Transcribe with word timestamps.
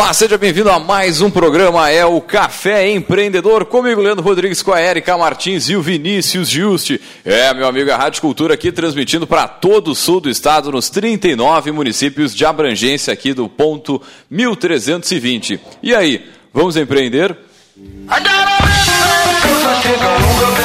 Olá, 0.00 0.14
seja 0.14 0.38
bem-vindo 0.38 0.70
a 0.70 0.78
mais 0.78 1.20
um 1.20 1.30
programa, 1.30 1.90
é 1.90 2.06
o 2.06 2.22
Café 2.22 2.90
Empreendedor, 2.90 3.66
comigo 3.66 4.00
Leandro 4.00 4.24
Rodrigues, 4.24 4.62
com 4.62 4.72
a 4.72 4.80
Erika 4.80 5.14
Martins 5.18 5.68
e 5.68 5.76
o 5.76 5.82
Vinícius 5.82 6.48
Juste. 6.48 6.98
É, 7.22 7.52
meu 7.52 7.66
amigo, 7.68 7.92
a 7.92 7.98
Rádio 7.98 8.22
Cultura 8.22 8.54
aqui 8.54 8.72
transmitindo 8.72 9.26
para 9.26 9.46
todo 9.46 9.90
o 9.90 9.94
sul 9.94 10.18
do 10.18 10.30
estado, 10.30 10.72
nos 10.72 10.88
39 10.88 11.70
municípios 11.72 12.34
de 12.34 12.46
abrangência 12.46 13.12
aqui 13.12 13.34
do 13.34 13.46
ponto 13.46 14.00
1320. 14.30 15.60
E 15.82 15.94
aí, 15.94 16.30
vamos 16.50 16.78
empreender? 16.78 17.36
o 20.56 20.59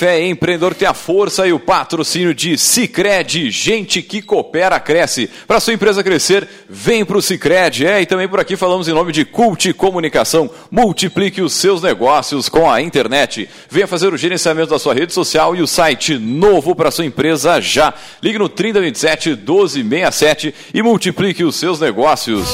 Café 0.00 0.24
Empreendedor 0.24 0.74
tem 0.74 0.88
a 0.88 0.94
força 0.94 1.46
e 1.46 1.52
o 1.52 1.60
patrocínio 1.60 2.32
de 2.32 2.56
Cicred, 2.56 3.50
gente 3.50 4.00
que 4.00 4.22
coopera, 4.22 4.80
cresce. 4.80 5.28
Para 5.46 5.60
sua 5.60 5.74
empresa 5.74 6.02
crescer, 6.02 6.48
vem 6.66 7.04
para 7.04 7.18
o 7.18 7.22
Cicred. 7.22 7.86
É, 7.86 8.00
e 8.00 8.06
também 8.06 8.26
por 8.26 8.40
aqui 8.40 8.56
falamos 8.56 8.88
em 8.88 8.94
nome 8.94 9.12
de 9.12 9.26
Cult 9.26 9.74
Comunicação. 9.74 10.48
Multiplique 10.70 11.42
os 11.42 11.52
seus 11.52 11.82
negócios 11.82 12.48
com 12.48 12.70
a 12.70 12.80
internet. 12.80 13.46
Venha 13.68 13.86
fazer 13.86 14.10
o 14.10 14.16
gerenciamento 14.16 14.70
da 14.70 14.78
sua 14.78 14.94
rede 14.94 15.12
social 15.12 15.54
e 15.54 15.60
o 15.60 15.66
site 15.66 16.16
novo 16.16 16.74
para 16.74 16.90
sua 16.90 17.04
empresa 17.04 17.60
já. 17.60 17.92
Ligue 18.22 18.38
no 18.38 18.48
3027 18.48 19.36
1267 19.36 20.54
e 20.72 20.82
multiplique 20.82 21.44
os 21.44 21.56
seus 21.56 21.78
negócios. 21.78 22.48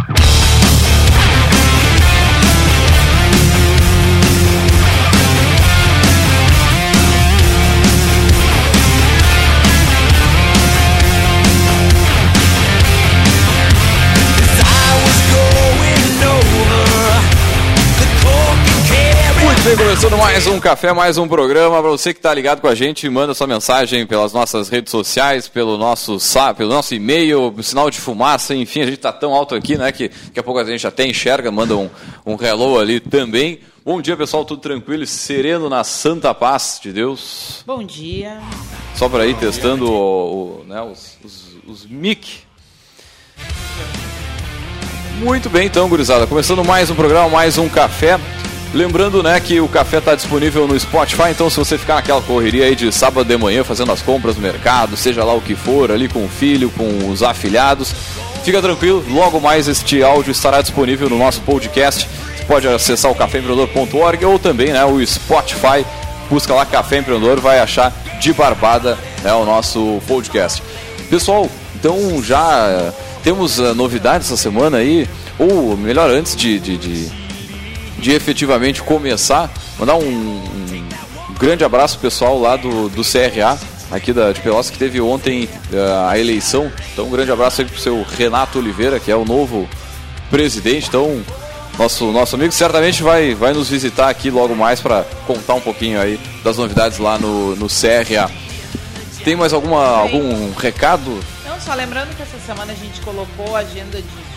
bem, 19.67 19.75
começando 19.75 20.17
mais 20.17 20.47
um 20.47 20.61
café, 20.61 20.93
mais 20.93 21.17
um 21.17 21.27
programa. 21.27 21.81
Para 21.81 21.89
você 21.89 22.13
que 22.13 22.19
está 22.19 22.33
ligado 22.33 22.61
com 22.61 22.69
a 22.69 22.75
gente, 22.75 23.09
manda 23.09 23.33
sua 23.33 23.47
mensagem 23.47 24.07
pelas 24.07 24.31
nossas 24.31 24.69
redes 24.69 24.89
sociais, 24.91 25.49
pelo 25.49 25.77
nosso 25.77 26.17
pelo 26.55 26.69
nosso 26.69 26.95
e-mail, 26.95 27.53
sinal 27.61 27.89
de 27.89 27.99
fumaça, 27.99 28.55
enfim, 28.55 28.79
a 28.79 28.85
gente 28.85 28.95
está 28.95 29.11
tão 29.11 29.33
alto 29.33 29.55
aqui, 29.55 29.77
né, 29.77 29.91
que 29.91 30.07
daqui 30.07 30.39
a 30.39 30.43
pouco 30.43 30.61
a 30.61 30.63
gente 30.63 30.87
até 30.87 31.05
enxerga, 31.05 31.51
manda 31.51 31.75
um, 31.75 31.89
um 32.25 32.41
hello 32.41 32.79
ali 32.79 33.01
também. 33.01 33.59
Bom 33.83 34.01
dia, 34.01 34.15
pessoal, 34.15 34.45
tudo 34.45 34.61
tranquilo 34.61 35.03
e 35.03 35.07
sereno 35.07 35.67
na 35.67 35.83
santa 35.83 36.33
paz 36.33 36.79
de 36.81 36.93
Deus. 36.93 37.61
Bom 37.67 37.83
dia. 37.83 38.39
Só 38.95 39.09
para 39.09 39.25
ir 39.27 39.35
testando 39.35 39.91
o, 39.91 40.61
o, 40.61 40.63
né, 40.65 40.81
os, 40.81 41.17
os, 41.21 41.57
os 41.67 41.85
mic. 41.85 42.39
Muito 45.19 45.49
bem, 45.49 45.67
então, 45.67 45.89
gurizada. 45.89 46.25
Começando 46.25 46.63
mais 46.63 46.89
um 46.89 46.95
programa, 46.95 47.27
mais 47.27 47.57
um 47.57 47.67
café. 47.67 48.17
Lembrando, 48.73 49.23
né, 49.23 49.39
que 49.39 49.59
o 49.61 49.67
café 49.67 49.97
está 49.97 50.13
disponível 50.13 50.67
no 50.67 50.77
Spotify, 50.77 51.29
então 51.31 51.49
se 51.49 51.57
você 51.57 51.77
ficar 51.77 51.95
naquela 51.95 52.21
correria 52.21 52.65
aí 52.65 52.75
de 52.75 52.91
sábado 52.91 53.25
de 53.27 53.37
manhã 53.37 53.63
fazendo 53.63 53.91
as 53.91 54.01
compras 54.01 54.35
no 54.35 54.41
mercado, 54.41 54.97
seja 54.97 55.23
lá 55.23 55.33
o 55.33 55.41
que 55.41 55.55
for, 55.55 55.91
ali 55.91 56.07
com 56.09 56.25
o 56.25 56.27
filho, 56.27 56.69
com 56.71 57.09
os 57.09 57.23
afilhados, 57.23 57.93
fica 58.43 58.61
tranquilo, 58.61 59.03
logo 59.09 59.39
mais 59.39 59.67
este 59.67 60.03
áudio 60.03 60.31
estará 60.31 60.61
disponível 60.61 61.09
no 61.09 61.17
nosso 61.17 61.41
podcast. 61.41 62.07
Você 62.35 62.43
pode 62.43 62.67
acessar 62.67 63.09
o 63.09 63.15
caféempreendedor.org 63.15 64.25
ou 64.25 64.37
também, 64.37 64.73
né, 64.73 64.83
o 64.85 65.05
Spotify. 65.05 65.85
Busca 66.29 66.53
lá 66.53 66.65
Café 66.65 66.97
Empreendedor, 66.97 67.39
vai 67.39 67.59
achar 67.59 67.93
de 68.19 68.33
barbada 68.33 68.97
né, 69.23 69.33
o 69.33 69.45
nosso 69.45 70.01
podcast. 70.05 70.61
Pessoal, 71.09 71.49
então 71.73 72.21
já 72.21 72.91
temos 73.23 73.59
uh, 73.59 73.73
novidades 73.73 74.27
essa 74.27 74.35
semana 74.35 74.77
aí, 74.77 75.07
ou 75.39 75.77
melhor, 75.77 76.09
antes 76.09 76.35
de, 76.35 76.59
de, 76.59 76.77
de 76.77 77.26
de 77.97 78.11
efetivamente 78.11 78.81
começar, 78.81 79.49
mandar 79.79 79.95
um, 79.95 80.03
um 80.03 80.89
grande 81.39 81.63
abraço 81.63 81.99
pessoal 81.99 82.39
lá 82.39 82.55
do, 82.55 82.89
do 82.89 83.03
CRA, 83.03 83.57
aqui 83.91 84.13
da, 84.13 84.31
de 84.31 84.41
Pelotas, 84.41 84.69
que 84.69 84.77
teve 84.77 84.99
ontem 85.01 85.49
uh, 85.71 86.09
a 86.09 86.17
eleição. 86.17 86.71
Então, 86.93 87.07
um 87.07 87.09
grande 87.09 87.31
abraço 87.31 87.61
aí 87.61 87.67
pro 87.67 87.79
seu 87.79 88.05
Renato 88.17 88.59
Oliveira, 88.59 88.99
que 88.99 89.11
é 89.11 89.15
o 89.15 89.25
novo 89.25 89.67
presidente. 90.29 90.87
Então, 90.87 91.23
nosso, 91.77 92.11
nosso 92.11 92.35
amigo 92.35 92.51
certamente 92.51 93.03
vai, 93.03 93.33
vai 93.35 93.53
nos 93.53 93.69
visitar 93.69 94.09
aqui 94.09 94.29
logo 94.29 94.55
mais 94.55 94.81
para 94.81 95.03
contar 95.25 95.55
um 95.55 95.61
pouquinho 95.61 95.99
aí 96.01 96.19
das 96.43 96.57
novidades 96.57 96.97
lá 96.97 97.17
no, 97.17 97.55
no 97.55 97.67
CRA. 97.67 98.29
Tem 99.23 99.35
mais 99.35 99.53
alguma, 99.53 99.85
algum 99.85 100.53
recado? 100.53 101.19
Não, 101.45 101.59
só 101.59 101.73
lembrando 101.73 102.15
que 102.15 102.21
essa 102.21 102.37
semana 102.45 102.71
a 102.71 102.75
gente 102.75 103.01
colocou 103.01 103.55
a 103.55 103.59
agenda 103.59 104.01
de 104.01 104.27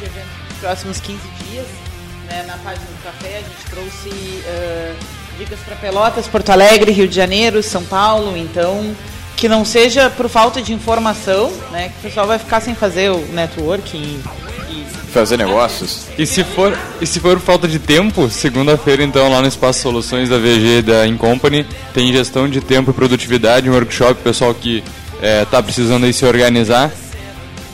de 0.00 0.06
eventos 0.06 0.30
dos 0.48 0.58
próximos 0.58 1.00
15 1.00 1.20
dias 1.44 1.66
né, 2.30 2.44
na 2.46 2.56
página 2.58 2.86
do 2.86 3.02
café. 3.02 3.38
A 3.38 3.42
gente 3.42 3.64
trouxe 3.68 4.08
uh, 4.08 4.94
dicas 5.36 5.58
para 5.60 5.76
Pelotas, 5.76 6.26
Porto 6.28 6.50
Alegre, 6.50 6.92
Rio 6.92 7.08
de 7.08 7.14
Janeiro, 7.14 7.62
São 7.62 7.84
Paulo. 7.84 8.36
Então, 8.36 8.94
que 9.36 9.48
não 9.48 9.64
seja 9.64 10.08
por 10.08 10.28
falta 10.28 10.62
de 10.62 10.72
informação, 10.72 11.52
né, 11.72 11.88
que 11.88 11.98
o 11.98 12.02
pessoal 12.02 12.26
vai 12.26 12.38
ficar 12.38 12.60
sem 12.60 12.74
fazer 12.74 13.10
o 13.10 13.18
networking 13.32 14.22
e 14.70 14.84
fazer 15.12 15.36
negócios. 15.36 16.06
E 16.16 16.24
se 16.24 16.44
for, 16.44 16.78
e 17.00 17.06
se 17.06 17.18
for 17.18 17.40
falta 17.40 17.66
de 17.66 17.78
tempo, 17.78 18.30
segunda-feira 18.30 19.02
então 19.02 19.28
lá 19.28 19.40
no 19.40 19.48
Espaço 19.48 19.80
Soluções 19.80 20.28
da 20.28 20.38
VG 20.38 20.82
da 20.82 21.06
Incompany 21.06 21.66
tem 21.92 22.12
gestão 22.12 22.48
de 22.48 22.60
tempo 22.60 22.90
e 22.90 22.94
produtividade, 22.94 23.68
um 23.68 23.72
workshop 23.72 24.22
pessoal 24.22 24.54
que 24.54 24.84
está 25.42 25.58
é, 25.58 25.62
precisando 25.62 26.04
aí 26.04 26.12
se 26.12 26.24
organizar 26.24 26.90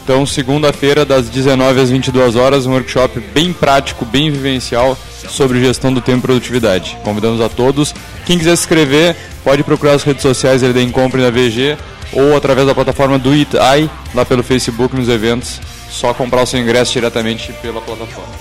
então, 0.06 0.24
segunda-feira, 0.24 1.04
das 1.04 1.28
19 1.28 1.80
às 1.80 1.90
22 1.90 2.36
horas, 2.36 2.64
um 2.64 2.70
workshop 2.70 3.18
bem 3.34 3.52
prático, 3.52 4.04
bem 4.04 4.30
vivencial 4.30 4.96
sobre 5.28 5.58
gestão 5.58 5.92
do 5.92 6.00
tempo 6.00 6.18
e 6.18 6.22
produtividade. 6.22 6.96
Convidamos 7.02 7.40
a 7.40 7.48
todos. 7.48 7.92
Quem 8.24 8.38
quiser 8.38 8.54
se 8.54 8.62
inscrever, 8.62 9.16
pode 9.42 9.64
procurar 9.64 9.94
as 9.94 10.04
redes 10.04 10.22
sociais 10.22 10.62
da 10.62 10.80
Incompre 10.80 11.20
da 11.20 11.28
VG 11.28 11.76
ou 12.12 12.36
através 12.36 12.68
da 12.68 12.72
plataforma 12.72 13.18
do 13.18 13.34
ITAI, 13.34 13.90
lá 14.14 14.24
pelo 14.24 14.44
Facebook, 14.44 14.94
nos 14.94 15.08
eventos. 15.08 15.60
Só 15.90 16.14
comprar 16.14 16.42
o 16.42 16.46
seu 16.46 16.60
ingresso 16.60 16.92
diretamente 16.92 17.52
pela 17.54 17.80
plataforma. 17.80 18.32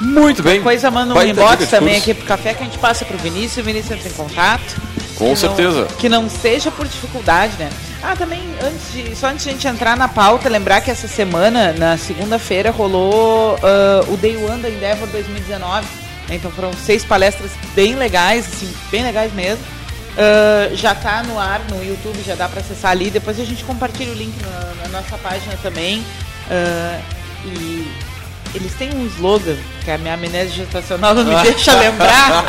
Muito 0.00 0.40
bem. 0.40 0.62
Coisa 0.62 0.88
manda 0.88 1.12
um 1.14 1.20
inbox 1.20 1.66
também 1.68 1.96
aqui 1.96 2.14
pro 2.14 2.26
café 2.26 2.54
que 2.54 2.62
a 2.62 2.66
gente 2.66 2.78
passa 2.78 3.04
pro 3.04 3.18
Vinícius, 3.18 3.56
o 3.56 3.62
Vinícius 3.64 3.90
entra 3.90 4.08
em 4.08 4.12
contato. 4.12 4.80
Com 5.16 5.30
que 5.30 5.36
certeza. 5.36 5.80
Não, 5.80 5.86
que 5.86 6.08
não 6.08 6.28
seja 6.28 6.70
por 6.70 6.86
dificuldade, 6.86 7.54
né? 7.58 7.70
Ah, 8.02 8.14
também, 8.14 8.42
antes 8.62 8.92
de, 8.92 9.16
só 9.16 9.28
antes 9.28 9.44
de 9.44 9.50
a 9.50 9.52
gente 9.52 9.66
entrar 9.66 9.96
na 9.96 10.08
pauta, 10.08 10.48
lembrar 10.48 10.80
que 10.80 10.90
essa 10.90 11.08
semana, 11.08 11.72
na 11.72 11.96
segunda-feira, 11.96 12.70
rolou 12.70 13.54
uh, 13.56 14.12
o 14.12 14.16
Day 14.16 14.36
One 14.36 14.62
da 14.62 14.68
Endeavor 14.68 15.08
2019. 15.08 15.86
Então 16.30 16.50
foram 16.50 16.72
seis 16.72 17.04
palestras 17.04 17.50
bem 17.74 17.94
legais, 17.94 18.46
assim, 18.46 18.72
bem 18.90 19.02
legais 19.02 19.32
mesmo. 19.32 19.64
Uh, 20.16 20.74
já 20.74 20.92
está 20.92 21.22
no 21.22 21.38
ar 21.38 21.60
no 21.70 21.84
YouTube, 21.84 22.22
já 22.24 22.34
dá 22.34 22.48
para 22.48 22.60
acessar 22.60 22.90
ali. 22.90 23.10
Depois 23.10 23.38
a 23.40 23.44
gente 23.44 23.64
compartilha 23.64 24.12
o 24.12 24.14
link 24.14 24.34
na, 24.42 24.84
na 24.84 25.00
nossa 25.00 25.16
página 25.18 25.56
também. 25.62 26.00
Uh, 26.48 27.02
e 27.44 27.88
eles 28.54 28.72
têm 28.74 28.90
um 28.94 29.06
slogan, 29.06 29.56
que 29.84 29.90
a 29.90 29.98
minha 29.98 30.14
amnésia 30.14 30.64
gestacional 30.64 31.14
não 31.14 31.24
me 31.24 31.34
deixa 31.42 31.74
lembrar. 31.74 32.44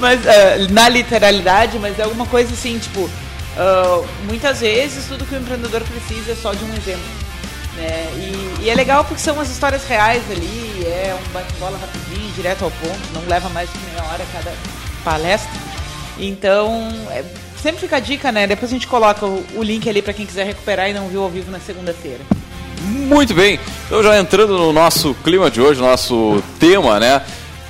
Mas 0.00 0.20
uh, 0.20 0.72
na 0.72 0.88
literalidade, 0.88 1.78
mas 1.78 1.98
é 1.98 2.02
alguma 2.02 2.26
coisa 2.26 2.52
assim, 2.52 2.78
tipo, 2.78 3.08
Uh, 3.52 4.08
muitas 4.26 4.60
vezes 4.60 5.04
tudo 5.06 5.26
que 5.26 5.34
o 5.34 5.38
empreendedor 5.38 5.82
precisa 5.82 6.32
é 6.32 6.34
só 6.34 6.54
de 6.54 6.64
um 6.64 6.74
exemplo. 6.74 7.02
Né? 7.76 8.08
E, 8.16 8.64
e, 8.64 8.70
é 8.70 8.74
legal 8.74 9.04
porque 9.04 9.20
são 9.20 9.38
as 9.40 9.50
histórias 9.50 9.84
reais 9.84 10.22
ali, 10.30 10.84
é 10.86 11.14
um 11.14 11.32
bate-bola 11.32 11.78
rapidinho, 11.78 12.32
direto 12.32 12.64
ao 12.64 12.70
ponto, 12.70 13.00
não 13.14 13.22
leva 13.26 13.48
mais 13.50 13.70
de 13.70 13.78
meia 13.78 14.04
hora 14.04 14.24
cada 14.32 14.52
palestra. 15.04 15.50
Então, 16.18 16.88
é, 17.10 17.24
sempre 17.62 17.80
fica 17.80 17.96
a 17.96 18.00
dica, 18.00 18.32
né? 18.32 18.46
Depois 18.46 18.70
a 18.70 18.74
gente 18.74 18.86
coloca 18.86 19.26
o, 19.26 19.44
o 19.54 19.62
link 19.62 19.88
ali 19.88 20.00
para 20.00 20.12
quem 20.12 20.24
quiser 20.24 20.46
recuperar 20.46 20.88
e 20.88 20.94
não 20.94 21.08
viu 21.08 21.22
ao 21.22 21.30
vivo 21.30 21.50
na 21.50 21.60
segunda-feira. 21.60 22.20
Muito 22.82 23.34
bem, 23.34 23.60
então 23.86 24.02
já 24.02 24.18
entrando 24.18 24.56
no 24.58 24.72
nosso 24.72 25.14
clima 25.22 25.50
de 25.50 25.60
hoje, 25.60 25.80
nosso 25.80 26.42
tema, 26.58 26.98
né? 26.98 27.22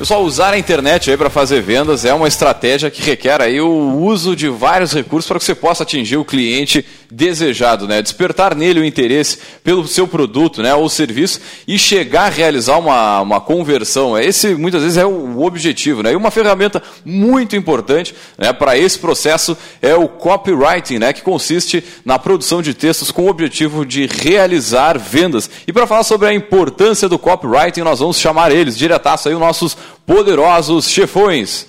Pessoal, 0.02 0.24
usar 0.24 0.52
a 0.52 0.58
internet 0.58 1.12
aí 1.12 1.16
para 1.16 1.30
fazer 1.30 1.62
vendas 1.62 2.04
é 2.04 2.12
uma 2.12 2.26
estratégia 2.26 2.90
que 2.90 3.00
requer 3.00 3.40
aí 3.40 3.60
o 3.60 4.00
uso 4.00 4.34
de 4.34 4.48
vários 4.48 4.92
recursos 4.92 5.28
para 5.28 5.38
que 5.38 5.44
você 5.44 5.54
possa 5.54 5.84
atingir 5.84 6.16
o 6.16 6.24
cliente 6.24 6.84
desejado, 7.08 7.86
né? 7.86 8.02
Despertar 8.02 8.56
nele 8.56 8.80
o 8.80 8.84
interesse 8.84 9.38
pelo 9.62 9.86
seu 9.86 10.08
produto, 10.08 10.60
né, 10.60 10.74
ou 10.74 10.88
serviço 10.88 11.40
e 11.68 11.78
chegar 11.78 12.24
a 12.24 12.28
realizar 12.30 12.78
uma, 12.78 13.20
uma 13.20 13.40
conversão. 13.40 14.18
Esse 14.18 14.56
muitas 14.56 14.82
vezes 14.82 14.98
é 14.98 15.06
o 15.06 15.40
objetivo, 15.42 16.02
né? 16.02 16.12
E 16.12 16.16
uma 16.16 16.32
ferramenta 16.32 16.82
muito 17.04 17.54
importante, 17.54 18.12
né, 18.36 18.52
para 18.52 18.76
esse 18.76 18.98
processo 18.98 19.56
é 19.80 19.94
o 19.94 20.08
copywriting, 20.08 20.98
né, 20.98 21.12
que 21.12 21.22
consiste 21.22 21.84
na 22.04 22.18
produção 22.18 22.60
de 22.60 22.74
textos 22.74 23.12
com 23.12 23.22
o 23.22 23.28
objetivo 23.28 23.86
de 23.86 24.06
realizar 24.06 24.98
vendas. 24.98 25.48
E 25.64 25.72
para 25.72 25.86
falar 25.86 26.02
sobre 26.02 26.26
a 26.26 26.34
importância 26.34 27.08
do 27.08 27.20
copywriting, 27.20 27.82
nós 27.82 28.00
vamos 28.00 28.18
chamar 28.18 28.50
eles 28.50 28.76
diretaço 28.76 29.28
aí 29.28 29.34
os 29.34 29.40
nossos 29.40 29.76
poderosos 30.06 30.88
chefões. 30.88 31.66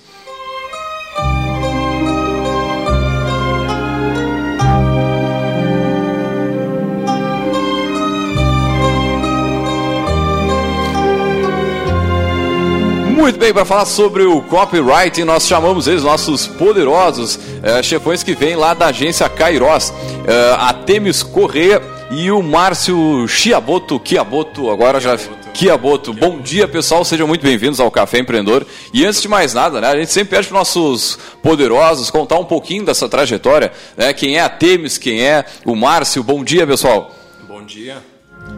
Muito 13.24 13.38
bem, 13.38 13.54
para 13.54 13.64
falar 13.64 13.86
sobre 13.86 14.22
o 14.24 14.42
copywriting, 14.42 15.24
nós 15.24 15.46
chamamos 15.46 15.86
eles, 15.86 16.02
nossos 16.02 16.46
poderosos 16.46 17.38
é, 17.62 17.82
chefões 17.82 18.22
que 18.22 18.34
vêm 18.34 18.54
lá 18.54 18.74
da 18.74 18.88
agência 18.88 19.26
Kairos, 19.30 19.94
é, 20.26 20.54
a 20.58 20.74
Temis 20.74 21.22
Correia 21.22 21.80
e 22.10 22.30
o 22.30 22.42
Márcio 22.42 23.26
Chiaboto, 23.26 23.98
Chiaboto, 24.04 24.70
agora 24.70 25.00
já... 25.00 25.16
Chiaboto. 25.54 26.12
Bom 26.12 26.40
dia, 26.40 26.66
pessoal, 26.66 27.04
sejam 27.04 27.28
muito 27.28 27.42
bem-vindos 27.42 27.78
ao 27.78 27.88
Café 27.88 28.18
Empreendedor. 28.18 28.66
E 28.92 29.06
antes 29.06 29.22
de 29.22 29.28
mais 29.28 29.54
nada, 29.54 29.80
né, 29.80 29.86
a 29.86 29.96
gente 29.96 30.10
sempre 30.10 30.36
pede 30.36 30.48
para 30.48 30.58
nossos 30.58 31.16
poderosos 31.40 32.10
contar 32.10 32.40
um 32.40 32.44
pouquinho 32.44 32.84
dessa 32.84 33.08
trajetória, 33.08 33.72
né, 33.96 34.12
quem 34.12 34.36
é 34.36 34.40
a 34.40 34.48
Temis, 34.48 34.98
quem 34.98 35.22
é 35.22 35.44
o 35.64 35.76
Márcio. 35.76 36.24
Bom 36.24 36.42
dia, 36.42 36.66
pessoal. 36.66 37.14
Bom 37.46 37.64
dia. 37.64 38.02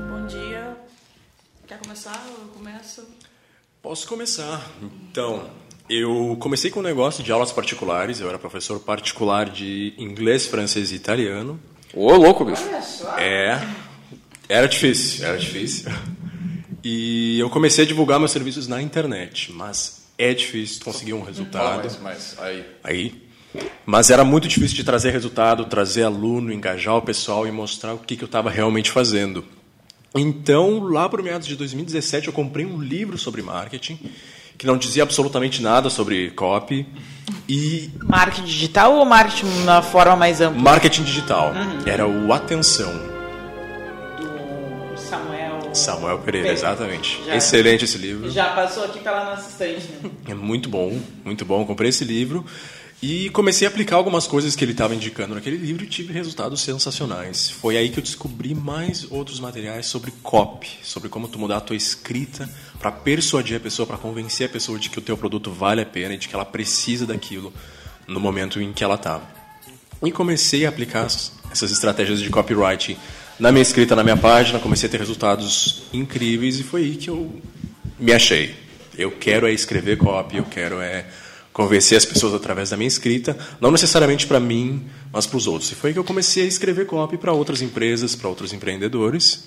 Bom 0.09 0.27
dia. 0.27 0.75
Quer 1.67 1.79
começar? 1.81 2.27
Eu 2.29 2.49
começo. 2.49 3.07
Posso 3.83 4.09
começar. 4.09 4.67
Então, 5.11 5.45
eu 5.91 6.35
comecei 6.41 6.71
com 6.71 6.81
um 6.81 6.83
negócio 6.83 7.23
de 7.23 7.31
aulas 7.31 7.53
particulares. 7.53 8.21
Eu 8.21 8.29
era 8.31 8.39
professor 8.39 8.81
particular 8.81 9.51
de 9.51 9.93
inglês, 9.99 10.47
francês 10.47 10.93
e 10.93 10.95
italiano. 10.95 11.61
Ô, 11.93 12.15
louco, 12.15 12.43
bicho. 12.43 12.65
É. 13.19 13.61
Era 14.49 14.67
difícil, 14.67 15.27
era 15.27 15.37
difícil. 15.37 15.93
E 16.89 17.41
eu 17.41 17.51
comecei 17.51 17.85
a 17.85 17.89
divulgar 17.89 18.21
meus 18.21 18.31
serviços 18.31 18.69
na 18.69 18.81
internet, 18.81 19.51
mas 19.51 20.07
é 20.17 20.33
difícil 20.33 20.85
conseguir 20.85 21.15
um 21.15 21.21
resultado. 21.21 21.83
Mas, 21.83 21.99
mas, 22.01 22.37
aí. 22.39 22.65
Aí. 22.85 23.23
Mas 23.85 24.09
era 24.09 24.23
muito 24.23 24.47
difícil 24.47 24.77
de 24.77 24.85
trazer 24.85 25.11
resultado, 25.11 25.65
trazer 25.65 26.05
aluno, 26.05 26.53
engajar 26.53 26.95
o 26.95 27.03
pessoal 27.03 27.45
e 27.45 27.51
mostrar 27.51 27.93
o 27.93 27.99
que, 27.99 28.17
que 28.17 28.23
eu 28.23 28.27
estava 28.27 28.51
realmente 28.51 28.93
fazendo. 28.93 29.45
Então, 30.15 30.79
lá 30.79 31.09
por 31.09 31.21
meados 31.25 31.49
de 31.49 31.57
2017, 31.57 32.29
eu 32.29 32.33
comprei 32.33 32.65
um 32.65 32.81
livro 32.81 33.19
sobre 33.19 33.43
marketing 33.43 33.99
que 34.57 34.65
não 34.65 34.79
dizia 34.79 35.03
absolutamente 35.03 35.61
nada 35.61 35.91
sobre 35.91 36.31
copy 36.31 36.87
e 37.49 37.91
Marketing 38.05 38.45
digital 38.45 38.95
ou 38.95 39.05
marketing 39.05 39.65
na 39.65 39.83
forma 39.83 40.15
mais 40.15 40.41
ampla? 40.41 40.63
marketing 40.63 41.03
digital. 41.03 41.53
Era 41.85 42.07
o 42.07 42.33
Atenção, 42.33 43.16
Samuel. 45.77 46.19
Pereira, 46.19 46.49
Pereira. 46.49 46.53
exatamente. 46.53 47.21
Já- 47.27 47.37
Excelente 47.37 47.85
esse 47.85 47.99
livro. 47.99 48.31
Já 48.31 48.53
passou 48.55 48.85
aqui 48.85 48.99
pela 49.01 49.25
nossa 49.25 49.49
estante, 49.51 49.87
né? 50.03 50.11
É 50.29 50.35
muito 50.35 50.69
bom, 50.69 50.99
muito 51.25 51.45
bom. 51.45 51.65
Comprei 51.65 51.91
esse 51.91 52.05
livro 52.05 52.45
e 53.03 53.29
comecei 53.31 53.67
a 53.67 53.71
aplicar 53.71 53.97
algumas 53.97 54.27
coisas 54.27 54.57
que 54.57 54.65
ele 54.65 54.73
estava 54.73 54.95
indicando 54.95 55.35
naquele 55.35 55.57
livro 55.57 55.85
e 55.85 55.87
tive 55.87 56.13
resultados 56.13 56.61
sensacionais. 56.63 57.51
Foi 57.51 57.77
aí 57.77 57.91
que 57.91 57.99
eu 57.99 58.03
descobri 58.03 58.55
mais 58.55 59.07
outros 59.11 59.39
materiais 59.39 59.87
sobre 59.87 60.11
copy, 60.23 60.69
sobre 60.83 61.09
como 61.09 61.29
tu 61.29 61.39
mudar 61.39 61.59
a 61.59 61.61
tua 61.61 61.77
escrita 61.77 62.49
para 62.79 62.91
persuadir 62.91 63.57
a 63.57 63.61
pessoa, 63.61 63.87
para 63.87 63.99
convencer 63.99 64.47
a 64.47 64.51
pessoa 64.51 64.79
de 64.79 64.89
que 64.89 64.99
o 64.99 65.03
teu 65.03 65.17
produto 65.17 65.51
vale 65.51 65.83
a 65.83 65.87
pena 65.87 66.15
e 66.15 66.19
de 66.19 66.27
que 66.29 66.35
ela 66.35 66.45
precisa 66.45 67.05
daquilo 67.07 67.53
no 68.09 68.19
momento 68.19 68.61
em 68.63 68.73
que 68.73 68.83
ela 68.83 68.95
está. 68.95 69.21
E 70.03 70.11
comecei 70.13 70.65
a 70.65 70.69
aplicar 70.69 71.05
as- 71.07 71.33
essas 71.51 71.71
estratégias 71.73 72.21
de 72.21 72.29
copyright 72.31 72.97
na 73.39 73.53
minha 73.53 73.63
escrita, 73.63 73.95
na 73.95 74.03
minha 74.03 74.17
página, 74.17 74.59
comecei 74.59 74.89
a 74.89 74.93
ter 74.93 74.99
resultados 74.99 75.83
incríveis 75.93 76.59
e 76.59 76.63
foi 76.63 76.83
aí 76.83 76.97
que 76.97 77.09
eu 77.09 77.31
me 77.99 78.13
achei. 78.13 78.55
Eu 78.97 79.11
quero 79.11 79.47
é 79.47 79.53
escrever 79.53 79.99
copy, 79.99 80.39
eu 80.39 80.45
quero 80.45 80.81
é 80.81 81.05
convencer 81.53 81.97
as 81.97 82.05
pessoas 82.05 82.35
através 82.35 82.71
da 82.71 82.77
minha 82.77 82.89
escrita, 82.89 83.37
não 83.61 83.71
necessariamente 83.71 84.27
para 84.27 84.39
mim, 84.39 84.85
mas 85.13 85.27
para 85.27 85.37
os 85.37 85.47
outros. 85.47 85.71
E 85.73 85.75
foi 85.75 85.91
aí 85.91 85.95
que 85.95 85.99
eu 85.99 86.05
comecei 86.05 86.45
a 86.45 86.47
escrever 86.47 86.87
copy 86.87 87.17
para 87.17 87.33
outras 87.33 87.63
empresas, 87.63 88.15
para 88.15 88.29
outros 88.29 88.53
empreendedores. 88.53 89.45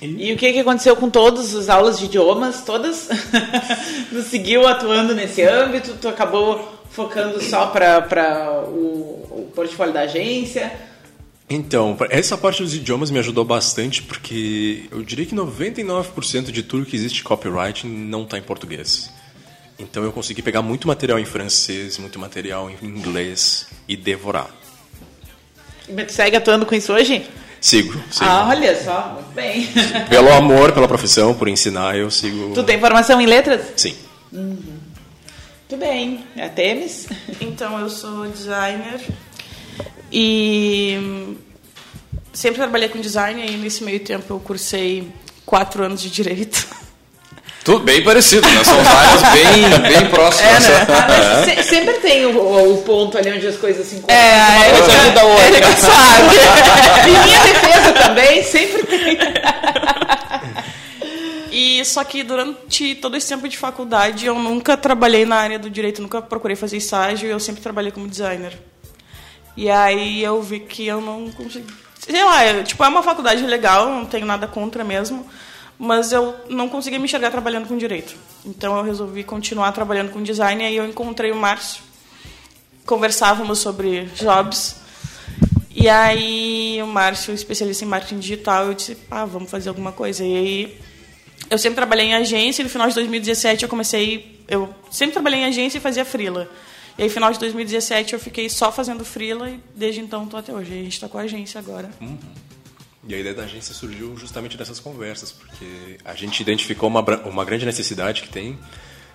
E 0.00 0.32
o 0.32 0.36
que, 0.36 0.52
que 0.52 0.60
aconteceu 0.60 0.94
com 0.94 1.10
todas 1.10 1.54
as 1.54 1.68
aulas 1.68 1.98
de 1.98 2.04
idiomas? 2.04 2.62
Todas? 2.62 3.08
tu 4.10 4.22
seguiu 4.22 4.66
atuando 4.66 5.14
nesse 5.14 5.42
âmbito? 5.42 5.94
Tu 6.00 6.08
acabou 6.08 6.82
focando 6.90 7.42
só 7.42 7.66
para 7.66 8.62
o, 8.66 9.46
o 9.46 9.52
portfólio 9.54 9.92
da 9.92 10.02
agência? 10.02 10.87
Então, 11.50 11.96
essa 12.10 12.36
parte 12.36 12.62
dos 12.62 12.74
idiomas 12.74 13.10
me 13.10 13.18
ajudou 13.18 13.44
bastante 13.44 14.02
porque 14.02 14.86
eu 14.90 15.02
diria 15.02 15.24
que 15.24 15.34
99% 15.34 16.50
de 16.50 16.62
tudo 16.62 16.84
que 16.84 16.94
existe 16.94 17.22
copyright 17.22 17.86
não 17.86 18.24
está 18.24 18.36
em 18.36 18.42
português. 18.42 19.10
Então 19.78 20.02
eu 20.02 20.12
consegui 20.12 20.42
pegar 20.42 20.60
muito 20.60 20.86
material 20.86 21.18
em 21.18 21.24
francês, 21.24 21.96
muito 21.98 22.18
material 22.18 22.68
em 22.68 22.86
inglês 22.86 23.68
e 23.86 23.96
devorar. 23.96 24.50
Segue 26.08 26.36
atuando 26.36 26.66
com 26.66 26.74
isso 26.74 26.92
hoje? 26.92 27.24
Sigo, 27.60 27.92
sigo. 28.10 28.24
Ah, 28.24 28.48
olha 28.48 28.84
só, 28.84 29.14
muito 29.14 29.32
bem. 29.34 29.66
Pelo 30.10 30.30
amor, 30.32 30.72
pela 30.72 30.86
profissão, 30.86 31.34
por 31.34 31.48
ensinar, 31.48 31.96
eu 31.96 32.10
sigo. 32.10 32.52
tu 32.54 32.62
tem 32.62 32.78
formação 32.78 33.20
em 33.20 33.26
letras? 33.26 33.72
Sim. 33.76 33.96
Muito 34.30 35.76
bem. 35.76 36.24
É 36.36 36.48
Temes? 36.48 37.08
Então, 37.40 37.80
eu 37.80 37.88
sou 37.88 38.28
designer 38.28 39.00
e 40.12 41.36
sempre 42.32 42.58
trabalhei 42.58 42.88
com 42.88 43.00
design 43.00 43.44
e 43.46 43.56
nesse 43.56 43.82
meio 43.84 44.00
tempo 44.00 44.24
eu 44.34 44.40
cursei 44.40 45.08
quatro 45.44 45.82
anos 45.84 46.00
de 46.00 46.10
direito. 46.10 46.66
Tudo 47.64 47.80
bem 47.84 48.02
parecido, 48.02 48.48
né? 48.48 48.64
São 48.64 48.78
áreas 48.80 49.22
bem, 49.32 49.92
bem 50.00 50.10
próximas. 50.10 50.64
Ah, 50.70 51.06
mas 51.06 51.44
se- 51.44 51.62
sempre 51.68 51.94
tem 51.94 52.24
o, 52.24 52.38
o- 52.74 52.82
ponto 52.82 53.18
ali 53.18 53.30
onde 53.30 53.46
as 53.46 53.56
coisas 53.56 53.86
se 53.86 53.96
encontram. 53.96 54.16
É, 54.16 54.36
Uma 54.40 54.64
é, 54.64 54.70
coisa 54.78 54.92
é, 54.92 55.00
ajuda 55.00 55.20
a 55.20 55.24
outra. 55.24 55.46
ele 55.48 55.60
que 55.60 55.80
sabe. 55.80 57.08
em 57.08 57.24
minha 57.24 57.40
defesa 57.42 57.92
também, 57.92 58.42
sempre 58.44 58.82
tem. 58.84 59.18
E 61.50 61.84
só 61.84 62.04
que 62.04 62.22
durante 62.22 62.94
todo 62.94 63.16
esse 63.16 63.28
tempo 63.28 63.48
de 63.48 63.56
faculdade 63.58 64.24
eu 64.26 64.34
nunca 64.38 64.76
trabalhei 64.76 65.24
na 65.26 65.36
área 65.36 65.58
do 65.58 65.68
direito, 65.68 66.00
nunca 66.00 66.22
procurei 66.22 66.56
fazer 66.56 66.76
estágio, 66.76 67.28
eu 67.28 67.40
sempre 67.40 67.60
trabalhei 67.60 67.90
como 67.90 68.06
designer. 68.06 68.52
E 69.58 69.68
aí 69.68 70.22
eu 70.22 70.40
vi 70.40 70.60
que 70.60 70.86
eu 70.86 71.00
não 71.00 71.32
consegui. 71.32 71.66
Sei 71.98 72.22
lá, 72.22 72.62
tipo, 72.62 72.84
é 72.84 72.86
uma 72.86 73.02
faculdade 73.02 73.44
legal, 73.44 73.90
não 73.90 74.04
tenho 74.04 74.24
nada 74.24 74.46
contra 74.46 74.84
mesmo, 74.84 75.26
mas 75.76 76.12
eu 76.12 76.32
não 76.48 76.68
conseguia 76.68 76.96
me 76.96 77.06
enxergar 77.06 77.32
trabalhando 77.32 77.66
com 77.66 77.76
direito. 77.76 78.14
Então 78.46 78.76
eu 78.76 78.84
resolvi 78.84 79.24
continuar 79.24 79.72
trabalhando 79.72 80.12
com 80.12 80.22
design 80.22 80.62
e 80.62 80.66
aí 80.66 80.76
eu 80.76 80.86
encontrei 80.86 81.32
o 81.32 81.36
Márcio. 81.36 81.82
Conversávamos 82.86 83.58
sobre 83.58 84.02
jobs. 84.14 84.76
E 85.74 85.88
aí 85.88 86.80
o 86.80 86.86
Márcio, 86.86 87.34
especialista 87.34 87.84
em 87.84 87.88
marketing 87.88 88.20
digital, 88.20 88.66
eu 88.66 88.74
disse, 88.74 88.96
ah, 89.10 89.24
vamos 89.24 89.50
fazer 89.50 89.70
alguma 89.70 89.90
coisa. 89.90 90.24
E 90.24 90.36
aí 90.36 90.78
eu 91.50 91.58
sempre 91.58 91.74
trabalhei 91.74 92.06
em 92.06 92.14
agência 92.14 92.62
e 92.62 92.64
no 92.64 92.70
final 92.70 92.86
de 92.86 92.94
2017 92.94 93.64
eu 93.64 93.68
comecei. 93.68 94.40
Eu 94.46 94.72
sempre 94.88 95.14
trabalhei 95.14 95.40
em 95.40 95.46
agência 95.46 95.78
e 95.78 95.80
fazia 95.80 96.04
freela. 96.04 96.48
E 96.98 97.04
aí, 97.04 97.08
final 97.08 97.32
de 97.32 97.38
2017, 97.38 98.14
eu 98.14 98.18
fiquei 98.18 98.50
só 98.50 98.72
fazendo 98.72 99.04
freela 99.04 99.48
e 99.48 99.60
desde 99.72 100.00
então 100.00 100.24
estou 100.24 100.40
até 100.40 100.52
hoje. 100.52 100.72
A 100.72 100.76
gente 100.82 100.92
está 100.92 101.08
com 101.08 101.16
a 101.16 101.22
agência 101.22 101.60
agora. 101.60 101.88
E 103.06 103.14
a 103.14 103.18
ideia 103.18 103.34
da 103.34 103.44
agência 103.44 103.72
surgiu 103.72 104.16
justamente 104.16 104.56
dessas 104.58 104.80
conversas, 104.80 105.30
porque 105.30 105.96
a 106.04 106.14
gente 106.14 106.40
identificou 106.40 106.88
uma, 106.88 107.00
uma 107.24 107.44
grande 107.44 107.64
necessidade 107.64 108.22
que 108.22 108.28
tem, 108.28 108.58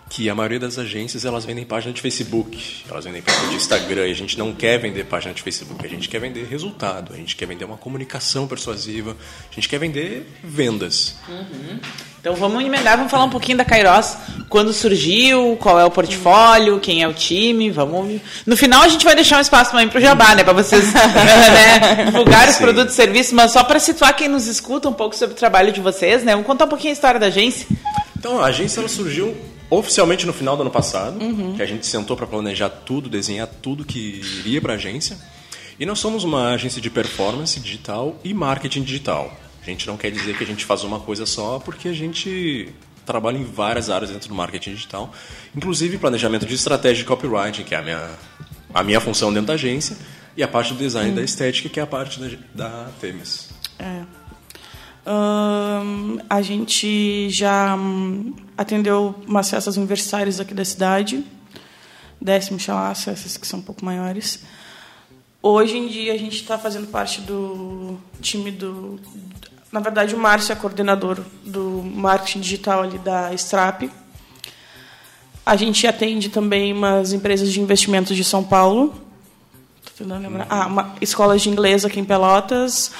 que 0.10 0.30
a 0.30 0.36
maioria 0.36 0.60
das 0.60 0.78
agências 0.78 1.26
elas 1.26 1.46
vendem 1.46 1.66
página 1.66 1.94
de 1.94 2.02
Facebook, 2.02 2.84
elas 2.90 3.06
vendem 3.06 3.22
página 3.22 3.50
de 3.50 3.56
Instagram, 3.56 4.08
e 4.08 4.12
a 4.12 4.16
gente 4.16 4.38
não 4.38 4.54
quer 4.54 4.78
vender 4.78 5.06
página 5.06 5.34
de 5.34 5.42
Facebook, 5.42 5.86
a 5.86 5.90
gente 5.90 6.08
quer 6.08 6.20
vender 6.20 6.46
resultado, 6.46 7.14
a 7.14 7.18
gente 7.18 7.36
quer 7.36 7.48
vender 7.48 7.66
uma 7.66 7.78
comunicação 7.78 8.48
persuasiva, 8.48 9.18
a 9.52 9.56
gente 9.56 9.68
quer 9.68 9.80
vender 9.80 10.28
vendas. 10.44 11.16
Então 12.20 12.36
vamos 12.36 12.64
emendar, 12.64 12.96
vamos 12.96 13.12
falar 13.12 13.26
um 13.26 13.30
pouquinho 13.30 13.58
da 13.58 13.66
Kairos. 13.66 14.16
Quando 14.48 14.72
surgiu, 14.72 15.58
qual 15.60 15.78
é 15.80 15.84
o 15.84 15.92
portfólio, 15.92 16.80
quem 16.80 17.04
é 17.04 17.08
o 17.08 17.14
time, 17.14 17.70
vamos... 17.70 18.22
No 18.46 18.56
final 18.56 18.82
a 18.82 18.88
gente 18.88 19.04
vai 19.04 19.14
deixar 19.14 19.40
um 19.40 19.42
espaço 19.42 19.72
também 19.72 19.90
pro 19.90 20.00
Jabá, 20.00 20.34
né? 20.36 20.44
Pra 20.44 20.54
vocês 20.54 20.86
né, 20.94 22.06
divulgar 22.06 22.48
os 22.48 22.56
Sim. 22.56 22.64
produtos 22.64 22.94
e 22.94 22.96
serviços, 22.96 23.34
mas 23.34 23.52
só 23.52 23.64
para 23.64 23.80
situar 23.80 24.16
quem 24.16 24.30
nos 24.30 24.48
escuta 24.48 24.88
um 24.88 24.94
pouco 24.94 25.16
sobre 25.18 25.36
o 25.36 25.38
trabalho 25.38 25.74
de 25.74 25.82
vocês, 25.82 26.24
né? 26.24 26.32
Vamos 26.32 26.48
contar 26.48 26.64
um 26.66 26.70
pouquinho 26.70 26.92
a 26.92 26.94
história 26.94 27.20
da 27.20 27.26
agência. 27.26 27.68
Então, 28.18 28.40
a 28.40 28.46
agência 28.46 28.80
ela 28.80 28.88
surgiu 28.88 29.36
oficialmente 29.78 30.26
no 30.26 30.34
final 30.34 30.56
do 30.56 30.62
ano 30.62 30.72
passado, 30.72 31.18
que 31.56 31.62
a 31.62 31.66
gente 31.66 31.86
sentou 31.86 32.16
para 32.16 32.28
planejar 32.28 32.70
tudo, 32.70 33.10
desenhar 33.10 33.48
tudo 33.48 33.84
que 33.86 34.22
iria 34.40 34.62
para 34.62 34.74
a 34.74 34.76
agência. 34.76 35.18
E 35.80 35.86
nós 35.86 36.00
somos 36.00 36.24
uma 36.24 36.54
agência 36.54 36.82
de 36.82 36.90
performance 36.90 37.60
digital 37.60 38.20
e 38.24 38.34
marketing 38.34 38.84
digital. 38.84 39.36
A 39.62 39.66
gente 39.66 39.88
não 39.88 39.98
quer 39.98 40.12
dizer 40.12 40.38
que 40.38 40.44
a 40.44 40.48
gente 40.48 40.66
faz 40.66 40.84
uma 40.84 41.00
coisa 41.00 41.26
só, 41.26 41.60
porque 41.60 41.88
a 41.88 41.94
gente 41.94 42.70
trabalha 43.06 43.38
em 43.38 43.44
várias 43.44 43.90
áreas 43.90 44.12
dentro 44.12 44.30
do 44.30 44.36
marketing 44.36 44.72
digital, 44.72 45.12
inclusive 45.56 45.98
planejamento 45.98 46.46
de 46.46 46.54
estratégia 46.54 47.04
de 47.04 47.06
copywriting, 47.06 47.64
que 47.64 47.76
é 47.76 47.78
a 47.78 47.82
minha, 47.82 48.10
a 48.74 48.84
minha 48.84 49.00
função 49.00 49.32
dentro 49.32 49.48
da 49.48 49.54
agência, 49.54 49.98
e 50.36 50.44
a 50.44 50.48
parte 50.48 50.74
do 50.74 50.80
design 50.80 51.12
da 51.14 51.22
estética, 51.22 51.70
que 51.70 51.80
é 51.80 51.84
a 51.84 51.88
parte 51.88 52.20
da, 52.20 52.30
da 52.54 52.90
Temis. 53.00 53.50
É. 53.78 54.23
Ahn, 55.06 56.20
a 56.30 56.42
gente 56.42 57.30
já 57.30 57.76
hum, 57.76 58.34
atendeu 58.58 59.16
umas 59.28 59.50
festas 59.50 59.76
universitárias 59.76 60.40
aqui 60.40 60.54
da 60.54 60.64
cidade, 60.64 61.26
décimo 62.20 62.60
chalaço, 62.60 63.10
essas 63.10 63.36
que 63.36 63.46
são 63.46 63.60
um 63.60 63.64
pouco 63.64 63.84
maiores. 63.84 64.44
Hoje 65.42 65.78
em 65.78 65.88
dia 65.88 66.14
a 66.14 66.18
gente 66.18 66.38
está 66.38 66.58
fazendo 66.58 66.88
parte 66.88 67.20
do 67.20 67.98
time 68.22 68.50
do. 68.50 68.98
Na 69.70 69.82
verdade, 69.82 70.16
o 70.16 70.18
Márcio 70.18 70.54
é 70.54 70.56
coordenador 70.56 71.20
do 71.44 71.84
marketing 71.84 72.40
digital 72.40 72.84
ali 72.84 72.98
da 73.00 73.34
Strap. 73.34 73.90
A 75.46 75.58
gente 75.58 75.86
atende 75.86 76.30
também 76.30 76.72
umas 76.72 77.12
empresas 77.12 77.52
de 77.52 77.60
investimentos 77.60 78.16
de 78.16 78.24
São 78.24 78.42
Paulo. 78.42 78.94
Tentando 79.98 80.22
lembrar. 80.22 80.48
Ah, 80.50 80.68
uma, 80.68 80.96
escolas 81.02 81.42
de 81.42 81.50
inglês 81.50 81.84
aqui 81.84 82.00
em 82.00 82.06
Pelotas. 82.06 82.92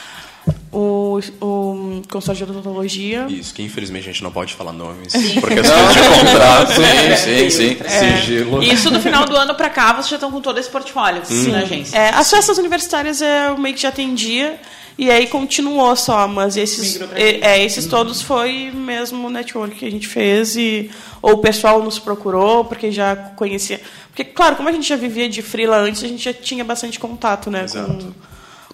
O, 0.70 1.20
o 1.40 1.73
consórcio 2.02 2.46
de 2.46 2.52
odontologia. 2.52 3.28
Isso, 3.30 3.54
que 3.54 3.62
infelizmente 3.62 4.10
a 4.10 4.12
gente 4.12 4.24
não 4.24 4.32
pode 4.32 4.54
falar 4.54 4.74
nomes, 4.74 5.14
por 5.40 5.50
questões 5.50 5.94
de 5.94 6.00
contrato. 6.00 6.74
Sim, 6.74 7.50
sim, 7.50 7.50
sim. 7.50 7.78
Sigilo. 8.18 8.64
Isso 8.64 8.90
no 8.90 9.00
final 9.00 9.26
do 9.26 9.36
ano 9.36 9.56
pra 9.56 9.70
cá, 9.70 9.94
vocês 9.94 10.10
já 10.10 10.16
estão 10.16 10.32
com 10.32 10.42
todo 10.42 10.60
esse 10.60 10.70
portfólio 10.70 11.22
na 11.50 11.60
agência. 11.60 11.98
É, 11.98 12.10
as 12.10 12.30
festas 12.30 12.58
universitárias 12.58 13.22
é, 13.22 13.50
eu 13.50 13.58
meio 13.58 13.76
que 13.76 13.82
já 13.82 13.90
atendia. 13.90 14.60
E 14.98 15.10
aí 15.10 15.26
continuou 15.26 15.96
só, 15.96 16.28
mas 16.28 16.56
esses, 16.56 17.02
é, 17.16 17.56
é, 17.56 17.66
esses 17.66 17.88
todos 17.88 18.22
foi 18.22 18.72
mesmo 18.72 19.26
o 19.28 19.30
network 19.30 19.76
que 19.76 19.86
a 19.86 19.90
gente 19.90 20.08
fez 20.08 20.56
e 20.56 20.92
ou 21.20 21.34
o 21.34 21.38
pessoal 21.40 21.82
nos 21.82 21.98
procurou 21.98 22.64
porque 22.66 22.92
já 22.92 23.16
conhecia. 23.16 23.82
Porque 24.10 24.24
claro, 24.24 24.56
como 24.56 24.70
a 24.70 24.72
gente 24.72 24.88
já 24.88 24.96
vivia 24.96 25.28
de 25.28 25.42
freela 25.42 25.78
antes, 25.78 26.04
a 26.04 26.08
gente 26.08 26.24
já 26.24 26.34
tinha 26.34 26.64
bastante 26.64 27.00
contato, 27.00 27.50
né, 27.50 27.64
Exato. 27.64 27.92
com, 27.92 28.14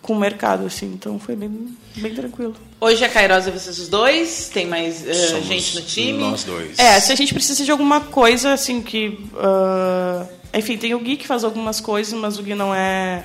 com 0.01 0.13
o 0.13 0.19
mercado 0.19 0.65
assim, 0.65 0.87
então 0.93 1.19
foi 1.19 1.35
bem, 1.35 1.75
bem 1.97 2.13
tranquilo. 2.13 2.55
Hoje 2.81 3.03
a 3.03 3.09
Kairos 3.09 3.47
é 3.47 3.51
vocês 3.51 3.77
os 3.77 3.89
dois? 3.89 4.49
Tem 4.53 4.65
mais 4.65 5.05
Somos 5.29 5.45
gente 5.45 5.75
no 5.75 5.81
time? 5.81 6.19
Nós 6.19 6.43
dois. 6.43 6.79
É, 6.79 6.99
se 6.99 7.11
a 7.11 7.15
gente 7.15 7.33
precisa 7.33 7.63
de 7.63 7.71
alguma 7.71 7.99
coisa 8.01 8.53
assim 8.53 8.81
que 8.81 9.19
ah, 9.37 10.25
enfim, 10.53 10.77
tem 10.77 10.95
o 10.95 10.99
Gui 10.99 11.15
que 11.17 11.27
faz 11.27 11.43
algumas 11.43 11.79
coisas, 11.79 12.13
mas 12.13 12.39
o 12.39 12.43
Gui 12.43 12.55
não 12.55 12.73
é 12.73 13.23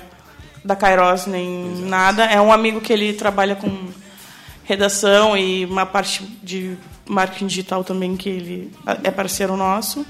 da 0.63 0.75
Kairos 0.75 1.25
nem 1.25 1.75
nada. 1.81 2.25
É 2.25 2.39
um 2.39 2.51
amigo 2.51 2.81
que 2.81 2.93
ele 2.93 3.13
trabalha 3.13 3.55
com 3.55 3.69
redação 4.63 5.37
e 5.37 5.65
uma 5.65 5.85
parte 5.85 6.23
de 6.43 6.77
marketing 7.07 7.47
digital 7.47 7.83
também 7.83 8.15
que 8.15 8.29
ele 8.29 8.71
é 9.03 9.11
parceiro 9.11 9.55
nosso. 9.55 10.05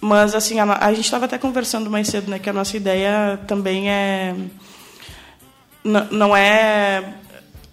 Mas 0.00 0.34
assim, 0.34 0.58
a, 0.58 0.86
a 0.86 0.92
gente 0.92 1.04
estava 1.04 1.26
até 1.26 1.38
conversando 1.38 1.90
mais 1.90 2.08
cedo, 2.08 2.30
né, 2.30 2.38
que 2.38 2.48
a 2.48 2.52
nossa 2.52 2.76
ideia 2.76 3.38
também 3.46 3.90
é 3.90 4.34
não 5.84 6.36
é 6.36 7.14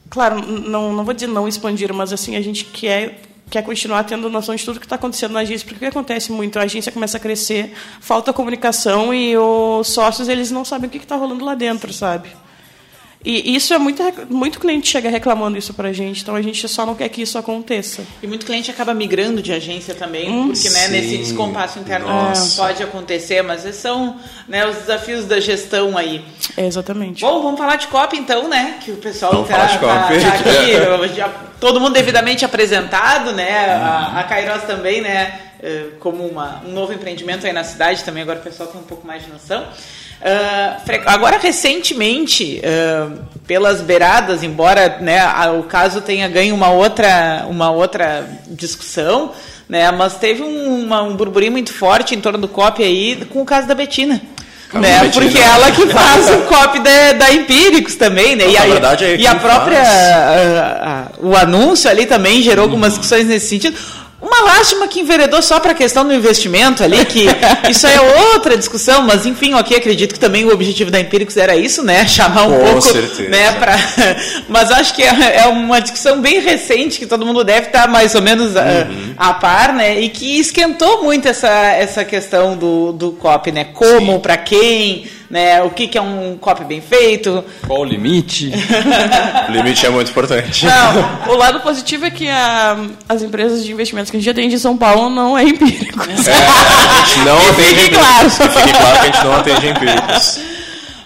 claro, 0.10 0.42
não, 0.42 0.94
não 0.94 1.04
vou 1.04 1.14
dizer 1.14 1.28
não 1.28 1.48
expandir, 1.48 1.94
mas 1.94 2.14
assim 2.14 2.36
a 2.36 2.42
gente 2.42 2.66
quer 2.66 3.22
quer 3.50 3.62
continuar 3.64 4.04
tendo 4.04 4.30
noção 4.30 4.56
de 4.56 4.66
tudo 4.66 4.80
que 4.80 4.86
está 4.86 4.96
acontecendo 4.96 5.32
na 5.32 5.40
agência, 5.40 5.66
porque 5.66 5.78
o 5.78 5.80
que 5.80 5.86
acontece 5.86 6.32
muito, 6.32 6.60
a 6.60 6.64
agência 6.64 6.92
começa 6.92 7.18
a 7.18 7.20
crescer, 7.20 7.74
falta 8.02 8.34
comunicação 8.34 9.14
e 9.14 9.38
os 9.38 9.88
sócios 9.88 10.28
eles 10.28 10.52
não 10.52 10.66
sabem 10.66 10.88
o 10.88 10.92
que 10.92 10.98
está 10.98 11.16
rolando 11.16 11.46
lá 11.46 11.56
dentro, 11.56 11.94
sabe? 11.94 12.30
E 13.26 13.56
isso 13.56 13.74
é 13.74 13.78
muito 13.78 14.02
rec- 14.02 14.30
muito 14.30 14.60
cliente 14.60 14.88
chega 14.88 15.10
reclamando 15.10 15.58
isso 15.58 15.74
pra 15.74 15.92
gente, 15.92 16.22
então 16.22 16.36
a 16.36 16.42
gente 16.42 16.66
só 16.70 16.86
não 16.86 16.96
quer 16.96 17.10
que 17.10 17.22
isso 17.22 17.38
aconteça. 17.38 18.04
E 18.24 18.28
muito 18.28 18.46
cliente 18.46 18.72
acaba 18.72 18.94
migrando 18.94 19.42
de 19.42 19.52
agência 19.52 19.94
também, 19.96 20.30
Hum, 20.30 20.48
porque 20.54 20.70
né, 20.70 20.88
nesse 20.88 21.18
descompasso 21.18 21.80
interno 21.80 22.08
Nossa. 22.08 22.62
pode 22.62 22.82
acontecer, 22.84 23.42
mas 23.42 23.66
esses 23.66 23.82
são 23.82 24.16
né, 24.48 24.66
os 24.68 24.78
desafios 24.78 25.26
da 25.26 25.40
gestão 25.40 25.98
aí. 25.98 26.24
É 26.56 26.66
exatamente. 26.66 27.22
Bom, 27.22 27.42
vamos 27.42 27.58
falar 27.60 27.76
de 27.76 27.88
COP 27.88 28.16
então, 28.18 28.48
né? 28.48 28.78
Que 28.86 28.92
o 28.92 28.98
pessoal 28.98 29.32
Vamos 29.34 29.50
tá, 29.50 29.56
falar 29.56 29.66
de 29.68 29.80
tá- 29.80 30.08
COP. 30.08 30.22
tá 30.22 30.52
aqui, 31.08 31.16
já- 31.18 31.30
todo 31.60 31.82
mundo 31.82 31.94
devidamente 31.94 32.46
apresentado, 32.46 33.34
né? 33.34 33.66
A, 33.76 34.20
a 34.20 34.24
Kairos 34.24 34.64
também, 34.64 35.02
né? 35.02 35.40
Eh, 35.62 35.86
Como 36.00 36.26
uma- 36.26 36.62
um 36.66 36.72
novo 36.72 36.94
empreendimento 36.94 37.46
aí 37.46 37.54
na 37.54 37.64
cidade 37.64 38.04
também, 38.04 38.24
agora 38.24 38.40
o 38.40 38.42
pessoal 38.44 38.70
tem 38.70 38.80
um 38.80 38.84
pouco 38.84 39.06
mais 39.08 39.24
de 39.24 39.32
noção. 39.32 39.64
Ah, 40.24 40.78
fre- 40.84 41.04
agora, 41.06 41.38
recentemente, 41.38 42.62
ah, 42.64 43.10
pelas 43.46 43.82
beiradas, 43.82 44.44
embora 44.44 44.98
né, 45.00 45.22
o 45.58 45.64
caso 45.64 46.02
tenha 46.02 46.28
ganho 46.28 46.54
uma 46.56 46.70
outra, 46.70 47.46
uma 47.50 47.70
outra 47.72 48.28
discussão, 48.48 49.32
né, 49.70 49.92
mas 49.92 50.16
teve 50.16 50.42
um, 50.44 50.84
uma- 50.86 51.04
um 51.04 51.16
burburinho 51.16 51.52
muito 51.52 51.74
forte 51.74 52.16
em 52.16 52.22
torno 52.22 52.40
do 52.40 52.48
COP 52.48 52.84
aí 52.84 53.26
com 53.32 53.42
o 53.42 53.46
caso 53.46 53.68
da 53.68 53.76
Betina. 53.76 54.22
Né, 54.74 55.00
Betina. 55.00 55.26
porque 55.26 55.38
ela 55.38 55.72
que 55.72 55.88
faz 55.88 56.30
o 56.30 56.42
copy 56.42 56.80
da, 56.80 57.14
da 57.14 57.32
Empíricos 57.32 57.96
também, 57.96 58.36
né? 58.36 58.44
Não, 58.44 58.52
e 58.52 58.58
a, 58.58 58.66
verdade, 58.66 59.06
é 59.06 59.16
e 59.16 59.26
a 59.26 59.36
própria. 59.36 59.82
a- 59.82 60.90
a- 60.90 61.08
o 61.26 61.34
anúncio 61.38 61.90
ali 61.90 62.06
também 62.06 62.42
gerou 62.42 62.64
algumas 62.64 62.90
discussões 62.90 63.28
nesse 63.28 63.48
sentido. 63.48 63.78
Uma 64.20 64.42
lástima 64.42 64.88
que 64.88 65.02
enveredou 65.02 65.44
só 65.44 65.60
para 65.60 65.74
a 65.74 65.76
questão 65.76 66.04
do 66.04 66.12
investimento 66.12 66.84
ali, 66.84 67.06
que 67.06 67.28
isso 67.70 67.86
é 67.86 68.02
outra 68.32 68.58
discussão, 68.58 69.04
mas 69.04 69.28
enfim, 69.28 69.54
ok, 69.54 69.78
acredito 69.78 70.14
que 70.14 70.20
também 70.20 70.44
o 70.44 70.52
objetivo 70.52 70.90
da 70.90 71.00
Empíricos 71.00 71.38
era 71.38 71.56
isso, 71.56 71.84
né? 71.84 72.06
Chamar 72.10 72.48
um 72.48 72.58
Com 72.58 72.66
pouco. 72.66 72.82
certeza. 72.82 73.30
Né, 73.30 73.52
pra, 73.54 73.76
mas 74.50 74.72
acho 74.72 74.96
que 74.96 75.04
é 75.04 75.38
é 75.38 75.46
uma 75.46 75.80
discussão 75.80 76.20
bem 76.20 76.40
recente, 76.40 76.98
que 76.98 77.06
todo 77.06 77.26
mundo 77.26 77.44
deve 77.44 77.68
estar 77.68 77.88
mais 77.88 78.16
ou 78.16 78.22
menos 78.22 78.56
ah, 78.56 78.88
a 79.16 79.34
par, 79.36 79.74
né? 79.74 80.00
E 80.00 80.10
que 80.10 80.40
esquentou 80.40 81.04
muito 81.04 81.28
essa, 81.28 81.50
essa 81.50 82.04
questão 82.04 82.58
do, 82.58 82.92
do 82.94 83.12
COP, 83.12 83.52
né? 83.52 83.66
Como, 83.66 84.20
para 84.20 84.38
quem, 84.38 85.06
né? 85.30 85.62
O 85.64 85.70
que, 85.70 85.88
que 85.88 85.98
é 85.98 86.02
um 86.02 86.38
COP 86.40 86.64
bem 86.66 86.82
feito. 86.82 87.44
Qual 87.66 87.80
o 87.82 87.86
limite? 87.86 88.52
O 89.48 89.52
limite 89.52 89.86
é 89.86 89.90
muito 89.90 90.12
importante. 90.12 90.66
Não, 90.66 91.34
o 91.34 91.38
lado 91.38 91.62
positivo 91.62 92.06
é 92.06 92.12
que 92.12 92.28
a- 92.30 92.78
as 93.08 93.22
empresas 93.22 93.64
de 93.64 93.72
investimentos 93.72 94.12
que 94.12 94.18
a 94.18 94.20
gente 94.20 94.30
atende 94.30 94.56
em 94.56 94.60
São 94.60 94.76
Paulo 94.78 95.10
não 95.10 95.38
é 95.38 95.44
empírico. 95.44 96.04
É, 96.04 96.14
a 96.14 97.06
gente 97.06 97.20
não 97.26 97.38
atende 97.50 97.64
fique 97.64 97.82
empíricos. 97.86 97.98
claro. 97.98 98.30
Que 98.30 98.50
fique 98.62 98.74
claro 98.78 99.00
que 99.00 99.00
a 99.00 99.06
gente 99.06 99.24
não 99.24 99.34
atende 99.36 99.68
empíricos. 99.70 100.40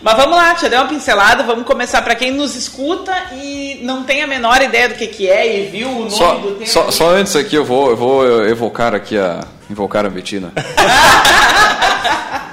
Mas 0.03 0.15
vamos 0.15 0.35
lá, 0.35 0.55
já 0.55 0.67
deu 0.67 0.79
uma 0.81 0.87
pincelada, 0.87 1.43
vamos 1.43 1.63
começar 1.63 2.01
para 2.01 2.15
quem 2.15 2.31
nos 2.31 2.55
escuta 2.55 3.13
e 3.39 3.81
não 3.83 4.01
tem 4.01 4.23
a 4.23 4.27
menor 4.27 4.59
ideia 4.59 4.89
do 4.89 4.95
que, 4.95 5.05
que 5.05 5.29
é 5.29 5.59
e 5.59 5.67
viu 5.69 5.87
o 5.89 5.99
nome 6.05 6.09
Só, 6.11 6.33
do 6.37 6.51
tema. 6.53 6.65
só, 6.65 6.89
só 6.89 7.09
antes 7.11 7.35
aqui 7.35 7.55
eu 7.55 7.63
vou, 7.63 7.91
eu 7.91 7.97
vou 7.97 8.45
evocar 8.47 8.95
aqui 8.95 9.15
a. 9.17 9.41
Invocar 9.69 10.03
a 10.05 10.09
Betina. 10.09 10.51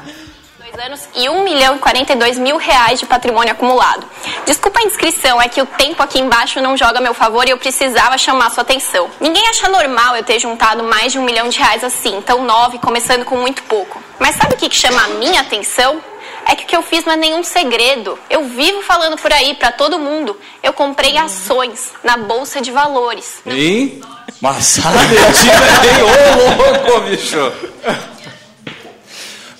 Anos 0.88 1.06
e 1.14 1.28
1 1.28 1.44
milhão 1.44 1.76
e 1.76 1.78
42 1.80 2.38
mil 2.38 2.56
reais 2.56 2.98
de 2.98 3.04
patrimônio 3.04 3.52
acumulado. 3.52 4.06
Desculpa 4.46 4.80
a 4.80 4.84
inscrição, 4.84 5.38
é 5.38 5.46
que 5.46 5.60
o 5.60 5.66
tempo 5.66 6.02
aqui 6.02 6.18
embaixo 6.18 6.62
não 6.62 6.78
joga 6.78 6.96
a 6.96 7.02
meu 7.02 7.12
favor 7.12 7.46
e 7.46 7.50
eu 7.50 7.58
precisava 7.58 8.16
chamar 8.16 8.48
sua 8.48 8.62
atenção. 8.62 9.10
Ninguém 9.20 9.46
acha 9.48 9.68
normal 9.68 10.16
eu 10.16 10.24
ter 10.24 10.38
juntado 10.38 10.82
mais 10.82 11.12
de 11.12 11.18
um 11.18 11.24
milhão 11.24 11.50
de 11.50 11.58
reais 11.58 11.84
assim, 11.84 12.22
tão 12.22 12.42
nove, 12.42 12.78
começando 12.78 13.26
com 13.26 13.36
muito 13.36 13.64
pouco. 13.64 14.02
Mas 14.18 14.36
sabe 14.36 14.54
o 14.54 14.56
que, 14.56 14.70
que 14.70 14.76
chama 14.76 15.04
a 15.04 15.08
minha 15.08 15.42
atenção? 15.42 16.00
É 16.46 16.56
que 16.56 16.64
o 16.64 16.66
que 16.66 16.76
eu 16.76 16.82
fiz 16.82 17.04
não 17.04 17.12
é 17.12 17.16
nenhum 17.16 17.42
segredo. 17.42 18.18
Eu 18.30 18.44
vivo 18.44 18.80
falando 18.80 19.18
por 19.18 19.30
aí 19.30 19.56
pra 19.56 19.70
todo 19.70 19.98
mundo. 19.98 20.40
Eu 20.62 20.72
comprei 20.72 21.18
ações 21.18 21.92
na 22.02 22.16
bolsa 22.16 22.62
de 22.62 22.70
valores. 22.70 23.42
Hein? 23.46 24.00
Mas 24.40 24.78
Betina 24.78 25.52
é 25.84 26.02
ô 26.02 26.92
louco, 26.94 27.00
bicho! 27.02 27.52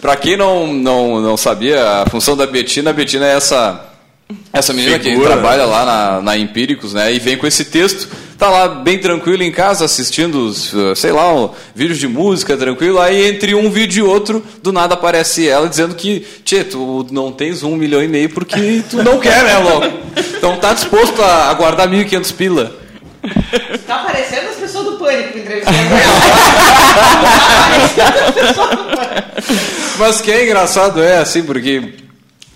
Pra 0.01 0.15
quem 0.17 0.37
não, 0.37 0.73
não, 0.73 1.21
não 1.21 1.37
sabia, 1.37 2.03
a 2.03 2.07
função 2.09 2.37
da 2.37 2.47
Betina, 2.47 2.91
a 2.91 2.93
Betina 2.93 3.27
é 3.27 3.35
essa, 3.35 3.85
essa 4.53 4.73
menina 4.73 4.97
que 4.97 5.11
Figura. 5.11 5.31
trabalha 5.31 5.65
lá 5.65 5.85
na, 5.85 6.23
na 6.23 6.39
Empíricos, 6.39 6.95
né? 6.95 7.13
E 7.13 7.19
vem 7.19 7.37
com 7.37 7.49
esse 7.49 7.65
texto, 7.65 8.09
tá 8.39 8.49
lá 8.49 8.69
bem 8.69 8.99
tranquilo 8.99 9.43
em 9.43 9.51
casa, 9.51 9.85
assistindo, 9.85 10.47
os, 10.47 10.73
uh, 10.73 10.95
sei 10.95 11.11
lá, 11.11 11.35
um, 11.35 11.51
vídeos 11.75 11.99
de 11.99 12.07
música, 12.07 12.57
tranquilo. 12.57 13.01
Aí 13.01 13.27
entre 13.29 13.57
um 13.57 13.69
vídeo 13.71 14.07
e 14.07 14.09
outro, 14.09 14.45
do 14.63 14.71
nada 14.71 14.95
aparece 14.95 15.49
ela 15.49 15.69
dizendo 15.69 15.97
que, 15.97 16.25
tchê, 16.45 16.63
tu 16.63 17.05
não 17.11 17.33
tens 17.33 17.65
um 17.65 17.75
milhão 17.75 18.01
e 18.01 18.07
meio 18.07 18.31
porque 18.31 18.85
tu 18.89 19.03
não 19.03 19.19
quer, 19.19 19.43
né, 19.43 19.59
louco? 19.59 19.99
Então 20.37 20.57
tá 20.59 20.73
disposto 20.75 21.21
a, 21.21 21.51
a 21.51 21.55
guardar 21.55 21.89
1.500 21.89 22.35
pila. 22.37 22.73
Tá 23.85 23.97
aparecendo 23.97 24.49
as 24.49 24.57
pessoas 24.57 24.85
do 24.85 24.93
pânico 24.93 25.39
entrevistando 25.39 25.77
ela. 25.77 25.99
Mas 29.99 30.21
que 30.21 30.31
é 30.31 30.45
engraçado 30.45 31.03
é 31.03 31.19
assim, 31.19 31.43
porque 31.43 31.95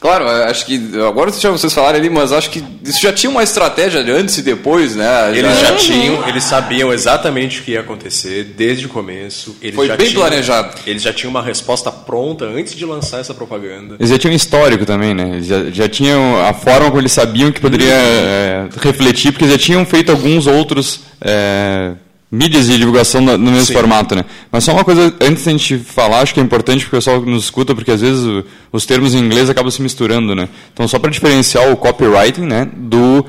Claro, 0.00 0.28
acho 0.28 0.66
que 0.66 0.80
agora 1.06 1.30
vocês 1.30 1.72
falaram 1.72 1.96
ali, 1.96 2.10
mas 2.10 2.32
acho 2.32 2.50
que 2.50 2.60
isso 2.84 3.00
já 3.00 3.12
tinha 3.12 3.30
uma 3.30 3.44
estratégia 3.44 4.00
antes 4.12 4.36
e 4.36 4.42
depois, 4.42 4.96
né? 4.96 5.06
Eles 5.32 5.60
já 5.60 5.76
tinham, 5.76 6.28
eles 6.28 6.42
sabiam 6.42 6.92
exatamente 6.92 7.60
o 7.60 7.62
que 7.62 7.70
ia 7.70 7.80
acontecer 7.82 8.52
desde 8.56 8.86
o 8.86 8.88
começo. 8.88 9.56
Eles 9.62 9.76
Foi 9.76 9.86
já 9.86 9.96
bem 9.96 10.08
tinham- 10.08 10.20
planejado. 10.22 10.74
Eles 10.88 11.02
já 11.04 11.12
tinham 11.12 11.30
uma 11.30 11.40
resposta 11.40 11.92
pronta 11.92 12.46
antes 12.46 12.74
de 12.74 12.84
lançar 12.84 13.20
essa 13.20 13.32
propaganda. 13.32 13.94
Eles 13.96 14.10
já 14.10 14.18
tinham 14.18 14.32
um 14.32 14.36
histórico 14.36 14.84
também, 14.84 15.14
né? 15.14 15.34
Eles 15.34 15.46
já, 15.46 15.70
já 15.70 15.88
tinham 15.88 16.44
a 16.44 16.52
forma 16.52 16.88
como 16.88 17.00
eles 17.00 17.12
sabiam 17.12 17.52
que 17.52 17.60
poderia 17.60 17.94
é, 17.94 18.68
refletir, 18.80 19.30
porque 19.30 19.44
eles 19.44 19.54
já 19.54 19.64
tinham 19.66 19.86
feito 19.86 20.10
alguns 20.10 20.48
outros 20.48 21.02
é, 21.20 21.92
mídias 22.32 22.66
de 22.66 22.78
divulgação 22.78 23.20
no, 23.20 23.36
mesmo 23.36 23.66
Sim. 23.66 23.74
formato, 23.74 24.14
né? 24.14 24.24
Mas 24.50 24.64
só 24.64 24.72
uma 24.72 24.84
coisa, 24.84 25.14
antes 25.20 25.44
da 25.44 25.50
gente 25.50 25.76
falar, 25.76 26.20
acho 26.20 26.32
que 26.32 26.40
é 26.40 26.42
importante 26.42 26.80
porque 26.84 26.96
o 26.96 26.98
pessoal 26.98 27.22
que 27.22 27.28
nos 27.28 27.44
escuta, 27.44 27.74
porque 27.74 27.90
às 27.90 28.00
vezes 28.00 28.24
os 28.72 28.86
termos 28.86 29.14
em 29.14 29.18
inglês 29.18 29.50
acabam 29.50 29.70
se 29.70 29.82
misturando, 29.82 30.34
né? 30.34 30.48
Então, 30.72 30.88
só 30.88 30.98
para 30.98 31.10
diferenciar 31.10 31.70
o 31.70 31.76
copywriting, 31.76 32.46
né, 32.46 32.66
do 32.74 33.26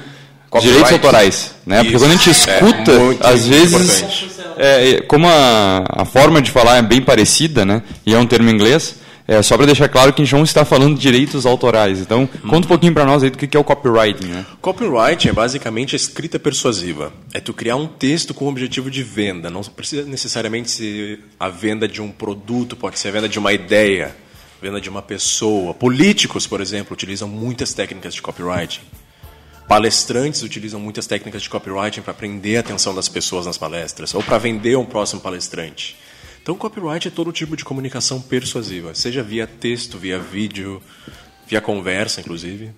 direitos 0.62 0.91
autorais, 0.93 1.55
né? 1.65 1.77
Porque 1.83 1.95
Isso. 1.95 2.05
quando 2.05 2.12
a 2.12 2.15
gente 2.15 2.29
É, 2.29 2.31
escuta, 2.31 3.00
muito 3.00 3.27
às 3.27 3.45
vezes 3.45 4.03
é, 4.57 4.89
é, 4.91 5.01
como 5.01 5.27
a, 5.27 5.83
a 5.89 6.05
forma 6.05 6.41
de 6.41 6.51
falar 6.51 6.77
é 6.77 6.81
bem 6.81 7.01
parecida, 7.01 7.65
né? 7.65 7.81
E 8.05 8.13
é 8.13 8.17
um 8.17 8.25
termo 8.25 8.50
em 8.50 8.53
inglês, 8.53 8.95
é 9.27 9.42
só 9.42 9.56
para 9.56 9.65
deixar 9.65 9.88
claro 9.88 10.12
que 10.12 10.22
a 10.22 10.25
gente 10.25 10.36
não 10.36 10.44
está 10.44 10.65
falando 10.65 10.96
de 10.96 11.01
direitos 11.01 11.46
autorais. 11.46 12.00
Então, 12.00 12.27
conta 12.50 12.65
um 12.65 12.70
pouquinho 12.70 12.94
para 12.94 13.06
nós 13.06 13.24
aí 13.24 13.30
do 13.30 13.38
que 13.38 13.56
é 13.56 13.60
o 13.60 13.63
copywriting, 13.63 14.27
né? 14.27 14.46
Copyright 14.62 15.30
é 15.30 15.32
basicamente 15.32 15.96
a 15.96 15.98
escrita 15.98 16.38
persuasiva. 16.38 17.13
É 17.34 17.39
tu 17.39 17.53
criar 17.53 17.77
um 17.77 17.88
texto 17.88 18.34
com 18.34 18.46
o 18.46 18.50
objetivo 18.50 18.92
de 18.92 19.01
venda. 19.01 19.50
Não 19.50 19.62
precisa 19.63 20.03
necessariamente 20.03 20.70
ser 20.70 21.20
a 21.39 21.48
venda 21.48 21.88
de 21.88 22.01
um 22.01 22.12
produto, 22.12 22.75
pode 22.75 23.00
ser 23.00 23.10
a 23.10 23.12
venda 23.12 23.30
de 23.30 23.39
uma 23.39 23.53
ideia, 23.53 24.13
venda 24.62 24.82
de 24.82 24.89
uma 24.89 25.01
pessoa. 25.01 25.74
Políticos, 25.74 26.46
por 26.46 26.60
exemplo, 26.60 26.94
utilizam 26.94 27.30
muitas 27.30 27.74
técnicas 27.74 28.13
de 28.13 28.22
copywriting. 28.22 28.82
Palestrantes 29.70 30.44
utilizam 30.44 30.82
muitas 30.82 31.08
técnicas 31.08 31.42
de 31.42 31.50
copywriting 31.50 32.01
para 32.01 32.13
prender 32.13 32.58
a 32.58 32.60
atenção 32.60 32.94
das 32.94 33.08
pessoas 33.08 33.46
nas 33.46 33.58
palestras 33.58 34.13
ou 34.13 34.22
para 34.22 34.38
vender 34.38 34.75
um 34.75 34.86
próximo 34.86 35.22
palestrante. 35.22 35.96
Então, 36.43 36.55
copyright 36.55 37.07
é 37.07 37.12
todo 37.12 37.31
tipo 37.31 37.55
de 37.55 37.63
comunicação 37.63 38.19
persuasiva, 38.21 38.93
seja 38.93 39.23
via 39.23 39.47
texto, 39.47 39.97
via 39.97 40.19
vídeo, 40.19 40.81
via 41.47 41.62
conversa, 41.62 42.19
inclusive. 42.19 42.71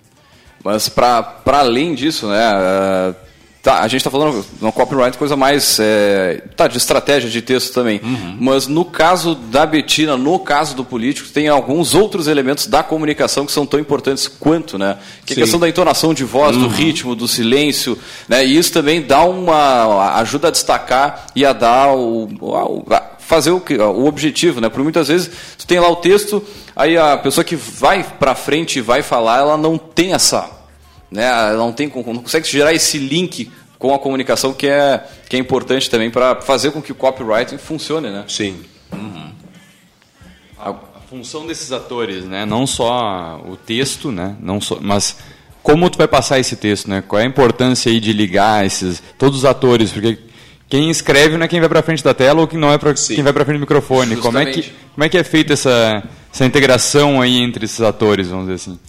Mas 0.63 0.87
para 0.87 1.41
além 1.47 1.95
disso, 1.95 2.27
né? 2.27 2.39
eh, 2.55 3.15
tá, 3.63 3.79
a 3.81 3.87
gente 3.87 4.01
está 4.01 4.11
falando 4.11 4.45
no 4.61 4.71
copyright 4.71 5.17
coisa 5.17 5.35
mais 5.35 5.79
eh, 5.79 6.43
tá, 6.55 6.67
de 6.67 6.77
estratégia 6.77 7.27
de 7.29 7.41
texto 7.41 7.73
também. 7.73 7.99
Mas 8.39 8.67
no 8.67 8.85
caso 8.85 9.33
da 9.35 9.65
Betina, 9.65 10.15
no 10.15 10.37
caso 10.39 10.75
do 10.75 10.83
político, 10.85 11.29
tem 11.29 11.47
alguns 11.47 11.93
outros 11.95 12.27
elementos 12.27 12.67
da 12.67 12.83
comunicação 12.83 13.45
que 13.47 13.51
são 13.51 13.65
tão 13.65 13.79
importantes 13.79 14.27
quanto, 14.27 14.77
né? 14.77 14.97
Que 15.25 15.33
é 15.33 15.35
a 15.35 15.39
questão 15.41 15.59
da 15.59 15.67
entonação 15.69 16.13
de 16.13 16.23
voz, 16.23 16.55
do 16.55 16.67
ritmo, 16.67 17.15
do 17.15 17.27
silêncio, 17.27 17.97
né? 18.29 18.45
E 18.45 18.55
isso 18.57 18.71
também 18.71 19.01
dá 19.01 19.23
uma 19.23 20.15
ajuda 20.19 20.47
a 20.49 20.51
destacar 20.51 21.27
e 21.35 21.43
a 21.45 21.51
dar 21.53 21.93
o, 21.95 22.25
o- 22.41 22.85
a 22.93 23.14
fazer 23.25 23.51
o, 23.51 23.59
que- 23.59 23.77
o 23.77 24.05
objetivo, 24.05 24.61
né? 24.61 24.69
Porque 24.69 24.83
muitas 24.83 25.07
vezes 25.07 25.29
tu 25.57 25.65
tem 25.65 25.79
lá 25.79 25.89
o 25.89 25.95
texto, 25.95 26.43
aí 26.75 26.97
a 26.97 27.17
pessoa 27.17 27.43
que 27.43 27.55
vai 27.55 28.03
para 28.03 28.35
frente 28.35 28.79
e 28.79 28.81
vai 28.81 29.01
falar, 29.01 29.39
ela 29.39 29.57
não 29.57 29.77
tem 29.77 30.13
essa, 30.13 30.49
né? 31.11 31.25
Ela 31.25 31.57
não 31.57 31.71
tem, 31.73 31.87
não 31.87 32.03
consegue 32.17 32.47
gerar 32.47 32.73
esse 32.73 32.97
link 32.97 33.51
com 33.77 33.93
a 33.93 33.99
comunicação 33.99 34.53
que 34.53 34.67
é 34.67 35.03
que 35.27 35.35
é 35.35 35.39
importante 35.39 35.89
também 35.89 36.09
para 36.09 36.39
fazer 36.41 36.71
com 36.71 36.81
que 36.81 36.91
o 36.91 36.95
copywriting 36.95 37.57
funcione, 37.57 38.09
né? 38.09 38.23
Sim. 38.27 38.63
A, 40.57 40.69
a 40.69 40.99
função 41.09 41.45
desses 41.45 41.71
atores, 41.71 42.25
né? 42.25 42.45
Não 42.45 42.65
só 42.65 43.41
o 43.45 43.55
texto, 43.57 44.11
né? 44.11 44.35
Não 44.39 44.61
só, 44.61 44.77
mas 44.81 45.17
como 45.61 45.89
tu 45.89 45.97
vai 45.97 46.07
passar 46.07 46.39
esse 46.39 46.55
texto, 46.55 46.89
né? 46.89 47.03
Qual 47.05 47.19
é 47.19 47.23
a 47.23 47.27
importância 47.27 47.91
aí 47.91 47.99
de 47.99 48.13
ligar 48.13 48.65
esses 48.65 49.01
todos 49.17 49.39
os 49.39 49.45
atores, 49.45 49.91
porque 49.91 50.17
quem 50.67 50.89
escreve 50.89 51.37
não 51.37 51.45
é 51.45 51.47
quem 51.47 51.59
vai 51.59 51.69
para 51.69 51.81
frente 51.83 52.03
da 52.03 52.13
tela 52.13 52.41
ou 52.41 52.47
quem 52.47 52.59
não 52.59 52.71
é 52.71 52.77
para 52.77 52.93
quem 52.93 53.23
vai 53.23 53.33
para 53.33 53.45
frente 53.45 53.57
do 53.57 53.61
microfone. 53.61 54.17
Como 54.17 54.37
é 54.37 54.45
que 54.45 54.63
como 54.93 55.03
é 55.03 55.09
que 55.09 55.17
é 55.17 55.23
feita 55.23 55.53
essa 55.53 56.03
essa 56.33 56.45
integração 56.45 57.21
aí 57.21 57.37
entre 57.37 57.65
esses 57.65 57.81
atores, 57.81 58.27
vamos 58.27 58.45
dizer 58.45 58.55
assim? 58.55 58.79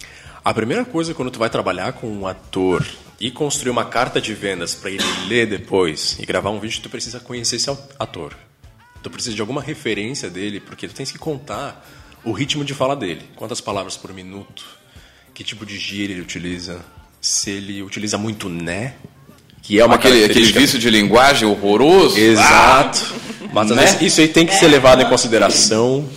A 0.43 0.53
primeira 0.53 0.83
coisa 0.85 1.13
quando 1.13 1.31
tu 1.31 1.39
vai 1.39 1.49
trabalhar 1.49 1.93
com 1.93 2.07
um 2.07 2.27
ator 2.27 2.85
e 3.19 3.31
construir 3.31 3.71
uma 3.71 3.85
carta 3.85 4.21
de 4.21 4.33
vendas 4.33 4.75
para 4.75 4.91
ele 4.91 5.03
ler 5.27 5.47
depois 5.47 6.17
e 6.19 6.25
gravar 6.25 6.49
um 6.51 6.59
vídeo, 6.59 6.81
tu 6.81 6.89
precisa 6.89 7.19
conhecer 7.19 7.55
esse 7.55 7.69
ator. 7.97 8.35
Tu 9.01 9.09
precisa 9.09 9.35
de 9.35 9.41
alguma 9.41 9.61
referência 9.61 10.29
dele, 10.29 10.59
porque 10.59 10.87
tu 10.87 10.93
tens 10.93 11.11
que 11.11 11.17
contar 11.17 11.85
o 12.23 12.31
ritmo 12.31 12.63
de 12.63 12.73
fala 12.73 12.95
dele. 12.95 13.23
Quantas 13.35 13.61
palavras 13.61 13.95
por 13.95 14.13
minuto, 14.13 14.65
que 15.33 15.43
tipo 15.43 15.65
de 15.65 15.77
gíria 15.77 16.13
ele 16.13 16.21
utiliza, 16.21 16.83
se 17.21 17.51
ele 17.51 17.81
utiliza 17.81 18.17
muito 18.17 18.49
né, 18.49 18.95
que 19.67 19.81
é 19.81 19.85
uma 19.85 19.95
aquele, 19.95 20.23
aquele 20.23 20.49
vício 20.53 20.79
de 20.79 20.89
linguagem 20.89 21.45
horroroso. 21.45 22.17
Exato. 22.17 23.13
Mas 23.51 23.69
às 23.69 23.75
Né? 23.75 23.83
vezes 23.83 24.01
isso 24.01 24.21
aí 24.21 24.29
tem 24.29 24.45
que 24.45 24.55
ser 24.55 24.67
levado 24.67 25.01
em 25.01 25.09
consideração 25.09 26.07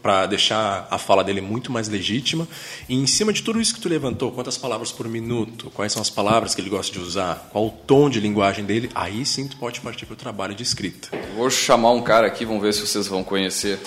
para 0.00 0.26
deixar 0.26 0.86
a 0.88 0.96
fala 0.98 1.24
dele 1.24 1.40
muito 1.40 1.72
mais 1.72 1.88
legítima. 1.88 2.46
E 2.88 2.94
em 2.94 3.04
cima 3.08 3.32
de 3.32 3.42
tudo 3.42 3.60
isso 3.60 3.74
que 3.74 3.80
tu 3.80 3.88
levantou, 3.88 4.30
quantas 4.30 4.56
palavras 4.56 4.92
por 4.92 5.08
minuto, 5.08 5.68
quais 5.74 5.92
são 5.92 6.00
as 6.00 6.08
palavras 6.08 6.54
que 6.54 6.60
ele 6.60 6.70
gosta 6.70 6.92
de 6.92 7.00
usar, 7.00 7.48
qual 7.50 7.66
o 7.66 7.70
tom 7.70 8.08
de 8.08 8.20
linguagem 8.20 8.64
dele, 8.64 8.88
aí 8.94 9.26
sim 9.26 9.48
tu 9.48 9.56
pode 9.56 9.80
partir 9.80 10.06
para 10.06 10.14
o 10.14 10.16
trabalho 10.16 10.54
de 10.54 10.62
escrita. 10.62 11.08
Vou 11.36 11.50
chamar 11.50 11.90
um 11.90 12.00
cara 12.02 12.28
aqui, 12.28 12.44
vamos 12.44 12.62
ver 12.62 12.72
se 12.72 12.86
vocês 12.86 13.08
vão 13.08 13.24
conhecer. 13.24 13.80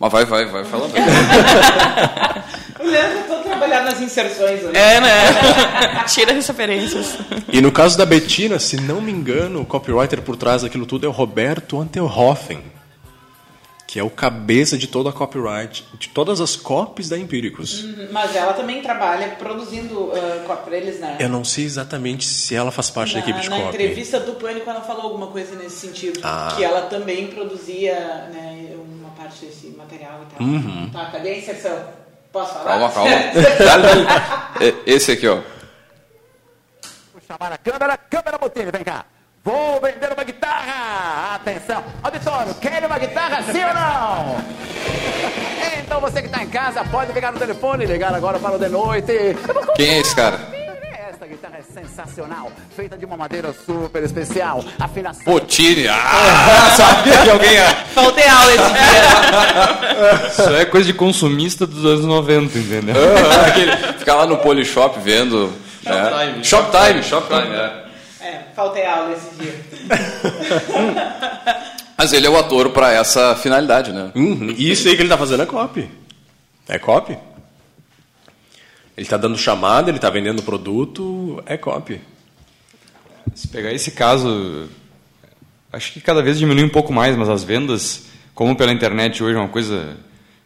Mas 0.00 0.10
vai, 0.10 0.24
vai, 0.24 0.46
vai 0.46 0.64
falando. 0.64 0.94
O 2.80 2.82
Leandro 2.82 3.24
todo 3.28 3.42
trabalhado 3.42 3.84
nas 3.84 4.00
inserções 4.00 4.64
ali. 4.64 4.74
É, 4.74 4.98
né? 5.02 6.04
Tira 6.08 6.32
as 6.32 6.46
referências. 6.46 7.18
E 7.52 7.60
no 7.60 7.70
caso 7.70 7.98
da 7.98 8.06
Bettina, 8.06 8.58
se 8.58 8.80
não 8.80 9.02
me 9.02 9.12
engano, 9.12 9.60
o 9.60 9.66
copywriter 9.66 10.22
por 10.22 10.34
trás 10.34 10.62
daquilo 10.62 10.86
tudo 10.86 11.04
é 11.04 11.08
o 11.08 11.12
Roberto 11.12 11.78
Antelhoffen, 11.78 12.62
que 13.86 13.98
é 13.98 14.02
o 14.02 14.08
cabeça 14.08 14.78
de 14.78 14.86
toda 14.86 15.10
a 15.10 15.12
copyright, 15.12 15.84
de 15.98 16.08
todas 16.08 16.40
as 16.40 16.56
copies 16.56 17.10
da 17.10 17.18
Empíricos. 17.18 17.84
Mas 18.10 18.34
ela 18.34 18.54
também 18.54 18.80
trabalha 18.80 19.28
produzindo 19.38 20.04
uh, 20.04 20.44
copy 20.46 20.64
pra 20.64 20.76
eles, 20.78 20.98
né? 21.00 21.18
Eu 21.20 21.28
não 21.28 21.44
sei 21.44 21.66
exatamente 21.66 22.24
se 22.24 22.54
ela 22.54 22.70
faz 22.70 22.88
parte 22.88 23.12
da 23.12 23.20
na, 23.20 23.24
equipe 23.26 23.40
de 23.40 23.50
na 23.50 23.56
copy. 23.56 23.68
entrevista 23.68 24.18
do 24.20 24.32
Pânico 24.34 24.70
ela 24.70 24.80
falou 24.80 25.02
alguma 25.02 25.26
coisa 25.26 25.54
nesse 25.54 25.86
sentido. 25.86 26.18
Ah. 26.22 26.54
Que 26.56 26.64
ela 26.64 26.82
também 26.82 27.26
produzia 27.26 27.94
né, 28.32 28.74
uma 28.99 28.99
parte 29.20 29.44
desse 29.44 29.66
material 29.76 30.22
e 30.22 30.34
tal. 30.34 30.46
Uhum. 30.46 30.90
Tá, 30.90 31.10
cadê 31.10 31.30
a 31.30 31.38
inserção? 31.38 31.84
Posso 32.32 32.54
falar? 32.54 32.64
Calma, 32.64 32.90
calma. 32.90 33.10
Esse 34.86 35.12
aqui, 35.12 35.28
ó. 35.28 35.40
Vou 37.12 37.20
chamar 37.28 37.52
a 37.52 37.58
câmera. 37.58 37.98
Câmera 37.98 38.38
Botini, 38.38 38.70
vem 38.70 38.82
cá. 38.82 39.04
Vou 39.44 39.80
vender 39.80 40.12
uma 40.12 40.24
guitarra. 40.24 41.34
Atenção. 41.34 41.84
Auditório, 42.02 42.54
quer 42.54 42.84
uma 42.86 42.98
guitarra 42.98 43.42
sim 43.52 43.62
ou 43.62 43.74
não? 43.74 44.36
Então 45.90 46.00
você 46.00 46.20
que 46.20 46.28
está 46.28 46.44
em 46.44 46.48
casa 46.48 46.84
pode 46.84 47.12
ligar 47.12 47.32
no 47.32 47.38
telefone, 47.38 47.84
ligar 47.84 48.14
agora 48.14 48.38
para 48.38 48.54
o 48.54 48.58
de 48.58 48.68
noite. 48.68 49.12
Quem 49.74 49.88
é 49.88 49.98
esse 49.98 50.14
cara? 50.14 50.38
Esta 51.20 51.34
guitarra 51.34 51.58
é 51.58 51.62
sensacional, 51.82 52.50
feita 52.74 52.96
de 52.96 53.04
uma 53.04 53.14
madeira 53.14 53.52
super 53.52 54.02
especial. 54.02 54.64
Afinação. 54.78 55.22
Potini. 55.22 55.86
Ah, 55.86 56.70
sabia 56.74 57.18
que 57.22 57.28
alguém 57.28 57.52
ia. 57.52 57.68
Faltei 57.92 58.26
aula 58.26 58.50
esse 58.54 58.72
dia. 58.72 60.28
Isso 60.30 60.56
é 60.56 60.64
coisa 60.64 60.86
de 60.86 60.94
consumista 60.94 61.66
dos 61.66 61.84
anos 61.84 62.06
90, 62.06 62.58
entendeu? 62.58 62.94
Ah, 62.96 63.46
aquele- 63.48 63.76
Ficar 63.98 64.14
lá 64.14 64.24
no 64.26 64.38
Polishop 64.38 64.98
vendo. 65.00 65.52
né? 65.84 66.40
Shoptime, 66.42 67.02
Shoptime, 67.02 67.54
é. 67.54 67.84
É, 68.22 68.40
faltei 68.56 68.86
aula 68.86 69.12
esse 69.12 69.28
dia. 69.34 69.54
Mas 71.98 72.14
ele 72.14 72.26
é 72.26 72.30
o 72.30 72.38
ator 72.38 72.70
para 72.70 72.92
essa 72.94 73.36
finalidade, 73.36 73.92
né? 73.92 74.10
Uhum. 74.14 74.54
E 74.56 74.70
isso 74.70 74.88
aí 74.88 74.96
que 74.96 75.02
ele 75.02 75.10
tá 75.10 75.18
fazendo 75.18 75.42
é 75.42 75.46
copy. 75.46 75.86
É 76.66 76.78
copy. 76.78 77.18
Ele 79.00 79.08
tá 79.08 79.16
dando 79.16 79.38
chamada, 79.38 79.90
ele 79.90 79.98
tá 79.98 80.10
vendendo 80.10 80.42
produto, 80.42 81.42
é 81.46 81.56
copy. 81.56 81.98
Se 83.34 83.48
pegar 83.48 83.72
esse 83.72 83.92
caso, 83.92 84.68
acho 85.72 85.94
que 85.94 86.02
cada 86.02 86.20
vez 86.20 86.38
diminui 86.38 86.64
um 86.64 86.68
pouco 86.68 86.92
mais, 86.92 87.16
mas 87.16 87.30
as 87.30 87.42
vendas, 87.42 88.08
como 88.34 88.54
pela 88.54 88.70
internet 88.70 89.24
hoje 89.24 89.36
é 89.36 89.38
uma 89.38 89.48
coisa 89.48 89.96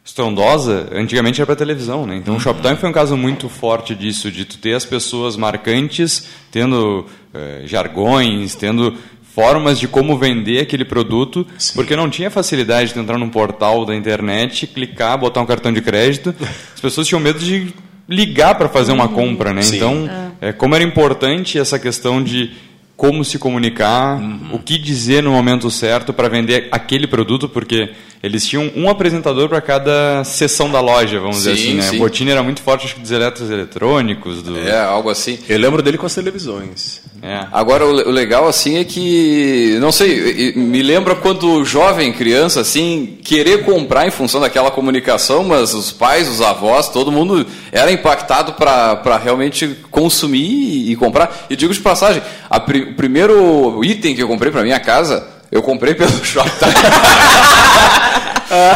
estrondosa, 0.04 0.88
antigamente 0.92 1.40
era 1.40 1.46
para 1.46 1.56
televisão, 1.56 2.06
né? 2.06 2.14
Então 2.14 2.36
o 2.36 2.40
Shoptime 2.40 2.76
foi 2.76 2.88
um 2.88 2.92
caso 2.92 3.16
muito 3.16 3.48
forte 3.48 3.92
disso, 3.92 4.30
de 4.30 4.44
tu 4.44 4.56
ter 4.58 4.74
as 4.74 4.84
pessoas 4.84 5.36
marcantes, 5.36 6.28
tendo 6.52 7.06
eh, 7.34 7.62
jargões, 7.64 8.54
tendo 8.54 8.96
formas 9.34 9.80
de 9.80 9.88
como 9.88 10.16
vender 10.16 10.60
aquele 10.60 10.84
produto, 10.84 11.44
porque 11.74 11.96
não 11.96 12.08
tinha 12.08 12.30
facilidade 12.30 12.94
de 12.94 13.00
entrar 13.00 13.18
num 13.18 13.30
portal 13.30 13.84
da 13.84 13.96
internet, 13.96 14.68
clicar, 14.68 15.18
botar 15.18 15.40
um 15.40 15.46
cartão 15.46 15.72
de 15.72 15.82
crédito. 15.82 16.32
As 16.72 16.80
pessoas 16.80 17.08
tinham 17.08 17.18
medo 17.18 17.40
de 17.40 17.74
ligar 18.08 18.54
para 18.56 18.68
fazer 18.68 18.92
uma 18.92 19.08
compra, 19.08 19.52
né? 19.52 19.62
Sim. 19.62 19.76
Então, 19.76 20.10
é, 20.40 20.52
como 20.52 20.74
era 20.74 20.84
importante 20.84 21.58
essa 21.58 21.78
questão 21.78 22.22
de 22.22 22.52
como 22.96 23.24
se 23.24 23.38
comunicar, 23.38 24.20
o 24.52 24.58
que 24.58 24.78
dizer 24.78 25.22
no 25.22 25.32
momento 25.32 25.70
certo 25.70 26.12
para 26.12 26.28
vender 26.28 26.68
aquele 26.70 27.06
produto, 27.06 27.48
porque 27.48 27.90
eles 28.24 28.46
tinham 28.46 28.72
um 28.74 28.88
apresentador 28.88 29.50
para 29.50 29.60
cada 29.60 30.24
sessão 30.24 30.70
da 30.70 30.80
loja, 30.80 31.20
vamos 31.20 31.36
dizer 31.36 31.56
Sim, 31.56 31.62
assim, 31.62 31.74
né? 31.74 31.82
sim. 31.82 31.96
O 31.96 31.98
Botini 31.98 32.30
era 32.30 32.42
muito 32.42 32.62
forte, 32.62 32.86
acho 32.86 32.94
que 32.94 33.02
dos 33.02 33.10
eletros 33.10 33.50
eletrônicos, 33.50 34.42
do... 34.42 34.58
É, 34.58 34.80
algo 34.80 35.10
assim. 35.10 35.38
Eu 35.46 35.58
lembro 35.58 35.82
dele 35.82 35.98
com 35.98 36.06
as 36.06 36.14
televisões. 36.14 37.02
É. 37.22 37.46
Agora, 37.52 37.84
o, 37.84 37.92
le- 37.92 38.04
o 38.04 38.10
legal, 38.10 38.48
assim, 38.48 38.78
é 38.78 38.84
que, 38.84 39.76
não 39.78 39.92
sei, 39.92 40.54
me 40.56 40.82
lembra 40.82 41.14
quando 41.14 41.64
jovem, 41.66 42.12
criança, 42.14 42.60
assim, 42.60 43.18
querer 43.22 43.62
comprar 43.64 44.06
em 44.06 44.10
função 44.10 44.40
daquela 44.40 44.70
comunicação, 44.70 45.44
mas 45.44 45.74
os 45.74 45.92
pais, 45.92 46.26
os 46.26 46.40
avós, 46.40 46.88
todo 46.88 47.12
mundo 47.12 47.46
era 47.72 47.92
impactado 47.92 48.54
para 48.54 49.18
realmente 49.22 49.76
consumir 49.90 50.90
e, 50.90 50.96
comprar. 50.96 51.46
E 51.50 51.56
digo 51.56 51.74
de 51.74 51.80
passagem, 51.80 52.22
o 52.50 52.94
primeiro 52.94 53.84
item 53.84 54.14
que 54.14 54.22
eu 54.22 54.28
comprei 54.28 54.50
para 54.50 54.62
minha 54.62 54.80
casa, 54.80 55.33
eu 55.54 55.62
comprei 55.62 55.94
pelo 55.94 56.10
Shoptime. 56.24 56.74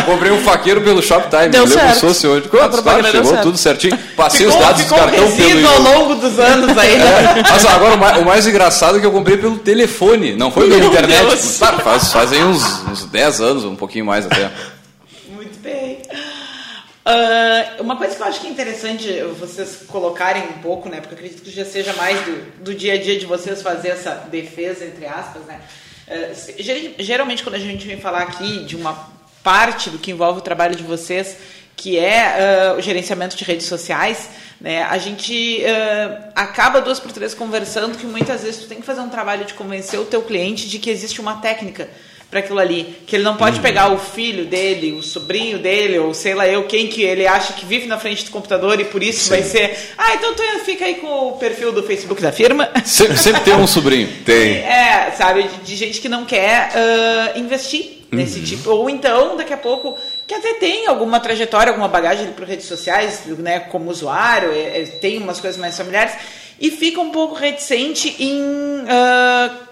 comprei 0.07 0.31
um 0.31 0.41
faqueiro 0.45 0.81
pelo 0.81 1.03
Shoptime. 1.03 1.49
Deu 1.49 1.64
lembro 1.64 1.79
certo. 1.79 1.95
se 1.95 2.01
fosse 2.01 2.27
hoje. 2.29 2.47
A 2.47 2.69
Claro, 2.69 3.05
chegou 3.11 3.31
certo. 3.31 3.43
tudo 3.43 3.59
certinho. 3.59 3.99
Passei 4.17 4.47
Ficou, 4.47 4.61
os 4.61 4.67
dados 4.67 4.85
do 4.85 4.95
cartão 4.95 5.37
pelo 5.37 5.69
ao 5.69 5.81
longo 5.83 6.14
dos 6.14 6.38
anos 6.38 6.79
aí, 6.79 6.97
né? 6.97 7.43
mas 7.51 7.67
agora 7.67 7.95
o 7.97 7.99
mais, 7.99 8.19
o 8.19 8.25
mais 8.25 8.47
engraçado 8.47 8.97
é 8.97 9.01
que 9.01 9.07
eu 9.07 9.11
comprei 9.11 9.37
pelo 9.37 9.59
telefone, 9.59 10.37
não 10.37 10.53
foi 10.53 10.69
pela 10.69 10.79
Meu 10.79 10.88
internet. 10.88 11.27
Deus. 11.27 11.59
Claro, 11.59 11.81
faz, 11.81 12.12
fazem 12.12 12.45
uns, 12.45 12.62
uns 12.88 13.05
10 13.07 13.41
anos, 13.41 13.64
um 13.64 13.75
pouquinho 13.75 14.07
mais 14.07 14.25
até. 14.25 14.49
Muito 15.31 15.59
bem. 15.61 16.01
Ah, 17.05 17.64
uma 17.81 17.97
coisa 17.97 18.14
que 18.14 18.23
eu 18.23 18.27
acho 18.27 18.41
que 18.41 18.47
é 18.47 18.51
interessante 18.51 19.21
vocês 19.41 19.81
colocarem 19.88 20.45
um 20.45 20.62
pouco, 20.62 20.88
né? 20.88 20.99
Porque 21.01 21.14
eu 21.14 21.19
acredito 21.19 21.43
que 21.43 21.51
já 21.51 21.64
seja 21.64 21.93
mais 21.95 22.21
do, 22.21 22.62
do 22.62 22.75
dia 22.75 22.95
a 22.95 23.03
dia 23.03 23.19
de 23.19 23.27
vocês 23.27 23.62
fazer 23.62 23.88
essa 23.88 24.11
defesa, 24.31 24.85
entre 24.85 25.07
aspas, 25.07 25.43
né? 25.49 25.59
Ger- 26.59 26.94
geralmente, 26.99 27.42
quando 27.42 27.57
a 27.57 27.59
gente 27.59 27.87
vem 27.87 28.01
falar 28.01 28.23
aqui 28.23 28.64
de 28.64 28.77
uma 28.77 29.09
parte 29.42 29.90
do 29.90 29.99
que 29.99 30.11
envolve 30.11 30.38
o 30.38 30.42
trabalho 30.42 30.75
de 30.77 30.83
vocês, 30.83 31.37
que 31.77 31.99
é 31.99 32.71
ah, 32.71 32.75
o 32.77 32.81
gerenciamento 32.83 33.37
de 33.37 33.44
redes 33.44 33.66
sociais, 33.66 34.29
né? 34.61 34.83
A 34.83 34.99
gente 34.99 35.62
ah, 35.64 36.31
acaba 36.35 36.81
duas 36.81 36.99
por 36.99 37.12
três 37.12 37.35
conversando 37.35 37.97
que 37.97 38.07
muitas 38.07 38.42
vezes 38.42 38.62
tu 38.62 38.66
tem 38.68 38.81
que 38.81 38.87
fazer 38.87 39.01
um 39.01 39.09
trabalho 39.09 39.44
de 39.44 39.55
convencer 39.55 39.99
o 40.01 40.05
teu 40.05 40.23
cliente 40.23 40.68
de 40.68 40.79
que 40.79 40.90
existe 40.90 41.21
uma 41.21 41.37
técnica 41.37 41.88
para 42.31 42.41
aquilo 42.41 42.59
ali, 42.59 42.99
que 43.07 43.17
ele 43.17 43.25
não 43.25 43.37
pode 43.37 43.59
pegar 43.61 43.91
o 43.91 43.99
filho 43.99 44.45
dele, 44.45 44.93
o 44.93 45.03
sobrinho 45.03 45.59
dele, 45.59 45.99
ou 45.99 46.12
sei 46.12 46.35
lá 46.35 46.47
eu 46.47 46.64
quem 46.64 46.87
que 46.87 47.03
ele 47.03 47.27
acha 47.27 47.55
que 47.55 47.64
vive 47.64 47.87
na 47.87 47.99
frente 47.99 48.25
do 48.25 48.31
computador 48.31 48.79
e 48.79 48.85
por 48.85 49.03
isso 49.03 49.31
vai 49.31 49.43
ser, 49.43 49.95
ah, 49.97 50.14
então 50.14 50.35
tu 50.35 50.43
fica 50.64 50.85
aí 50.85 50.97
com 50.97 51.29
o 51.29 51.33
perfil 51.38 51.73
do 51.73 51.83
Facebook 51.83 52.21
da 52.21 52.31
firma. 52.31 52.69
Sempre, 52.85 53.17
sempre 53.17 53.41
tem 53.41 53.55
um 53.55 53.67
sobrinho. 53.67 54.09
Tem. 54.27 54.59
É, 54.59 55.11
sabe, 55.17 55.45
de, 55.45 55.57
de 55.64 55.77
gente 55.77 56.01
que 56.01 56.09
não 56.09 56.27
quer 56.27 56.71
ah, 56.75 57.33
investir 57.38 57.99
nesse 58.12 58.41
tipo. 58.43 58.71
Ou 58.71 58.91
então, 58.91 59.37
daqui 59.37 59.53
a 59.53 59.57
pouco, 59.57 59.97
que 60.27 60.35
até 60.35 60.55
tem 60.55 60.87
alguma 60.87 61.21
trajetória, 61.21 61.71
alguma 61.71 61.88
bagagem 61.88 62.29
para 62.33 62.45
redes 62.45 62.67
sociais, 62.67 63.23
né, 63.38 63.61
como 63.61 63.91
usuário, 63.91 64.53
é, 64.53 64.83
é, 64.83 64.85
tem 64.85 65.19
umas 65.19 65.41
coisas 65.41 65.59
mais 65.59 65.77
familiares, 65.77 66.14
e 66.61 66.71
fica 66.71 67.01
um 67.01 67.11
pouco 67.11 67.35
reticente 67.35 68.17
em 68.19 68.85
ah, 68.88 69.67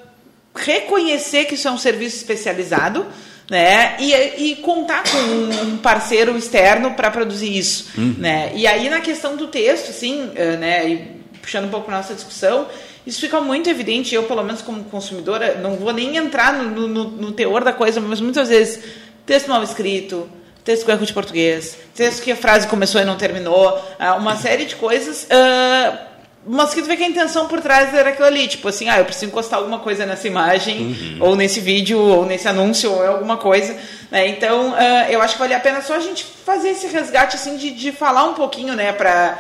reconhecer 0.57 1.45
que 1.45 1.55
isso 1.55 1.69
é 1.69 1.71
um 1.71 1.79
serviço 1.79 2.17
especializado. 2.17 3.07
Né? 3.49 3.95
E, 4.01 4.13
e 4.51 4.57
contar 4.57 5.05
com 5.05 5.19
um 5.63 5.77
parceiro 5.77 6.37
externo 6.37 6.95
para 6.95 7.13
produzir 7.13 7.57
isso. 7.57 7.91
Né? 8.19 8.51
E 8.57 8.67
aí, 8.67 8.89
na 8.91 9.01
questão 9.01 9.37
do 9.37 9.47
texto, 9.47 9.91
assim, 9.91 10.33
eh, 10.35 10.57
né? 10.57 10.89
e 10.89 11.17
puxando 11.41 11.67
um 11.67 11.69
pouco 11.69 11.87
para 11.87 11.99
nossa 11.99 12.13
discussão, 12.13 12.67
isso 13.07 13.21
fica 13.21 13.41
muito 13.41 13.71
evidente. 13.71 14.13
Eu, 14.13 14.25
pelo 14.25 14.43
menos 14.43 14.63
como 14.63 14.83
consumidora, 14.85 15.55
não 15.63 15.77
vou 15.77 15.93
nem 15.93 16.17
entrar 16.17 16.55
no, 16.55 16.89
no, 16.89 17.05
no 17.05 17.31
teor 17.31 17.63
da 17.63 17.73
coisa, 17.73 18.01
mas 18.01 18.21
muitas 18.21 18.49
vezes 18.49 18.83
texto 19.25 19.49
mal 19.49 19.63
escrito, 19.63 20.29
texto 20.65 20.85
com 20.85 20.91
erro 20.91 21.07
de 21.07 21.13
português, 21.13 21.79
texto 21.95 22.23
que 22.23 22.33
a 22.33 22.37
frase 22.37 22.67
começou 22.67 23.01
e 23.01 23.05
não 23.05 23.17
terminou, 23.17 23.81
ah, 23.99 24.17
uma 24.17 24.35
série 24.37 24.65
de 24.65 24.75
coisas. 24.75 25.29
ah, 25.31 26.16
mas 26.49 26.73
que 26.73 26.81
tu 26.81 26.87
vê 26.87 26.97
que 26.97 27.03
a 27.03 27.09
intenção 27.09 27.47
por 27.49 27.61
trás 27.61 27.93
era 27.93 28.11
aquilo 28.11 28.27
ali, 28.27 28.47
tipo 28.47 28.69
assim, 28.69 28.89
ah, 28.89 28.99
eu 28.99 29.05
preciso 29.05 29.27
encostar 29.27 29.59
alguma 29.59 29.81
coisa 29.81 30.07
nessa 30.07 30.29
imagem, 30.29 31.19
ou 31.21 31.35
nesse 31.35 31.59
vídeo, 31.59 31.99
ou 31.99 32.25
nesse 32.25 32.47
anúncio, 32.47 32.93
ou 32.93 33.05
alguma 33.05 33.37
coisa. 33.37 33.77
Né? 34.11 34.29
Então, 34.29 34.75
ah, 34.77 35.11
eu 35.11 35.21
acho 35.21 35.35
que 35.35 35.41
vale 35.41 35.55
a 35.55 35.61
pena 35.61 35.83
só 35.83 35.95
a 35.95 36.01
gente 36.01 36.25
fazer 36.25 36.71
esse 36.71 36.87
resgate, 36.87 37.35
assim, 37.35 37.57
de, 37.57 37.73
de 37.73 37.91
falar 37.91 38.25
um 38.25 38.35
pouquinho, 38.35 38.75
né, 38.75 38.93
para 38.93 39.39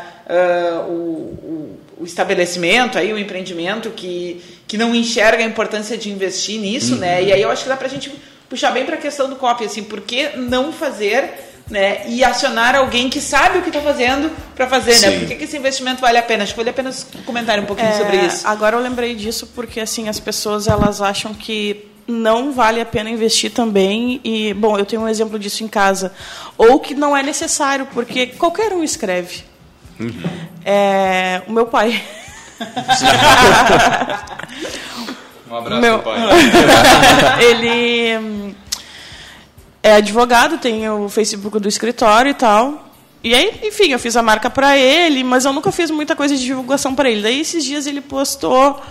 o, 0.88 0.92
o, 0.92 1.80
o 1.98 2.04
estabelecimento, 2.04 2.98
aí, 2.98 3.12
o 3.12 3.18
empreendimento 3.18 3.90
que, 3.90 4.42
que 4.66 4.76
não 4.76 4.94
enxerga 4.94 5.44
a 5.44 5.46
importância 5.46 5.96
de 5.96 6.10
investir 6.10 6.60
nisso, 6.60 6.96
né? 6.96 7.22
E 7.22 7.32
aí 7.32 7.40
eu 7.40 7.50
acho 7.50 7.62
que 7.62 7.68
dá 7.68 7.76
pra 7.76 7.86
gente 7.86 8.12
puxar 8.48 8.72
bem 8.72 8.84
para 8.84 8.96
a 8.96 8.98
questão 8.98 9.28
do 9.28 9.36
copy, 9.36 9.64
assim, 9.64 9.84
por 9.84 10.00
que 10.00 10.36
não 10.36 10.72
fazer 10.72 11.45
né, 11.70 12.06
e 12.08 12.22
acionar 12.22 12.76
alguém 12.76 13.08
que 13.10 13.20
sabe 13.20 13.58
o 13.58 13.62
que 13.62 13.68
está 13.70 13.80
fazendo 13.80 14.30
para 14.54 14.66
fazer, 14.68 14.92
né? 15.00 15.10
Sim. 15.10 15.18
Por 15.20 15.28
que, 15.28 15.34
que 15.34 15.44
esse 15.44 15.56
investimento 15.56 16.00
vale 16.00 16.16
a 16.18 16.22
pena? 16.22 16.44
Acho 16.44 16.52
que 16.52 16.56
vale 16.58 16.70
a 16.70 16.72
pena 16.72 16.90
comentar 17.24 17.58
um 17.58 17.64
pouquinho 17.64 17.92
sobre 17.96 18.18
É, 18.18 18.26
isso. 18.26 18.46
Agora 18.46 18.76
eu 18.76 18.80
lembrei 18.80 19.14
disso 19.14 19.48
porque 19.54 19.80
assim 19.80 20.08
as 20.08 20.20
pessoas 20.20 20.68
elas 20.68 21.00
acham 21.02 21.34
que 21.34 21.88
não 22.06 22.52
vale 22.52 22.80
a 22.80 22.86
pena 22.86 23.10
investir 23.10 23.50
também 23.50 24.20
e 24.22 24.54
bom 24.54 24.78
eu 24.78 24.86
tenho 24.86 25.02
um 25.02 25.08
exemplo 25.08 25.38
disso 25.40 25.64
em 25.64 25.68
casa 25.68 26.12
ou 26.56 26.78
que 26.78 26.94
não 26.94 27.16
é 27.16 27.22
necessário 27.22 27.88
porque 27.92 28.26
qualquer 28.28 28.72
um 28.72 28.84
escreve. 28.84 29.42
É, 30.64 31.42
o 31.48 31.52
meu 31.52 31.66
pai 31.66 32.00
Um 35.50 35.56
abraço, 35.56 35.80
Meu- 35.80 35.98
pai. 36.00 36.18
ele 37.40 38.54
é 39.86 39.94
advogado, 39.94 40.58
tem 40.58 40.88
o 40.88 41.08
Facebook 41.08 41.60
do 41.60 41.68
escritório 41.68 42.30
e 42.30 42.34
tal. 42.34 42.90
E 43.22 43.34
aí, 43.34 43.60
enfim, 43.62 43.92
eu 43.92 43.98
fiz 43.98 44.16
a 44.16 44.22
marca 44.22 44.50
para 44.50 44.76
ele, 44.76 45.22
mas 45.22 45.44
eu 45.44 45.52
nunca 45.52 45.70
fiz 45.70 45.90
muita 45.90 46.16
coisa 46.16 46.36
de 46.36 46.44
divulgação 46.44 46.94
para 46.94 47.08
ele. 47.08 47.22
Daí, 47.22 47.40
esses 47.40 47.64
dias, 47.64 47.86
ele 47.86 48.00
postou 48.00 48.82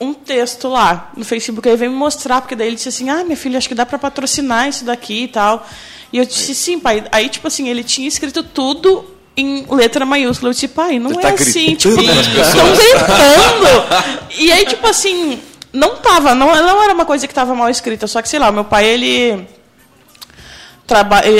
um 0.00 0.14
texto 0.14 0.68
lá 0.68 1.10
no 1.16 1.24
Facebook. 1.24 1.68
Aí 1.68 1.76
veio 1.76 1.90
me 1.90 1.96
mostrar, 1.96 2.40
porque 2.40 2.54
daí 2.54 2.68
ele 2.68 2.76
disse 2.76 2.88
assim: 2.88 3.10
Ah, 3.10 3.24
minha 3.24 3.36
filha, 3.36 3.58
acho 3.58 3.68
que 3.68 3.74
dá 3.74 3.84
para 3.84 3.98
patrocinar 3.98 4.68
isso 4.68 4.84
daqui 4.84 5.24
e 5.24 5.28
tal. 5.28 5.66
E 6.12 6.18
eu 6.18 6.24
disse: 6.24 6.54
Sim, 6.54 6.78
pai. 6.78 7.04
Aí, 7.10 7.28
tipo 7.28 7.48
assim, 7.48 7.68
ele 7.68 7.82
tinha 7.82 8.06
escrito 8.06 8.42
tudo 8.42 9.04
em 9.36 9.66
letra 9.68 10.06
maiúscula. 10.06 10.50
Eu 10.50 10.54
disse: 10.54 10.68
Pai, 10.68 11.00
não 11.00 11.10
Ele 11.10 11.18
é 11.18 11.22
tá 11.22 11.30
assim. 11.30 11.74
Tipo, 11.74 12.00
estão 12.00 12.66
gritando. 12.76 14.30
E 14.38 14.52
aí, 14.52 14.64
tipo 14.64 14.86
assim, 14.86 15.40
não 15.72 15.96
tava, 15.96 16.34
não, 16.34 16.54
não 16.54 16.82
era 16.82 16.94
uma 16.94 17.04
coisa 17.04 17.26
que 17.26 17.34
tava 17.34 17.52
mal 17.54 17.68
escrita, 17.68 18.06
só 18.06 18.22
que, 18.22 18.28
sei 18.28 18.38
lá, 18.38 18.52
meu 18.52 18.64
pai, 18.64 18.86
ele. 18.86 19.44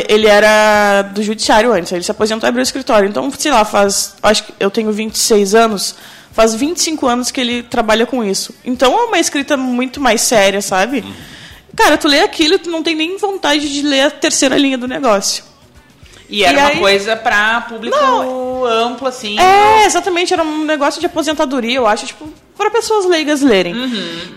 Ele 0.08 0.26
era 0.26 1.02
do 1.02 1.22
judiciário 1.22 1.72
antes, 1.72 1.92
ele 1.92 2.02
se 2.02 2.10
aposentou 2.10 2.46
e 2.46 2.48
abriu 2.48 2.60
o 2.60 2.62
escritório. 2.62 3.08
Então, 3.08 3.30
sei 3.36 3.52
lá, 3.52 3.64
faz. 3.64 4.14
Acho 4.22 4.44
que 4.44 4.54
eu 4.58 4.70
tenho 4.70 4.90
26 4.90 5.54
anos, 5.54 5.94
faz 6.32 6.54
25 6.54 7.06
anos 7.06 7.30
que 7.30 7.40
ele 7.40 7.62
trabalha 7.62 8.06
com 8.06 8.24
isso. 8.24 8.54
Então 8.64 8.98
é 8.98 9.04
uma 9.04 9.18
escrita 9.18 9.56
muito 9.56 10.00
mais 10.00 10.20
séria, 10.22 10.62
sabe? 10.62 11.04
Cara, 11.76 11.98
tu 11.98 12.08
lê 12.08 12.20
aquilo 12.20 12.54
e 12.54 12.58
tu 12.58 12.70
não 12.70 12.82
tem 12.82 12.94
nem 12.94 13.18
vontade 13.18 13.72
de 13.72 13.82
ler 13.82 14.02
a 14.02 14.10
terceira 14.10 14.56
linha 14.56 14.78
do 14.78 14.88
negócio. 14.88 15.44
E 16.28 16.42
era 16.44 16.52
E 16.56 16.60
uma 16.60 16.68
aí- 16.70 16.78
coisa 16.78 17.14
para 17.16 17.60
público 17.62 17.96
Não, 17.96 18.64
amplo, 18.64 19.06
assim. 19.08 19.38
É, 19.38 19.84
exatamente, 19.84 20.32
era 20.32 20.42
um 20.42 20.64
negócio 20.64 20.98
de 21.00 21.06
aposentadoria, 21.06 21.76
eu 21.76 21.86
acho, 21.86 22.06
tipo, 22.06 22.26
para 22.56 22.70
pessoas 22.70 23.04
leigas 23.04 23.42
lerem. 23.42 23.74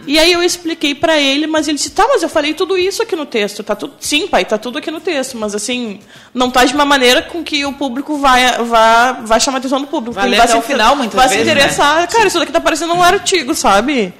E 0.06 0.18
aí 0.20 0.32
eu 0.34 0.44
expliquei 0.44 0.94
pra 0.96 1.18
ele, 1.18 1.48
mas 1.48 1.68
ele 1.68 1.78
disse: 1.78 1.92
"Tá, 1.92 2.06
mas 2.10 2.22
eu 2.24 2.28
falei 2.30 2.54
tudo 2.54 2.78
isso 2.78 3.02
aqui 3.04 3.16
no 3.16 3.26
texto, 3.26 3.64
tá 3.64 3.76
tudo 3.76 3.94
Sim, 4.00 4.28
pai, 4.28 4.44
tá 4.44 4.58
tudo 4.58 4.80
aqui 4.80 4.90
no 4.92 5.00
texto, 5.00 5.38
mas 5.38 5.54
assim, 5.56 6.00
não 6.34 6.50
tá 6.52 6.66
de 6.66 6.74
uma 6.74 6.84
maneira 6.86 7.22
com 7.22 7.44
que 7.44 7.64
o 7.66 7.72
público 7.74 8.18
vai 8.18 8.52
vai 8.64 9.14
vai 9.24 9.40
chamar 9.40 9.58
a 9.58 9.60
atenção 9.60 9.80
do 9.80 9.88
público, 9.88 10.16
Vai 10.16 10.26
ele 10.26 10.36
vai 10.36 10.46
até 10.46 10.54
se 10.54 10.60
o 10.60 10.62
final, 10.64 10.96
muitas 10.96 11.16
vai 11.16 11.28
vezes, 11.30 11.46
se 11.46 11.52
interessar. 11.52 12.08
Cara, 12.08 12.28
isso 12.28 12.40
daqui 12.40 12.52
tá 12.52 12.60
parecendo 12.60 12.94
um 12.96 13.04
artigo, 13.04 13.54
sabe? 13.54 14.14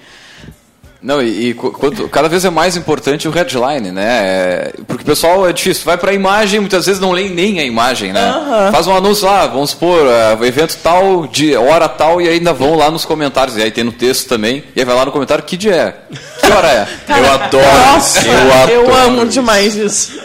Não, 1.02 1.22
e, 1.22 1.50
e 1.50 1.54
qu- 1.54 1.72
quanto- 1.72 2.10
cada 2.10 2.28
vez 2.28 2.44
é 2.44 2.50
mais 2.50 2.76
importante 2.76 3.28
o 3.28 3.32
headline, 3.32 3.92
né? 3.92 4.04
É, 4.08 4.74
porque 4.88 5.04
o 5.04 5.06
pessoal 5.06 5.48
é 5.48 5.54
difícil, 5.54 5.84
vai 5.86 5.96
pra 5.98 6.12
imagem, 6.12 6.60
muitas 6.60 6.86
vezes 6.88 7.00
não 7.00 7.12
lê 7.12 7.30
nem 7.30 7.60
a 7.60 7.64
imagem, 7.64 8.12
né? 8.12 8.70
Faz 8.72 8.88
um 8.88 8.96
anúncio 8.96 9.26
lá, 9.28 9.46
vamos 9.46 9.70
supor, 9.70 10.08
é, 10.08 10.34
evento 10.48 10.76
tal, 10.82 11.28
de 11.28 11.56
hora 11.56 11.88
tal, 11.88 12.20
e 12.20 12.28
ainda 12.28 12.52
vão 12.52 12.76
lá 12.76 12.90
nos 12.90 13.06
comentários, 13.06 13.58
e 13.58 13.62
aí 13.62 13.70
tem 13.70 13.84
no 13.84 13.92
texto 13.92 14.28
também, 14.28 14.64
e 14.76 14.80
aí 14.80 14.86
vai 14.86 14.96
lá 14.96 15.06
no 15.06 15.12
comentário, 15.12 15.44
que 15.44 15.56
dia 15.56 15.76
é? 15.76 16.16
Que 16.46 16.52
hora 16.52 16.68
é? 16.68 16.88
eu 17.20 17.32
adoro 17.32 17.64
Nossa, 17.94 18.20
isso. 18.20 18.28
Eu 18.30 18.54
adoro 18.54 18.72
eu 18.72 18.96
amo 18.96 19.18
isso. 19.24 19.32
demais 19.32 19.76
isso. 19.76 20.20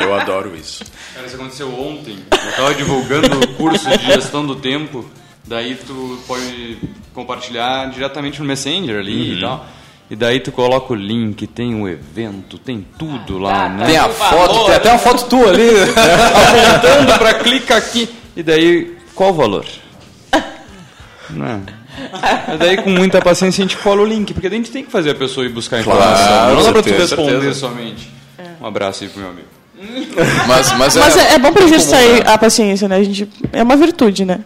Eu 0.00 0.14
adoro 0.14 0.52
isso. 0.56 0.82
Cara, 1.14 1.26
isso 1.26 1.36
aconteceu 1.36 1.68
ontem. 1.68 2.18
Eu 2.32 2.52
tava 2.56 2.74
divulgando 2.74 3.38
o 3.38 3.48
curso 3.54 3.88
de 3.96 4.06
gestão 4.06 4.44
do 4.44 4.56
tempo. 4.56 5.04
Daí 5.52 5.74
tu 5.74 6.18
pode 6.26 6.78
compartilhar 7.12 7.90
diretamente 7.90 8.40
no 8.40 8.46
Messenger 8.46 8.98
ali 9.00 9.36
e 9.36 9.40
tal. 9.42 9.66
E 10.10 10.16
daí 10.16 10.40
tu 10.40 10.50
coloca 10.50 10.94
o 10.94 10.96
link, 10.96 11.46
tem 11.46 11.74
o 11.74 11.86
evento, 11.86 12.56
tem 12.56 12.86
tudo 12.98 13.36
lá, 13.36 13.68
né? 13.68 13.84
Tem 13.84 13.98
a 13.98 14.08
foto, 14.08 14.64
tem 14.64 14.74
até 14.76 14.88
uma 14.88 14.98
foto 14.98 15.26
tua 15.26 15.50
ali. 15.50 15.68
apontando 15.76 17.18
pra 17.18 17.34
clica 17.34 17.76
aqui. 17.76 18.08
E 18.34 18.42
daí, 18.42 18.96
qual 19.14 19.28
o 19.28 19.34
valor? 19.34 19.66
Não. 21.28 21.62
Mas 22.48 22.58
daí, 22.58 22.78
com 22.78 22.88
muita 22.88 23.20
paciência, 23.20 23.62
a 23.62 23.68
gente 23.68 23.76
cola 23.76 24.00
o 24.00 24.06
link, 24.06 24.32
porque 24.32 24.48
daí 24.48 24.58
a 24.58 24.62
gente 24.62 24.72
tem 24.72 24.82
que 24.82 24.90
fazer 24.90 25.10
a 25.10 25.14
pessoa 25.14 25.44
ir 25.44 25.50
buscar 25.50 25.76
a 25.76 25.80
informação. 25.80 26.28
Claro, 26.28 26.54
não 26.54 26.62
dá 26.62 26.72
pra 26.72 26.82
tu 26.82 26.88
responder 26.88 27.30
certeza. 27.30 27.60
somente. 27.60 28.10
Um 28.58 28.66
abraço 28.66 29.04
aí 29.04 29.10
pro 29.10 29.20
meu 29.20 29.28
amigo. 29.28 29.48
Mas, 30.48 30.72
mas, 30.78 30.96
Mas 30.96 31.16
é, 31.16 31.34
é 31.34 31.38
bom 31.38 31.52
pra 31.52 31.60
comum, 31.62 31.74
exercitar 31.74 32.00
né? 32.00 32.22
a 32.24 32.38
paciência, 32.38 32.88
né? 32.88 32.96
A 32.96 33.02
gente, 33.02 33.28
é 33.52 33.62
uma 33.62 33.76
virtude, 33.76 34.24
né? 34.24 34.40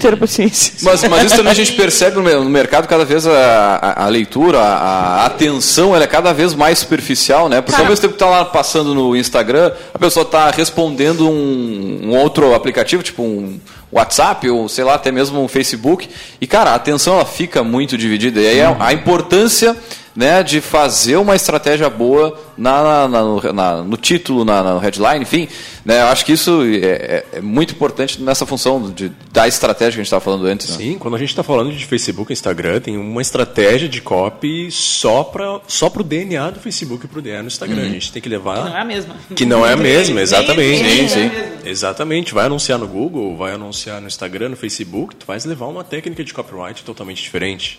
Ter 0.00 0.16
paciência. 0.16 0.74
Mas, 0.82 1.04
mas 1.04 1.24
isso 1.26 1.36
também 1.36 1.52
a 1.52 1.54
gente 1.54 1.72
percebe 1.74 2.16
no, 2.16 2.22
me- 2.22 2.34
no 2.34 2.44
mercado 2.50 2.88
cada 2.88 3.04
vez 3.04 3.24
a, 3.26 3.32
a- 3.76 4.04
a 4.06 4.08
leitura, 4.08 4.58
a, 4.58 5.22
a 5.22 5.26
atenção, 5.26 5.94
ela 5.94 6.02
é 6.02 6.06
cada 6.08 6.32
vez 6.32 6.52
mais 6.52 6.80
superficial, 6.80 7.48
né? 7.48 7.60
Porque 7.60 7.72
Cara. 7.72 7.84
ao 7.84 7.88
mesmo 7.88 8.02
tempo 8.02 8.14
que 8.14 8.18
tá 8.18 8.26
lá 8.26 8.44
passando 8.44 8.92
no 8.92 9.14
Instagram, 9.14 9.70
a 9.94 9.98
pessoa 9.98 10.24
tá 10.24 10.50
respondendo 10.50 11.30
um, 11.30 12.00
um 12.06 12.16
outro 12.16 12.54
aplicativo, 12.54 13.04
tipo 13.04 13.22
um 13.22 13.60
WhatsApp 13.92 14.50
ou 14.50 14.68
sei 14.68 14.82
lá, 14.82 14.94
até 14.94 15.12
mesmo 15.12 15.40
um 15.42 15.46
Facebook. 15.46 16.08
E 16.40 16.46
cara, 16.46 16.70
a 16.70 16.74
atenção 16.74 17.14
ela 17.14 17.24
fica 17.24 17.62
muito 17.62 17.96
dividida. 17.96 18.40
E 18.40 18.48
aí 18.48 18.60
a, 18.60 18.76
a 18.80 18.92
importância 18.92 19.76
né, 20.18 20.42
de 20.42 20.60
fazer 20.60 21.14
uma 21.16 21.36
estratégia 21.36 21.88
boa 21.88 22.36
na, 22.56 23.06
na- 23.06 23.22
no, 23.22 23.52
na- 23.52 23.82
no 23.84 23.96
título, 23.96 24.44
na, 24.44 24.64
no 24.64 24.78
headline, 24.80 25.22
enfim. 25.22 25.46
Né, 25.84 26.00
eu 26.02 26.06
acho 26.08 26.24
que 26.26 26.32
isso 26.32 26.60
é, 26.64 26.86
é- 26.86 27.26
é 27.34 27.40
muito 27.40 27.72
importante 27.72 28.20
nessa 28.20 28.44
função 28.44 28.90
de, 28.90 29.12
da 29.30 29.46
estratégia 29.46 29.92
que 29.92 30.00
a 30.00 30.02
gente 30.02 30.06
estava 30.06 30.20
falando 30.20 30.44
antes. 30.46 30.70
Né? 30.70 30.76
Sim, 30.76 30.98
quando 30.98 31.14
a 31.14 31.18
gente 31.20 31.28
está 31.28 31.44
falando 31.44 31.72
de 31.72 31.86
Facebook 31.86 32.32
e 32.32 32.34
Instagram, 32.34 32.80
tem 32.80 32.96
uma 32.98 33.22
estratégia 33.22 33.88
de 33.88 34.00
copy 34.00 34.72
só 34.72 35.22
para 35.22 35.60
só 35.68 35.86
o 35.86 36.02
DNA 36.02 36.50
do 36.50 36.58
Facebook 36.58 37.04
e 37.04 37.08
para 37.08 37.18
o 37.20 37.22
DNA 37.22 37.42
do 37.42 37.46
Instagram. 37.46 37.82
A 37.82 37.88
gente 37.88 38.10
tem 38.10 38.20
que 38.20 38.28
levar. 38.28 38.64
Não 38.64 38.76
é 38.76 38.80
a 38.80 38.84
mesma. 38.84 39.14
Que 39.36 39.46
não 39.46 39.64
é 39.64 39.72
a 39.74 39.76
mesma, 39.76 40.20
exatamente. 40.20 40.82
Sim, 40.90 41.08
sim. 41.08 41.30
Exatamente. 41.64 42.34
Vai 42.34 42.46
anunciar 42.46 42.76
no 42.76 42.88
Google, 42.88 43.36
vai 43.36 43.52
anunciar 43.52 44.00
no 44.00 44.08
Instagram, 44.08 44.48
no 44.48 44.56
Facebook, 44.56 45.14
tu 45.14 45.24
vais 45.26 45.44
levar 45.44 45.66
uma 45.66 45.84
técnica 45.84 46.24
de 46.24 46.34
copyright 46.34 46.82
totalmente 46.82 47.22
diferente. 47.22 47.78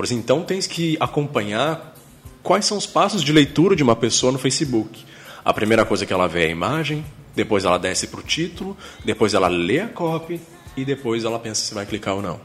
Por 0.00 0.06
exemplo, 0.06 0.22
então 0.24 0.42
tens 0.42 0.66
que 0.66 0.96
acompanhar 0.98 1.94
quais 2.42 2.64
são 2.64 2.78
os 2.78 2.86
passos 2.86 3.22
de 3.22 3.34
leitura 3.34 3.76
de 3.76 3.82
uma 3.82 3.94
pessoa 3.94 4.32
no 4.32 4.38
Facebook. 4.38 5.04
A 5.44 5.52
primeira 5.52 5.84
coisa 5.84 6.06
que 6.06 6.12
ela 6.14 6.26
vê 6.26 6.44
é 6.44 6.46
a 6.46 6.50
imagem, 6.50 7.04
depois 7.36 7.66
ela 7.66 7.78
desce 7.78 8.06
para 8.06 8.18
o 8.18 8.22
título, 8.22 8.74
depois 9.04 9.34
ela 9.34 9.46
lê 9.46 9.80
a 9.80 9.88
copy 9.88 10.40
e 10.74 10.86
depois 10.86 11.22
ela 11.22 11.38
pensa 11.38 11.60
se 11.66 11.74
vai 11.74 11.84
clicar 11.84 12.14
ou 12.14 12.22
não. 12.22 12.40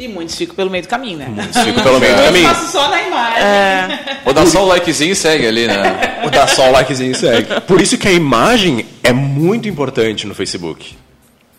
E 0.00 0.08
muitos 0.08 0.34
ficam 0.34 0.56
pelo 0.56 0.68
meio 0.68 0.82
do 0.82 0.88
caminho, 0.88 1.18
né? 1.18 1.28
Muitos 1.28 1.62
ficam 1.62 1.80
pelo 1.80 2.00
meio 2.02 2.12
do 2.12 2.20
Eu 2.22 2.26
caminho. 2.26 2.48
faço 2.48 2.72
só 2.72 2.90
na 2.90 3.02
imagem. 3.02 3.98
Ou 4.26 4.32
dá 4.34 4.46
só 4.46 4.64
o 4.64 4.66
likezinho 4.66 5.12
e 5.12 5.14
segue 5.14 5.46
ali, 5.46 5.68
né? 5.68 6.22
Ou 6.24 6.30
dá 6.30 6.48
só 6.48 6.70
o 6.70 6.72
likezinho 6.72 7.12
e 7.12 7.14
segue. 7.14 7.60
Por 7.68 7.80
isso 7.80 7.96
que 7.96 8.08
a 8.08 8.12
imagem 8.12 8.84
é 9.04 9.12
muito 9.12 9.68
importante 9.68 10.26
no 10.26 10.34
Facebook. 10.34 10.96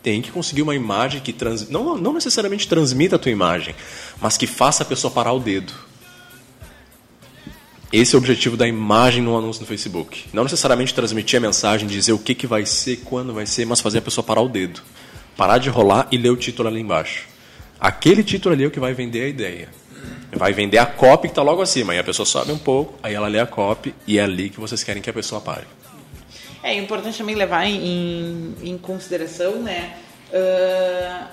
Tem 0.03 0.21
que 0.21 0.31
conseguir 0.31 0.61
uma 0.61 0.75
imagem 0.75 1.21
que 1.21 1.31
trans... 1.31 1.69
não, 1.69 1.97
não 1.97 2.13
necessariamente 2.13 2.67
transmita 2.67 3.15
a 3.15 3.19
tua 3.19 3.31
imagem, 3.31 3.75
mas 4.19 4.37
que 4.37 4.47
faça 4.47 4.83
a 4.83 4.85
pessoa 4.85 5.13
parar 5.13 5.33
o 5.33 5.39
dedo. 5.39 5.73
Esse 7.91 8.15
é 8.15 8.17
o 8.17 8.21
objetivo 8.21 8.55
da 8.55 8.65
imagem 8.65 9.21
no 9.21 9.37
anúncio 9.37 9.61
no 9.61 9.67
Facebook. 9.67 10.25
Não 10.31 10.43
necessariamente 10.43 10.93
transmitir 10.93 11.37
a 11.37 11.41
mensagem, 11.41 11.87
dizer 11.87 12.13
o 12.13 12.19
que, 12.19 12.33
que 12.33 12.47
vai 12.47 12.65
ser, 12.65 13.01
quando 13.03 13.33
vai 13.33 13.45
ser, 13.45 13.65
mas 13.65 13.81
fazer 13.81 13.97
a 13.97 14.01
pessoa 14.01 14.23
parar 14.23 14.41
o 14.41 14.47
dedo. 14.47 14.81
Parar 15.35 15.57
de 15.57 15.69
rolar 15.69 16.07
e 16.09 16.17
ler 16.17 16.29
o 16.29 16.37
título 16.37 16.69
ali 16.69 16.79
embaixo. 16.79 17.27
Aquele 17.79 18.23
título 18.23 18.55
ali 18.55 18.63
é 18.63 18.67
o 18.67 18.71
que 18.71 18.79
vai 18.79 18.93
vender 18.93 19.23
a 19.23 19.27
ideia. 19.27 19.69
Vai 20.31 20.53
vender 20.53 20.77
a 20.77 20.85
copy 20.85 21.27
que 21.27 21.31
está 21.33 21.41
logo 21.41 21.61
acima. 21.61 21.91
Aí 21.91 21.99
a 21.99 22.03
pessoa 22.03 22.25
sobe 22.25 22.53
um 22.53 22.57
pouco, 22.57 22.97
aí 23.03 23.13
ela 23.13 23.27
lê 23.27 23.39
a 23.39 23.45
copy 23.45 23.93
e 24.07 24.17
é 24.17 24.23
ali 24.23 24.49
que 24.49 24.59
vocês 24.59 24.83
querem 24.83 25.01
que 25.01 25.09
a 25.09 25.13
pessoa 25.13 25.41
pare. 25.41 25.65
É 26.63 26.74
importante 26.76 27.17
também 27.17 27.36
levar 27.36 27.65
em, 27.65 27.76
em- 27.86 28.56
em 28.71 28.78
consideração, 28.78 29.54
né, 29.54 29.93
ah, 30.34 31.28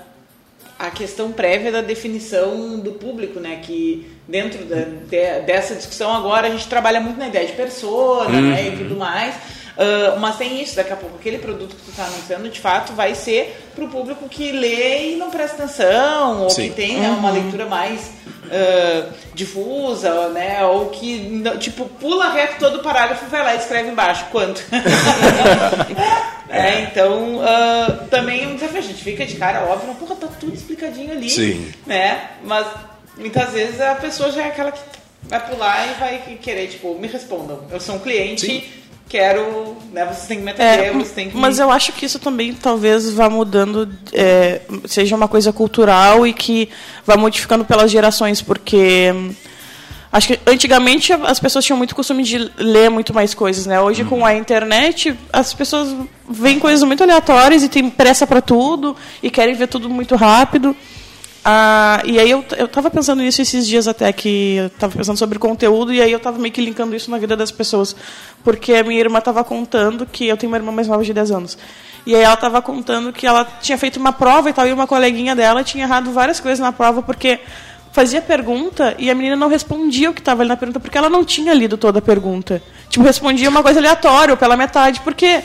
a 0.79 0.89
questão 0.91 1.31
prévia 1.31 1.71
da 1.71 1.81
definição 1.81 2.79
do 2.79 2.93
público, 2.93 3.39
né, 3.39 3.59
que 3.61 4.09
dentro 4.27 4.63
da- 4.65 4.85
de- 4.85 5.41
dessa 5.45 5.75
discussão 5.75 6.13
agora 6.15 6.47
a 6.47 6.51
gente 6.51 6.67
trabalha 6.67 6.99
muito 7.01 7.17
na 7.19 7.27
ideia 7.27 7.45
de 7.45 7.53
persona, 7.53 8.39
né, 8.41 8.69
e 8.69 8.77
tudo 8.77 8.95
mais. 8.95 9.35
Ah, 9.77 10.17
mas 10.19 10.35
tem 10.37 10.61
isso, 10.61 10.75
daqui 10.75 10.91
a 10.91 10.95
pouco 10.95 11.17
aquele 11.17 11.37
produto 11.37 11.75
que 11.75 11.81
tu 11.83 11.91
está 11.91 12.05
anunciando, 12.05 12.49
de 12.49 12.59
fato, 12.59 12.93
vai 12.93 13.13
ser 13.15 13.55
para 13.75 13.83
o 13.85 13.89
público 13.89 14.27
que 14.27 14.51
lê 14.51 15.11
e 15.13 15.15
não 15.15 15.29
presta 15.29 15.63
atenção, 15.63 16.43
ou 16.43 16.49
Sim. 16.49 16.69
que 16.69 16.75
tem 16.75 16.99
né, 16.99 17.09
uma 17.09 17.29
leitura 17.31 17.65
mais 17.65 18.11
ah, 18.51 19.09
difusa, 19.33 20.29
né? 20.29 20.65
Ou 20.65 20.89
que, 20.89 21.43
tipo, 21.59 21.85
pula 21.85 22.31
reto 22.31 22.59
todo 22.59 22.77
o 22.79 22.83
parágrafo 22.83 23.25
e 23.25 23.29
vai 23.29 23.43
lá 23.43 23.55
e 23.55 23.57
escreve 23.57 23.89
embaixo. 23.89 24.25
Quanto? 24.31 24.63
é, 26.49 26.81
então, 26.81 27.41
ah, 27.41 28.05
também 28.09 28.43
é 28.43 28.47
um 28.47 28.55
desafio. 28.55 28.79
A 28.79 28.81
gente 28.81 29.03
fica 29.03 29.25
de 29.25 29.35
cara, 29.35 29.65
óbvio, 29.65 29.93
porra, 29.95 30.15
tá 30.15 30.27
tudo 30.39 30.53
explicadinho 30.53 31.11
ali. 31.11 31.29
Sim. 31.29 31.71
Né? 31.85 32.29
Mas, 32.43 32.67
muitas 33.17 33.51
vezes, 33.51 33.79
a 33.79 33.95
pessoa 33.95 34.31
já 34.31 34.43
é 34.43 34.47
aquela 34.47 34.71
que 34.71 34.81
vai 35.23 35.47
pular 35.47 35.87
e 35.87 35.99
vai 35.99 36.37
querer, 36.41 36.67
tipo, 36.67 36.95
me 36.95 37.07
respondam. 37.07 37.65
Eu 37.71 37.79
sou 37.79 37.95
um 37.95 37.99
cliente... 37.99 38.45
Sim. 38.45 38.78
Quero, 39.09 39.75
né? 39.91 40.05
Vocês 40.05 40.27
têm 40.27 40.37
que 40.37 40.43
me 40.43 40.51
atender, 40.51 40.85
É, 40.85 40.91
vocês 40.93 41.11
têm 41.11 41.29
que. 41.31 41.35
mas 41.35 41.57
eu 41.57 41.71
acho 41.71 41.91
que 41.93 42.05
isso 42.05 42.19
também 42.19 42.53
talvez 42.53 43.11
vá 43.11 43.27
mudando, 43.27 43.89
é, 44.13 44.61
seja 44.85 45.15
uma 45.15 45.27
coisa 45.27 45.51
cultural 45.51 46.27
e 46.27 46.31
que 46.31 46.69
vá 47.05 47.17
modificando 47.17 47.65
pelas 47.65 47.89
gerações, 47.89 48.39
porque 48.39 49.11
hum, 49.11 49.33
acho 50.11 50.27
que 50.27 50.39
antigamente 50.45 51.11
as 51.11 51.39
pessoas 51.39 51.65
tinham 51.65 51.77
muito 51.77 51.95
costume 51.95 52.21
de 52.21 52.51
ler 52.55 52.91
muito 52.91 53.11
mais 53.11 53.33
coisas, 53.33 53.65
né? 53.65 53.81
Hoje 53.81 54.03
com 54.05 54.23
a 54.23 54.35
internet 54.35 55.17
as 55.33 55.55
pessoas 55.55 55.95
veem 56.29 56.59
coisas 56.59 56.83
muito 56.83 57.01
aleatórias 57.01 57.63
e 57.63 57.67
tem 57.69 57.89
pressa 57.89 58.27
para 58.27 58.41
tudo 58.41 58.95
e 59.23 59.31
querem 59.31 59.55
ver 59.55 59.67
tudo 59.67 59.89
muito 59.89 60.15
rápido. 60.15 60.75
Ah, 61.43 62.01
e 62.05 62.19
aí 62.19 62.29
eu, 62.29 62.43
eu 62.57 62.67
tava 62.67 62.91
pensando 62.91 63.21
nisso 63.21 63.41
esses 63.41 63.65
dias 63.65 63.87
até 63.87 64.11
que 64.11 64.55
eu 64.55 64.69
tava 64.71 64.97
pensando 64.97 65.17
sobre 65.17 65.39
conteúdo 65.39 65.93
e 65.93 66.01
aí 66.01 66.11
eu 66.11 66.19
tava 66.19 66.37
meio 66.37 66.53
que 66.53 66.61
linkando 66.61 66.95
isso 66.95 67.09
na 67.09 67.17
vida 67.17 67.35
das 67.35 67.51
pessoas. 67.51 67.95
Porque 68.43 68.73
a 68.73 68.83
minha 68.83 68.99
irmã 68.99 69.21
tava 69.21 69.43
contando 69.43 70.05
que 70.05 70.27
eu 70.27 70.37
tenho 70.37 70.51
uma 70.51 70.57
irmã 70.57 70.71
mais 70.71 70.87
nova 70.87 71.03
de 71.03 71.13
10 71.13 71.31
anos. 71.31 71.57
E 72.05 72.15
aí 72.15 72.21
ela 72.21 72.35
tava 72.35 72.61
contando 72.61 73.13
que 73.13 73.25
ela 73.25 73.45
tinha 73.61 73.77
feito 73.77 73.97
uma 73.97 74.11
prova 74.11 74.49
e 74.49 74.53
tal, 74.53 74.67
e 74.67 74.73
uma 74.73 74.87
coleguinha 74.87 75.35
dela 75.35 75.63
tinha 75.63 75.83
errado 75.83 76.11
várias 76.11 76.39
coisas 76.39 76.59
na 76.59 76.71
prova 76.71 77.01
porque 77.01 77.39
fazia 77.91 78.21
pergunta 78.21 78.95
e 78.97 79.09
a 79.09 79.15
menina 79.15 79.35
não 79.35 79.47
respondia 79.47 80.09
o 80.09 80.13
que 80.13 80.21
estava 80.21 80.41
ali 80.41 80.49
na 80.49 80.57
pergunta 80.57 80.79
porque 80.79 80.97
ela 80.97 81.09
não 81.09 81.25
tinha 81.25 81.53
lido 81.53 81.77
toda 81.77 81.99
a 81.99 82.01
pergunta. 82.01 82.61
Tipo, 82.89 83.03
respondia 83.05 83.49
uma 83.49 83.61
coisa 83.63 83.79
aleatória 83.79 84.35
pela 84.35 84.57
metade, 84.57 84.99
porque 85.01 85.41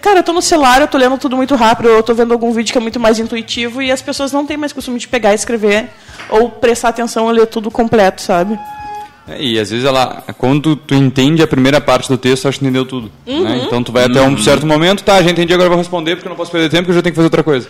Cara, 0.00 0.18
eu 0.18 0.22
tô 0.22 0.32
no 0.32 0.42
celular, 0.42 0.80
eu 0.80 0.88
tô 0.88 0.98
lendo 0.98 1.16
tudo 1.18 1.36
muito 1.36 1.54
rápido, 1.54 1.88
eu 1.88 2.02
tô 2.02 2.12
vendo 2.14 2.32
algum 2.32 2.52
vídeo 2.52 2.72
que 2.72 2.78
é 2.78 2.80
muito 2.80 3.00
mais 3.00 3.18
intuitivo 3.18 3.80
e 3.80 3.90
as 3.90 4.02
pessoas 4.02 4.32
não 4.32 4.44
têm 4.44 4.56
mais 4.56 4.72
costume 4.72 4.98
de 4.98 5.08
pegar 5.08 5.32
e 5.32 5.34
escrever 5.34 5.88
ou 6.28 6.50
prestar 6.50 6.88
atenção 6.90 7.30
e 7.30 7.32
ler 7.32 7.46
tudo 7.46 7.70
completo, 7.70 8.20
sabe? 8.20 8.58
É, 9.26 9.42
e 9.42 9.58
às 9.58 9.70
vezes 9.70 9.86
ela, 9.86 10.22
quando 10.36 10.76
tu 10.76 10.94
entende 10.94 11.42
a 11.42 11.46
primeira 11.46 11.80
parte 11.80 12.08
do 12.08 12.18
texto, 12.18 12.46
acho 12.46 12.58
que 12.58 12.64
entendeu 12.64 12.84
tudo. 12.84 13.10
né? 13.26 13.62
Então 13.66 13.82
tu 13.82 13.90
vai 13.92 14.04
até 14.04 14.20
um 14.20 14.36
certo 14.36 14.66
momento, 14.66 15.02
tá, 15.02 15.22
já 15.22 15.30
entendi, 15.30 15.54
agora 15.54 15.66
eu 15.66 15.70
vou 15.70 15.78
responder 15.78 16.16
porque 16.16 16.28
eu 16.28 16.30
não 16.30 16.36
posso 16.36 16.50
perder 16.50 16.68
tempo, 16.68 16.82
porque 16.82 16.90
eu 16.92 16.96
já 16.96 17.02
tenho 17.02 17.12
que 17.12 17.16
fazer 17.16 17.26
outra 17.26 17.42
coisa. 17.42 17.68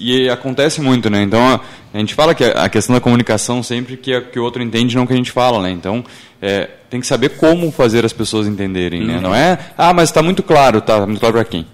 E 0.00 0.28
acontece 0.30 0.80
muito, 0.80 1.10
né? 1.10 1.22
Então 1.22 1.60
a, 1.94 1.98
gente 1.98 2.14
fala 2.14 2.34
que 2.34 2.42
a 2.42 2.68
questão 2.68 2.94
da 2.94 3.00
comunicação 3.00 3.62
sempre 3.62 3.96
que, 3.96 4.14
a- 4.14 4.22
que 4.22 4.38
o 4.38 4.42
outro 4.42 4.62
entende 4.62 4.96
não 4.96 5.06
que 5.06 5.12
a 5.12 5.16
gente 5.16 5.30
fala, 5.30 5.62
né? 5.62 5.70
Então 5.70 6.02
é, 6.40 6.68
tem 6.88 7.00
que 7.00 7.06
saber 7.06 7.30
como 7.36 7.70
fazer 7.70 8.04
as 8.04 8.12
pessoas 8.12 8.46
entenderem, 8.46 9.04
né? 9.06 9.20
Não 9.20 9.34
é, 9.34 9.58
ah, 9.76 9.92
mas 9.92 10.08
está 10.08 10.22
muito 10.22 10.42
claro, 10.42 10.80
tá 10.80 11.06
muito 11.06 11.20
claro 11.20 11.34
para 11.34 11.44
quem? 11.44 11.66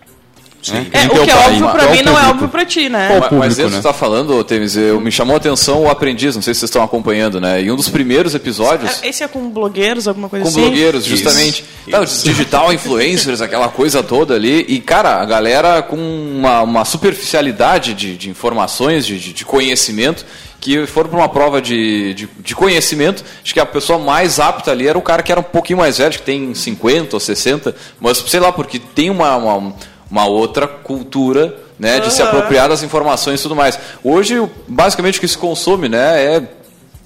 Né? 0.73 0.87
É, 0.93 1.07
o 1.07 1.11
que 1.25 1.31
é 1.31 1.35
pai? 1.35 1.47
óbvio 1.47 1.69
pra 1.71 1.85
Qual 1.85 1.91
mim 1.97 2.03
não 2.03 2.19
é 2.19 2.29
óbvio 2.29 2.49
pra 2.49 2.65
ti, 2.65 2.89
né? 2.89 3.07
Mas, 3.09 3.15
público, 3.15 3.35
mas 3.37 3.53
isso 3.53 3.61
que 3.61 3.67
né? 3.67 3.71
você 3.73 3.77
está 3.77 3.93
falando, 3.93 4.43
Temis, 4.45 4.77
eu, 4.77 5.01
me 5.01 5.11
chamou 5.13 5.35
a 5.35 5.37
atenção 5.39 5.83
o 5.83 5.91
Aprendiz, 5.91 6.35
não 6.35 6.43
sei 6.43 6.55
se 6.55 6.61
vocês 6.61 6.69
estão 6.71 6.83
acompanhando, 6.83 7.41
né? 7.41 7.61
Em 7.63 7.71
um 7.71 7.77
dos 7.77 7.89
primeiros 7.89 8.35
episódios, 8.35 9.03
Esse 9.03 9.23
é 9.23 9.29
com 9.29 9.49
blogueiros, 9.51 10.07
alguma 10.09 10.29
coisa 10.29 10.45
com 10.45 10.51
assim? 10.51 10.61
blogueiros, 10.61 11.05
justamente. 11.05 11.65
Tá, 11.91 12.01
os 12.01 12.23
digital 12.23 12.73
influencers, 12.73 13.41
aquela 13.41 13.69
coisa 13.69 14.03
toda 14.03 14.35
ali. 14.35 14.65
E, 14.69 14.81
cara, 14.81 15.21
a 15.21 15.25
galera 15.25 15.83
com 15.83 15.97
uma, 15.97 16.63
uma 16.63 16.85
superficialidade 16.85 17.95
de, 17.95 18.17
de 18.17 18.31
informações, 18.31 19.07
de, 19.07 19.19
de- 19.19 19.33
de 19.33 19.45
conhecimento, 19.45 20.25
que 20.61 20.87
foram 20.87 21.09
para 21.11 21.19
uma 21.19 21.29
prova 21.29 21.61
de, 21.63 22.15
de, 22.15 22.29
de 22.41 22.55
conhecimento. 22.55 23.23
Acho 23.45 23.53
que 23.55 23.61
a 23.61 23.67
pessoa 23.67 23.99
mais 23.99 24.41
apta 24.41 24.71
ali 24.71 24.89
era 24.89 24.99
o 24.99 25.03
cara 25.03 25.23
que 25.23 25.31
era 25.31 25.41
um 25.41 25.45
pouquinho 25.45 25.79
mais 25.79 25.99
velho, 25.99 26.13
que 26.13 26.23
tem 26.23 26.55
50 26.55 27.15
ou 27.15 27.21
60, 27.21 27.75
mas 28.01 28.19
sei 28.27 28.41
lá, 28.41 28.51
porque 28.53 28.79
tem 28.79 29.11
uma, 29.11 29.37
uma, 29.37 29.75
uma 30.11 30.27
outra 30.27 30.67
cultura. 30.67 31.63
Né, 31.79 32.01
de 32.01 32.11
se 32.11 32.23
apropriar 32.23 32.71
das 32.71 32.83
informações 32.83 33.39
e 33.39 33.43
tudo 33.43 33.55
mais. 33.55 33.79
Hoje, 34.03 34.43
basicamente, 34.67 35.19
o 35.19 35.21
que 35.21 35.29
se 35.29 35.37
consome 35.37 35.91
né, 35.91 36.25
é 36.25 36.43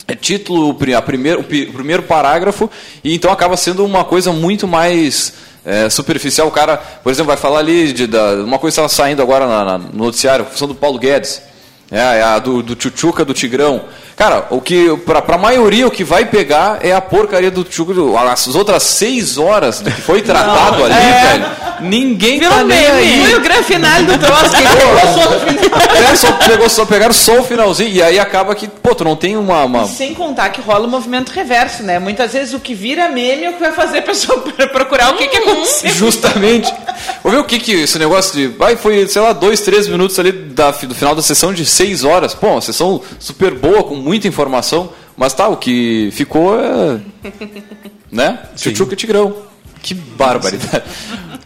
é 0.07 0.15
título, 0.15 0.77
a 0.97 1.03
primeiro, 1.03 1.41
o 1.41 1.45
primeiro 1.45 2.05
parágrafo, 2.05 2.71
e 3.03 3.13
então 3.15 3.33
acaba 3.33 3.57
sendo 3.57 3.85
uma 3.85 4.05
coisa 4.05 4.31
muito 4.33 4.69
mais 4.69 5.33
é, 5.65 5.91
superficial. 5.91 6.47
O 6.47 6.51
cara, 6.53 6.77
por 6.77 7.11
exemplo, 7.11 7.27
vai 7.29 7.37
falar 7.37 7.59
ali 7.59 7.93
de 7.93 8.07
da, 8.07 8.35
uma 8.45 8.61
coisa 8.61 8.77
que 8.77 8.81
estava 8.81 8.89
saindo 8.89 9.21
agora 9.23 9.45
na- 9.49 9.65
na- 9.65 9.79
no 9.79 10.05
noticiário, 10.05 10.45
a 10.45 10.49
função 10.49 10.69
do 10.69 10.75
Paulo 10.77 11.01
Guedes. 11.01 11.43
É, 11.91 11.99
é 11.99 12.23
a 12.23 12.39
do, 12.39 12.63
do 12.63 12.77
Tchutchuca 12.77 13.25
do 13.25 13.35
Tigrão. 13.35 13.83
Cara, 14.21 14.47
o 14.51 14.61
que 14.61 14.95
pra, 15.07 15.23
pra 15.23 15.39
maioria 15.39 15.87
o 15.87 15.91
que 15.91 16.05
vai 16.05 16.27
pegar 16.27 16.79
é 16.83 16.93
a 16.93 17.01
porcaria 17.01 17.51
do 17.51 17.65
Tchutchuca. 17.65 17.95
do- 17.95 18.19
As 18.19 18.55
outras 18.55 18.83
seis 18.83 19.39
horas 19.39 19.81
do 19.81 19.91
que 19.91 19.99
foi 20.03 20.21
tratado 20.21 20.85
ali, 20.85 20.93
velho. 20.95 21.47
Ninguém 21.81 22.39
Virou 22.39 22.53
tá 22.55 22.63
nem 22.63 22.79
meme. 22.79 22.99
aí. 22.99 23.25
Foi 23.25 23.35
o 23.37 23.41
grande 23.41 23.65
final 23.65 24.03
do 24.03 24.19
troço. 24.19 24.51
Quem 24.51 24.67
pegou 24.67 25.01
só 25.15 25.31
no 25.31 25.41
final. 25.41 25.81
É, 26.13 26.13
só, 26.17 26.33
pegou, 26.33 26.69
só 26.69 26.85
pegaram 26.85 27.15
só 27.15 27.39
o 27.41 27.43
finalzinho. 27.43 27.89
E 27.89 28.03
aí 28.03 28.19
acaba 28.21 28.55
que, 28.55 28.69
pô, 28.69 28.95
tu 28.95 29.03
não 29.05 29.17
tem 29.17 29.39
uma. 29.39 29.65
uma- 29.65 29.87
Sem 29.87 30.13
contar 30.13 30.51
que 30.51 30.61
rola 30.61 30.87
o 30.87 30.91
movimento 30.91 31.31
reverso, 31.31 31.83
né? 31.83 31.99
Muitas 31.99 32.35
vezes 32.35 32.53
o 32.53 32.61
que 32.61 32.75
vira 32.75 33.09
meme 33.09 33.45
é 33.45 33.49
o 33.49 33.55
que 33.55 33.61
vai 33.61 33.73
fazer 33.73 34.01
a 34.01 34.03
pessoa 34.03 34.39
procurar 34.71 35.15
o 35.15 35.17
que, 35.17 35.27
que 35.29 35.39
aconteceu. 35.39 35.89
Justamente. 35.95 36.71
Vou 37.25 37.33
ver 37.33 37.39
o 37.39 37.45
que 37.45 37.59
que 37.59 37.73
esse 37.73 37.99
negócio 37.99 38.35
de. 38.35 38.49
Vai, 38.49 38.77
foi, 38.77 39.09
sei 39.09 39.23
lá, 39.23 39.33
dois, 39.33 39.61
três 39.63 39.89
minutos 39.89 40.19
ali 40.19 40.33
da, 40.33 40.71
do 40.73 40.95
final 40.95 41.15
da 41.15 41.23
sessão 41.23 41.51
de 41.55 41.65
seis 41.65 42.05
horas. 42.05 42.35
Pô, 42.35 42.49
uma 42.49 42.61
sessão 42.61 43.01
super 43.19 43.55
boa, 43.55 43.83
com 43.85 43.97
muita 44.11 44.27
informação. 44.27 44.91
Mas 45.17 45.33
tá, 45.33 45.47
o 45.47 45.57
que 45.57 46.11
ficou 46.13 46.59
é. 46.59 47.01
Né? 48.11 48.41
Chuchuca 48.57 48.95
e 48.95 48.97
Tigrão. 48.97 49.37
Que 49.81 49.95
barbaridade. 49.95 50.83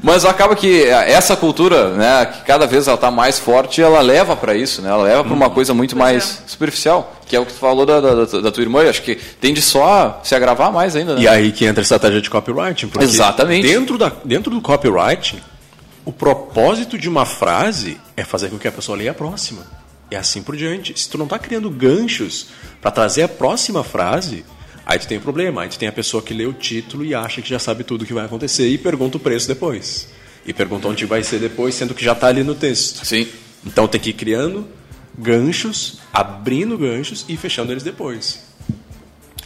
Mas 0.03 0.25
acaba 0.25 0.57
que 0.57 0.83
essa 0.85 1.37
cultura, 1.37 1.91
né, 1.91 2.27
que 2.27 2.41
cada 2.47 2.67
vez 2.67 2.89
ela 2.89 2.97
tá 2.97 3.11
mais 3.11 3.39
forte, 3.39 3.83
ela 3.83 4.01
leva 4.01 4.35
para 4.35 4.55
isso, 4.55 4.81
né? 4.81 4.89
Ela 4.89 5.05
leva 5.05 5.25
para 5.25 5.33
uma 5.33 5.51
coisa 5.51 5.75
muito 5.75 5.95
mais 5.95 6.43
superficial, 6.47 7.15
que 7.27 7.37
é 7.37 7.41
o 7.41 7.45
que 7.47 7.53
tu 7.53 7.59
falou 7.59 7.87
da, 7.87 8.01
da, 8.01 8.25
da 8.25 8.51
tua 8.51 8.63
irmã, 8.63 8.83
eu 8.83 8.91
acho 8.91 9.03
que 9.03 9.15
tende 9.41 9.63
só 9.63 9.85
a 9.85 10.25
se 10.25 10.35
agravar 10.35 10.73
mais 10.73 10.97
ainda, 10.97 11.15
né? 11.15 11.21
E 11.21 11.29
aí 11.29 11.53
que 11.53 11.65
entra 11.65 11.81
a 11.81 11.85
estratégia 11.85 12.21
de 12.21 12.29
copywriting. 12.29 12.89
Porque 12.89 13.05
Exatamente. 13.05 13.69
Dentro, 13.69 13.97
da, 13.99 14.11
dentro 14.25 14.51
do 14.51 14.61
copywriting, 14.61 15.39
o 16.05 16.13
propósito 16.13 16.99
de 16.99 17.09
uma 17.09 17.27
frase 17.27 17.99
é 18.17 18.25
fazer 18.25 18.49
com 18.49 18.59
que 18.59 18.67
a 18.67 18.73
pessoa 18.73 18.99
leia 18.99 19.13
a 19.13 19.15
próxima. 19.15 19.63
E 20.11 20.17
assim 20.17 20.43
por 20.43 20.57
diante. 20.57 20.99
Se 20.99 21.09
tu 21.09 21.17
não 21.19 21.25
está 21.25 21.39
criando 21.39 21.71
ganchos 21.71 22.49
para 22.81 22.91
trazer 22.91 23.23
a 23.23 23.29
próxima 23.29 23.83
frase, 23.83 24.45
aí 24.85 24.99
tu 24.99 25.07
tem 25.09 25.19
um 25.19 25.21
problema. 25.23 25.63
Aí 25.63 25.69
tu 25.69 25.79
tem 25.79 25.89
a 25.89 25.93
pessoa 25.93 26.23
que 26.23 26.35
lê 26.35 26.47
o 26.47 26.53
título 26.53 27.05
e 27.05 27.15
acha 27.15 27.41
que 27.43 27.49
já 27.49 27.59
sabe 27.59 27.85
tudo 27.85 28.03
o 28.03 28.07
que 28.07 28.13
vai 28.13 28.25
acontecer 28.25 28.69
e 28.69 28.77
pergunta 28.79 29.17
o 29.17 29.21
preço 29.21 29.49
depois. 29.49 30.09
E 30.47 30.53
pergunta 30.53 30.89
onde 30.89 31.07
vai 31.07 31.23
ser 31.23 31.39
depois, 31.39 31.75
sendo 31.75 31.95
que 31.95 32.05
já 32.05 32.13
está 32.13 32.27
ali 32.29 32.45
no 32.45 32.55
texto. 32.55 33.05
Sim. 33.05 33.27
Então 33.65 33.89
tem 33.89 34.01
que 34.01 34.11
ir 34.11 34.13
criando 34.13 34.69
ganchos, 35.19 35.99
abrindo 36.13 36.77
ganchos 36.77 37.25
e 37.29 37.37
fechando 37.37 37.73
eles 37.73 37.83
depois. 37.83 38.45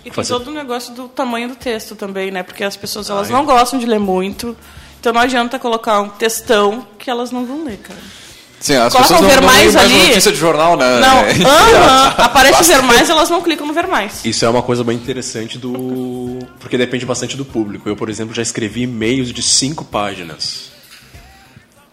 E 0.01 0.03
tem 0.05 0.13
Fazer- 0.13 0.33
todo 0.33 0.49
o 0.49 0.55
negócio 0.55 0.95
do 0.95 1.09
tamanho 1.09 1.49
do 1.49 1.57
texto 1.57 1.95
também, 1.95 2.31
né? 2.31 2.43
Porque 2.43 2.65
as 2.65 2.77
pessoas 2.77 3.09
elas 3.11 3.31
não 3.31 3.45
gostam 3.45 3.79
de 3.79 3.87
ler 3.87 3.99
muito. 4.01 4.57
Então 4.99 5.13
não 5.13 5.21
adianta 5.21 5.59
colocar 5.59 6.01
um 6.01 6.09
textão 6.09 6.87
que 6.99 7.09
elas 7.09 7.31
não 7.31 7.47
vão 7.47 7.65
ler, 7.65 7.79
cara. 7.79 8.01
Sim, 8.61 8.75
as 8.75 8.93
Coloca 8.93 9.09
pessoas 9.15 9.21
um 9.21 9.23
não, 9.23 9.31
ver 9.31 9.41
não 9.41 9.47
mais 9.49 9.75
mais 9.75 9.93
ali. 9.93 10.09
notícia 10.09 10.33
de 10.33 10.39
jornal, 10.39 10.77
né? 10.77 11.01
Não, 11.01 11.19
É, 11.19 11.33
aham, 11.77 12.07
aparece 12.19 12.65
ver 12.65 12.83
mais, 12.83 13.09
elas 13.09 13.31
não 13.31 13.41
clicam 13.41 13.67
no 13.67 13.73
ver 13.73 13.87
mais. 13.87 14.25
Isso 14.25 14.45
é 14.45 14.49
uma 14.49 14.63
coisa 14.63 14.83
bem 14.83 14.97
interessante 14.97 15.59
do. 15.59 16.39
Porque 16.59 16.77
depende 16.77 17.07
bastante 17.07 17.37
do 17.37 17.45
público. 17.45 17.89
Eu, 17.89 17.95
por 17.95 18.11
exemplo, 18.11 18.35
já 18.35 18.43
escrevi 18.43 18.83
e-mails 18.83 19.33
de 19.33 19.43
cinco 19.43 19.85
páginas. 19.85 20.71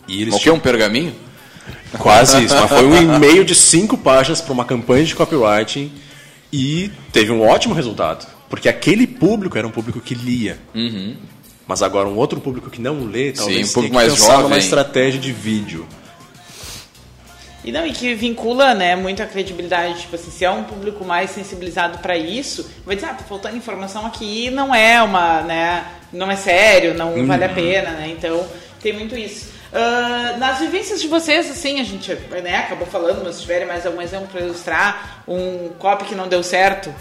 E 0.07 0.21
eles 0.21 0.33
O 0.33 0.39
que 0.39 0.49
é 0.49 0.53
um 0.53 0.59
pergaminho? 0.59 1.11
tinham 1.11 1.97
quase 2.01 2.43
isso, 2.43 2.55
mas 2.55 2.69
foi 2.69 2.85
um 2.85 2.95
e-mail 3.15 3.43
de 3.45 3.53
cinco 3.55 3.97
páginas 3.97 4.41
para 4.41 4.53
uma 4.53 4.65
campanha 4.65 5.03
de 5.05 5.15
copywriting 5.15 5.91
e 6.51 6.91
teve 7.11 7.31
um 7.31 7.41
ótimo 7.47 7.73
resultado. 7.75 8.25
Porque 8.49 8.69
aquele 8.69 9.05
público 9.07 9.57
era 9.57 9.67
um 9.67 9.71
público 9.71 9.99
que 9.99 10.13
lia. 10.15 10.57
Mas 11.67 11.81
agora 11.81 12.07
um 12.07 12.15
outro 12.15 12.39
público 12.39 12.69
que 12.69 12.79
não 12.79 13.05
lê, 13.05 13.31
talvez 13.31 13.69
um 13.69 13.73
público 13.73 13.73
tenha 13.73 13.89
que 13.89 13.93
mais 13.95 14.13
pensar 14.13 14.33
numa 14.33 14.41
jovem. 14.43 14.57
estratégia 14.59 15.19
de 15.19 15.31
vídeo. 15.31 15.85
E 17.65 17.71
não, 17.71 17.85
e 17.85 17.91
que 17.91 18.13
vincula, 18.13 18.75
né, 18.75 18.95
muito 18.95 19.23
a 19.23 19.25
credibilidade, 19.25 20.01
tipo 20.01 20.15
assim, 20.15 20.29
se 20.29 20.45
é 20.45 20.51
um 20.51 20.63
público 20.63 21.03
mais 21.03 21.31
sensibilizado 21.31 21.97
para 21.97 22.15
isso, 22.15 22.69
vai 22.85 22.95
dizer, 22.95 23.07
ah, 23.09 23.13
tá 23.15 23.23
faltando 23.23 23.57
informação 23.57 24.05
aqui, 24.05 24.51
não 24.51 24.73
é 24.73 25.01
uma, 25.01 25.41
né, 25.41 25.83
não 26.13 26.29
é 26.29 26.35
sério, 26.35 26.93
não 26.93 27.25
vale 27.25 27.43
a 27.43 27.49
pena, 27.49 27.89
né, 27.91 28.13
então 28.15 28.45
tem 28.81 28.93
muito 28.93 29.17
isso. 29.17 29.49
Ah, 29.73 30.35
nas 30.37 30.59
vivências 30.59 31.01
de 31.01 31.07
vocês, 31.07 31.49
assim, 31.49 31.81
a 31.81 31.83
gente, 31.83 32.13
né, 32.43 32.57
acabou 32.57 32.85
falando, 32.85 33.23
mas 33.25 33.35
se 33.37 33.41
tiverem 33.41 33.67
mais 33.67 33.83
algum 33.83 33.99
exemplo 34.01 34.27
para 34.27 34.41
ilustrar, 34.41 35.23
um 35.27 35.69
copy 35.79 36.05
que 36.05 36.13
não 36.15 36.27
deu 36.27 36.43
certo, 36.43 36.93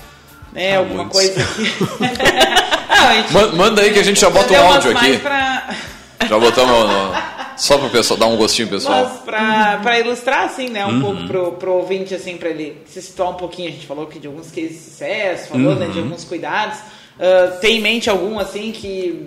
né, 0.50 0.78
alguma 0.78 1.04
muitos. 1.04 1.20
coisa 1.20 1.44
que... 1.44 1.72
ah, 2.88 3.08
a 3.08 3.14
gente 3.16 3.32
Ma- 3.34 3.48
Manda 3.48 3.82
aí 3.82 3.92
que 3.92 3.98
a 3.98 4.02
gente 4.02 4.18
já 4.18 4.30
bota 4.30 4.50
o 4.50 4.56
áudio 4.56 4.96
aqui. 4.96 5.18
pra- 5.18 5.68
Já 6.26 6.38
botamos 6.38 6.72
no- 6.90 7.33
só 7.56 7.78
pro 7.78 7.88
pessoal, 7.90 8.18
dar 8.18 8.26
um 8.26 8.36
gostinho 8.36 8.68
pessoal. 8.68 9.04
Mas 9.04 9.20
pra, 9.22 9.78
pra 9.82 9.98
ilustrar, 10.00 10.44
assim, 10.44 10.68
né, 10.68 10.84
um 10.86 10.90
Uhum. 10.90 11.00
pouco 11.00 11.26
pro, 11.26 11.52
pro 11.52 11.72
ouvinte, 11.74 12.14
assim, 12.14 12.36
pra 12.36 12.48
ele 12.50 12.76
se 12.86 13.00
situar 13.02 13.30
um 13.30 13.34
pouquinho, 13.34 13.68
a 13.68 13.72
gente 13.72 13.86
falou 13.86 14.06
que 14.06 14.18
de 14.18 14.26
alguns 14.26 14.50
cases 14.50 14.70
de 14.70 14.78
sucesso, 14.78 15.48
falou, 15.48 15.74
né, 15.74 15.86
de 15.86 15.98
Uhum. 15.98 16.04
alguns 16.04 16.24
cuidados. 16.24 16.78
Ah, 17.20 17.56
tem 17.60 17.78
em 17.78 17.80
mente 17.80 18.10
algum, 18.10 18.38
assim, 18.38 18.72
que 18.72 19.26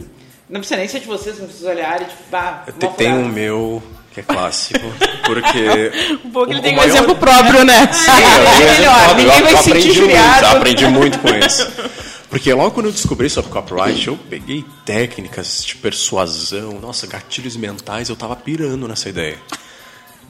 não 0.49 0.59
precisa 0.59 0.77
nem 0.79 0.87
ser 0.87 0.99
de 0.99 1.07
vocês, 1.07 1.39
não 1.39 1.45
precisa 1.47 1.69
olhar 1.69 2.01
e, 2.01 2.05
tipo, 2.05 2.21
mal 2.31 2.63
Tem 2.79 2.89
furado. 2.91 3.15
um 3.15 3.27
meu 3.29 3.81
que 4.13 4.19
é 4.21 4.23
clássico, 4.23 4.79
porque. 5.25 5.91
Um 6.25 6.31
pouco 6.31 6.51
ele 6.51 6.59
o 6.59 6.61
tem 6.63 6.73
um 6.73 6.77
maior- 6.77 6.89
exemplo 6.89 7.15
próprio, 7.15 7.63
né? 7.63 7.87
Sim, 7.93 8.11
eu- 8.11 8.67
É 8.67 8.73
melhor, 8.77 9.15
ninguém 9.15 9.41
vai 9.43 9.53
aprendi 9.55 9.81
sentir 9.93 10.01
muito. 10.01 10.45
Aprendi 10.45 10.87
muito 10.87 11.19
com 11.19 11.29
isso. 11.35 11.67
Porque 12.38 12.54
logo 12.54 12.69
quando 12.69 12.86
eu 12.86 12.91
descobri 12.91 13.28
sobre 13.32 13.50
copyright, 13.50 14.08
eu 14.08 14.15
peguei 14.15 14.63
técnicas 14.86 15.65
de 15.65 15.76
persuasão, 15.76 16.80
nossa, 16.80 17.08
gatilhos 17.08 17.58
mentais, 17.58 18.10
eu 18.10 18.15
tava 18.15 18.36
pirando 18.36 18.88
nessa 18.88 19.10
ideia. 19.10 19.39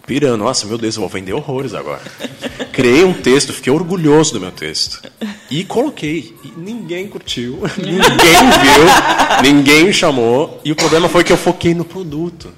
Pirando, 0.06 0.38
nossa, 0.38 0.66
meu 0.66 0.78
Deus, 0.78 0.96
eu 0.96 1.02
vou 1.02 1.10
vender 1.10 1.34
horrores 1.34 1.74
agora. 1.74 2.02
Criei 2.72 3.04
um 3.04 3.12
texto, 3.12 3.52
fiquei 3.52 3.74
orgulhoso 3.74 4.32
do 4.32 4.40
meu 4.40 4.54
texto. 4.54 5.02
E 5.52 5.66
coloquei. 5.66 6.34
E 6.46 6.54
ninguém 6.56 7.10
curtiu, 7.10 7.60
ninguém 7.76 8.00
viu, 8.00 9.44
ninguém 9.44 9.84
me 9.84 9.94
chamou. 9.94 10.62
E 10.64 10.72
o 10.72 10.78
problema 10.78 11.10
foi 11.10 11.26
que 11.26 11.34
eu 11.34 11.38
foquei 11.38 11.74
no 11.74 11.84
produto. 11.84 12.54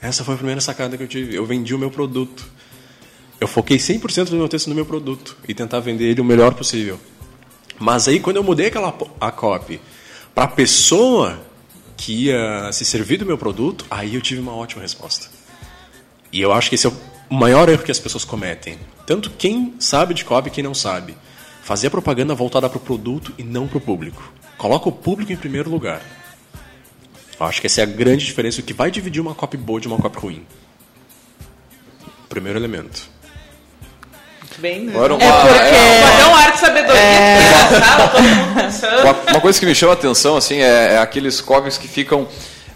Essa 0.00 0.24
foi 0.24 0.32
a 0.32 0.38
primeira 0.38 0.62
sacada 0.62 0.96
que 0.96 1.02
eu 1.02 1.08
tive. 1.08 1.36
Eu 1.36 1.44
vendi 1.44 1.74
o 1.74 1.78
meu 1.78 1.90
produto. 1.90 2.46
Eu 3.38 3.46
foquei 3.46 3.76
100% 3.76 4.30
do 4.30 4.36
meu 4.36 4.48
texto 4.48 4.68
no 4.68 4.74
meu 4.74 4.86
produto 4.86 5.36
e 5.46 5.52
tentar 5.52 5.80
vender 5.80 6.06
ele 6.06 6.22
o 6.22 6.24
melhor 6.24 6.54
possível. 6.54 6.98
Mas 7.80 8.06
aí, 8.06 8.20
quando 8.20 8.36
eu 8.36 8.44
mudei 8.44 8.66
aquela 8.66 8.94
a 9.18 9.32
copy 9.32 9.80
para 10.34 10.44
a 10.44 10.48
pessoa 10.48 11.40
que 11.96 12.26
ia 12.26 12.70
se 12.72 12.84
servir 12.84 13.16
do 13.16 13.24
meu 13.24 13.38
produto, 13.38 13.86
aí 13.90 14.14
eu 14.14 14.20
tive 14.20 14.38
uma 14.38 14.54
ótima 14.54 14.82
resposta. 14.82 15.28
E 16.30 16.42
eu 16.42 16.52
acho 16.52 16.68
que 16.68 16.74
esse 16.74 16.86
é 16.86 16.90
o 16.90 17.34
maior 17.34 17.70
erro 17.70 17.82
que 17.82 17.90
as 17.90 17.98
pessoas 17.98 18.22
cometem. 18.22 18.78
Tanto 19.06 19.30
quem 19.30 19.74
sabe 19.80 20.12
de 20.12 20.26
copy 20.26 20.48
e 20.48 20.52
quem 20.52 20.62
não 20.62 20.74
sabe. 20.74 21.16
Fazer 21.62 21.86
a 21.86 21.90
propaganda 21.90 22.34
voltada 22.34 22.68
para 22.68 22.76
o 22.76 22.80
produto 22.80 23.32
e 23.38 23.42
não 23.42 23.66
para 23.66 23.78
o 23.78 23.80
público. 23.80 24.30
Coloca 24.58 24.90
o 24.90 24.92
público 24.92 25.32
em 25.32 25.36
primeiro 25.36 25.70
lugar. 25.70 26.02
Eu 27.38 27.46
acho 27.46 27.62
que 27.62 27.66
essa 27.66 27.80
é 27.80 27.84
a 27.84 27.86
grande 27.86 28.26
diferença, 28.26 28.60
o 28.60 28.64
que 28.64 28.74
vai 28.74 28.90
dividir 28.90 29.22
uma 29.22 29.34
copy 29.34 29.56
boa 29.56 29.80
de 29.80 29.88
uma 29.88 29.96
copy 29.96 30.18
ruim. 30.18 30.46
Primeiro 32.28 32.58
elemento. 32.58 33.08
Bem, 34.58 34.80
né? 34.82 34.92
Agora 34.94 35.14
uma, 35.14 35.24
É 35.24 35.30
porque- 35.32 35.58
é, 35.58 36.00
Mas 36.04 36.20
é 36.20 36.26
um 36.26 36.34
ar 36.34 36.52
de 36.52 36.58
sabedoria, 36.60 37.00
é... 37.00 37.38
sala, 37.80 38.08
todo 38.08 38.22
mundo 38.22 38.54
pensando. 38.54 39.00
uma, 39.02 39.12
uma 39.30 39.40
coisa 39.40 39.58
que 39.60 39.66
me 39.66 39.74
chama 39.74 39.92
a 39.92 39.94
atenção 39.94 40.36
assim, 40.36 40.60
é, 40.60 40.94
é 40.94 40.98
aqueles 40.98 41.40
copies 41.40 41.78
que 41.78 41.88
ficam 41.88 42.28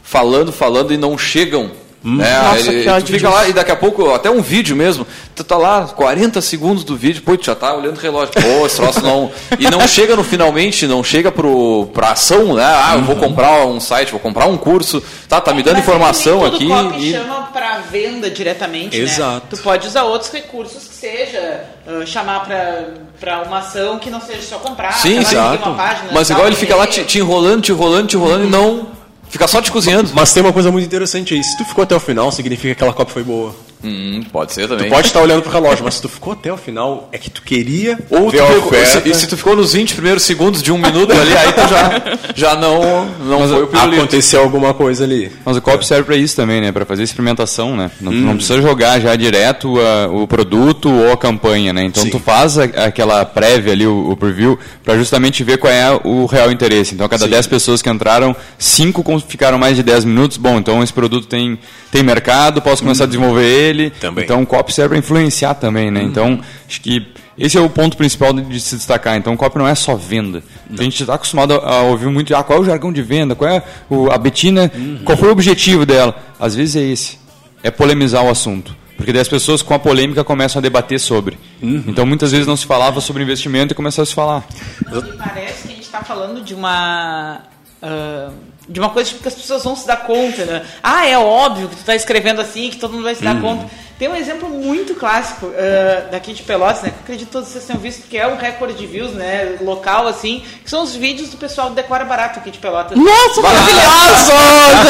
falando, 0.03 0.53
falando 0.53 0.93
e 0.95 0.97
não 0.97 1.19
chegam. 1.19 1.71
Né? 2.05 2.39
Nossa, 2.43 2.59
Ele- 2.71 2.81
que 2.81 2.85
tu 2.85 2.95
ódio 2.95 3.15
fica 3.17 3.29
lá 3.31 3.39
disso. 3.41 3.51
e 3.51 3.53
daqui 3.55 3.73
a 3.73 3.77
pouco, 3.77 4.13
até 4.13 4.31
um 4.31 4.43
vídeo 4.43 4.77
mesmo, 4.77 5.07
tu 5.35 5.43
tá 5.43 5.57
lá, 5.57 5.85
40 5.87 6.41
segundos 6.43 6.85
do 6.85 6.95
vídeo, 6.97 7.23
pô, 7.23 7.35
tu 7.35 7.47
já 7.47 7.55
tá 7.55 7.75
olhando 7.75 7.97
o 7.97 8.01
relógio, 8.01 8.35
pô, 8.35 8.67
esse 8.67 8.77
troço 8.77 9.01
não. 9.03 9.31
E 9.59 9.71
não 9.71 9.89
chega 9.89 10.15
no 10.15 10.23
finalmente, 10.23 10.87
não 10.87 11.03
chega 11.03 11.33
pro, 11.33 11.89
pra 11.95 12.11
ação, 12.11 12.55
né? 12.55 12.63
Ah, 12.65 12.93
eu 12.97 13.03
vou 13.05 13.17
comprar 13.17 13.65
um 13.65 13.81
site, 13.81 14.11
vou 14.11 14.21
comprar 14.21 14.45
um 14.47 14.57
curso, 14.59 15.03
tá, 15.29 15.41
tá 15.41 15.55
me 15.55 15.63
dando 15.63 15.77
Mas 15.77 15.85
informação 15.85 16.39
nem 16.41 16.47
aqui. 16.49 16.69
todo 16.69 16.85
copy 16.91 17.09
e- 17.09 17.13
chama 17.13 17.35
para 17.55 17.79
venda 17.91 18.29
diretamente, 18.29 18.97
Exato. 18.99 19.35
né? 19.37 19.43
Tu 19.49 19.57
pode 19.63 19.87
usar 19.87 20.03
outros 20.03 20.31
recursos 20.31 20.85
que 20.87 20.95
seja 20.95 21.65
ah, 21.87 22.05
chamar 22.05 22.45
para 22.45 22.85
para 23.19 23.43
uma 23.43 23.61
ação 23.61 23.99
que 23.99 24.11
não 24.11 24.21
seja 24.21 24.43
só 24.43 24.59
comprar, 24.59 24.93
Sim, 24.95 25.15
lá, 25.15 25.21
exato. 25.23 25.69
uma 25.71 25.77
página, 25.77 26.09
Mas 26.13 26.29
tal, 26.29 26.37
igual 26.37 26.49
ele 26.49 26.57
fica 26.57 26.77
lá 26.77 26.87
te, 26.87 27.03
te 27.05 27.19
enrolando, 27.19 27.63
te 27.63 27.73
enrolando, 27.73 28.09
te 28.09 28.17
enrolando 28.17 28.45
e 28.45 28.51
não. 28.51 28.89
Fica 29.35 29.49
só 29.49 29.61
te 29.61 29.73
cozinhando. 29.73 30.13
Mas 30.15 30.33
tem 30.33 30.41
uma 30.41 30.53
coisa 30.53 30.71
muito 30.71 30.85
interessante 30.85 31.35
aí. 31.35 31.43
Se 31.43 31.57
tu 31.57 31.65
ficou 31.65 31.83
até 31.83 31.93
o 31.93 31.99
final, 31.99 32.31
significa 32.31 32.69
que 32.69 32.71
aquela 32.71 32.93
copy 32.93 33.11
foi 33.11 33.25
boa. 33.25 33.53
Hum, 33.85 34.23
pode 34.33 34.53
ser 34.53 34.67
também. 34.69 34.87
Tu 34.87 34.91
pode 34.91 35.07
estar 35.07 35.21
olhando 35.21 35.43
pro 35.43 35.51
relógio, 35.53 35.85
mas 35.85 35.95
se 35.95 36.03
tu 36.03 36.09
ficou 36.09 36.33
até 36.33 36.53
o 36.53 36.57
final, 36.57 37.09
é 37.13 37.19
que 37.19 37.29
tu 37.29 37.43
queria 37.43 37.99
Ou 38.11 38.27
tu 38.27 38.33
pegou- 38.33 38.73
e 39.05 39.15
se 39.15 39.27
tu 39.27 39.37
ficou 39.37 39.55
nos 39.55 39.75
20 39.75 39.95
primeiros 39.95 40.23
segundos 40.23 40.63
de 40.63 40.73
um 40.73 40.79
minuto 40.79 41.13
ali, 41.13 41.37
aí 41.37 41.53
tu 41.53 41.69
já, 41.69 42.19
já 42.35 42.55
não, 42.57 43.05
não 43.21 43.47
foi 43.49 43.63
o 43.65 43.67
pirulito. 43.67 43.97
Aconteceu 43.97 44.41
alguma 44.41 44.73
coisa 44.73 45.05
ali. 45.05 45.31
Mas 45.45 45.57
o 45.57 45.61
copy 45.61 45.87
serve 45.87 46.05
para 46.05 46.17
isso 46.17 46.35
também, 46.35 46.61
né? 46.61 46.73
Para 46.73 46.87
fazer 46.87 47.03
experimentação, 47.03 47.77
né? 47.77 47.91
Não, 48.01 48.11
não 48.13 48.37
precisa 48.37 48.63
jogar 48.63 48.99
já 49.01 49.15
direto 49.17 49.75
a- 49.79 50.09
o 50.11 50.27
produto 50.27 50.91
ou 50.91 51.13
a 51.13 51.17
campanha, 51.17 51.73
né? 51.73 51.85
Então 51.85 52.03
Sim. 52.05 52.11
tu 52.11 52.19
faz 52.19 52.57
a- 52.59 52.65
aquela 52.65 53.25
prévia 53.25 53.73
ali, 53.73 53.87
o, 53.87 54.11
o 54.13 54.17
preview, 54.17 54.59
para 54.83 54.97
justamente 54.97 55.45
ver 55.45 55.59
qual 55.59 55.73
é 55.73 56.01
o 56.05 56.25
real 56.27 56.51
interesse. 56.51 56.95
Então 56.95 57.05
a 57.05 57.09
cada 57.09 57.29
10 57.29 57.47
pessoas 57.47 57.83
que 57.83 57.91
entraram, 57.91 58.35
5 58.59 59.03
con- 59.03 59.21
ficaram 59.21 59.59
mais 59.59 59.77
de 59.77 59.83
10 59.83 60.05
minutos. 60.05 60.37
Bom, 60.39 60.59
então 60.59 60.83
esse 60.83 60.93
produto 60.93 61.27
tem, 61.27 61.59
tem 61.91 62.03
mercado, 62.03 62.63
posso 62.63 62.83
começar 62.83 63.05
a 63.05 63.07
desenvolver 63.07 63.45
ele. 63.45 63.74
Também. 64.01 64.25
Então 64.25 64.43
o 64.43 64.47
copy 64.47 64.73
serve 64.73 64.91
para 64.91 64.99
influenciar 64.99 65.55
também, 65.55 65.91
né? 65.91 66.03
Então 66.03 66.41
acho 66.69 66.81
que 66.81 67.07
esse 67.37 67.57
é 67.59 67.61
o 67.61 67.69
ponto 67.69 67.97
principal 67.97 68.33
de, 68.33 68.61
se 68.61 68.77
destacar. 68.77 69.17
Então 69.17 69.33
o 69.33 69.37
copy 69.37 69.59
não 69.59 69.67
é 69.67 69.75
só 69.75 69.95
venda. 69.97 70.43
A 70.79 70.83
gente 70.83 71.01
está 71.03 71.15
acostumado 71.15 71.55
a, 71.55 71.83
ouvir 71.83 72.07
muito, 72.09 72.35
ah, 72.35 72.43
qual 72.45 72.59
é 72.59 72.63
o 72.63 72.65
jargão 72.65 72.93
de 72.93 73.03
venda, 73.03 73.35
qual 73.35 73.51
é 73.51 73.63
o- 73.91 74.11
a 74.11 74.17
Betina, 74.19 74.71
qual 75.05 75.17
foi 75.19 75.29
o 75.29 75.33
objetivo 75.33 75.85
dela? 75.85 76.17
às 76.39 76.55
vezes 76.55 76.77
é 76.77 76.83
esse. 76.83 77.19
É 77.63 77.71
polemizar 77.71 78.25
o 78.25 78.29
assunto. 78.31 78.77
Porque 78.97 79.13
daí 79.13 79.21
as 79.23 79.29
pessoas 79.29 79.61
com 79.63 79.75
a 79.75 79.79
polêmica 79.79 80.23
começam 80.23 80.61
a 80.61 80.63
debater 80.63 81.01
sobre. 81.01 81.37
Então 81.61 82.07
muitas 82.07 82.31
vezes 82.31 82.47
não 82.47 82.57
se 82.57 82.65
falava 82.67 83.01
sobre 83.01 83.23
investimento 83.25 83.73
e 83.73 83.75
começou 83.75 84.03
a 84.03 84.07
se 84.07 84.15
falar. 84.15 84.45
Me 84.93 85.03
parece 85.19 85.63
que 85.67 85.73
a 85.73 85.75
gente 85.77 85.83
está 85.83 86.03
falando 86.05 86.41
de 86.45 86.55
uma. 86.55 87.41
ah, 87.83 88.31
de 88.69 88.81
uma 88.81 88.89
coisa 88.91 89.11
tipo, 89.11 89.23
que 89.23 89.29
as 89.29 89.35
pessoas 89.35 89.63
vão 89.63 89.77
se 89.77 89.87
dar 89.87 89.99
conta, 89.99 90.45
né? 90.45 90.63
Ah, 90.83 91.07
é 91.07 91.19
óbvio 91.19 91.69
que 91.69 91.77
tu 91.77 91.81
está 91.81 91.95
escrevendo 91.95 92.41
assim, 92.41 92.71
que 92.71 92.77
todo 92.79 92.93
mundo 92.93 93.05
vai 93.05 93.15
se 93.15 93.23
dar 93.23 93.41
conta. 93.41 93.67
Tem 93.99 94.09
um 94.09 94.17
exemplo 94.17 94.49
muito 94.49 94.95
clássico 94.97 95.53
ah, 95.57 96.09
daqui 96.11 96.33
de 96.33 96.43
Pelotas, 96.43 96.83
né? 96.83 96.89
Que 96.91 96.97
eu 96.97 97.01
acredito 97.03 97.27
que 97.27 97.33
todos 97.33 97.49
vocês 97.51 97.65
tenham 97.65 97.79
visto, 97.81 98.09
que 98.09 98.17
é 98.19 98.27
um 98.27 98.37
recorde 98.37 98.75
de 98.75 98.87
views, 98.87 99.13
né? 99.13 99.57
Local, 99.61 100.09
assim, 100.09 100.43
que 100.65 100.71
são 100.71 100.83
os 100.83 100.95
vídeos 100.97 101.29
do 101.29 101.37
pessoal 101.37 101.69
do 101.69 101.75
Decora 101.75 102.05
Barato 102.05 102.39
aqui 102.41 102.51
de 102.51 102.59
Pelotas. 102.59 102.97
Nossa, 102.99 103.41
maravilhosos! 103.43 104.29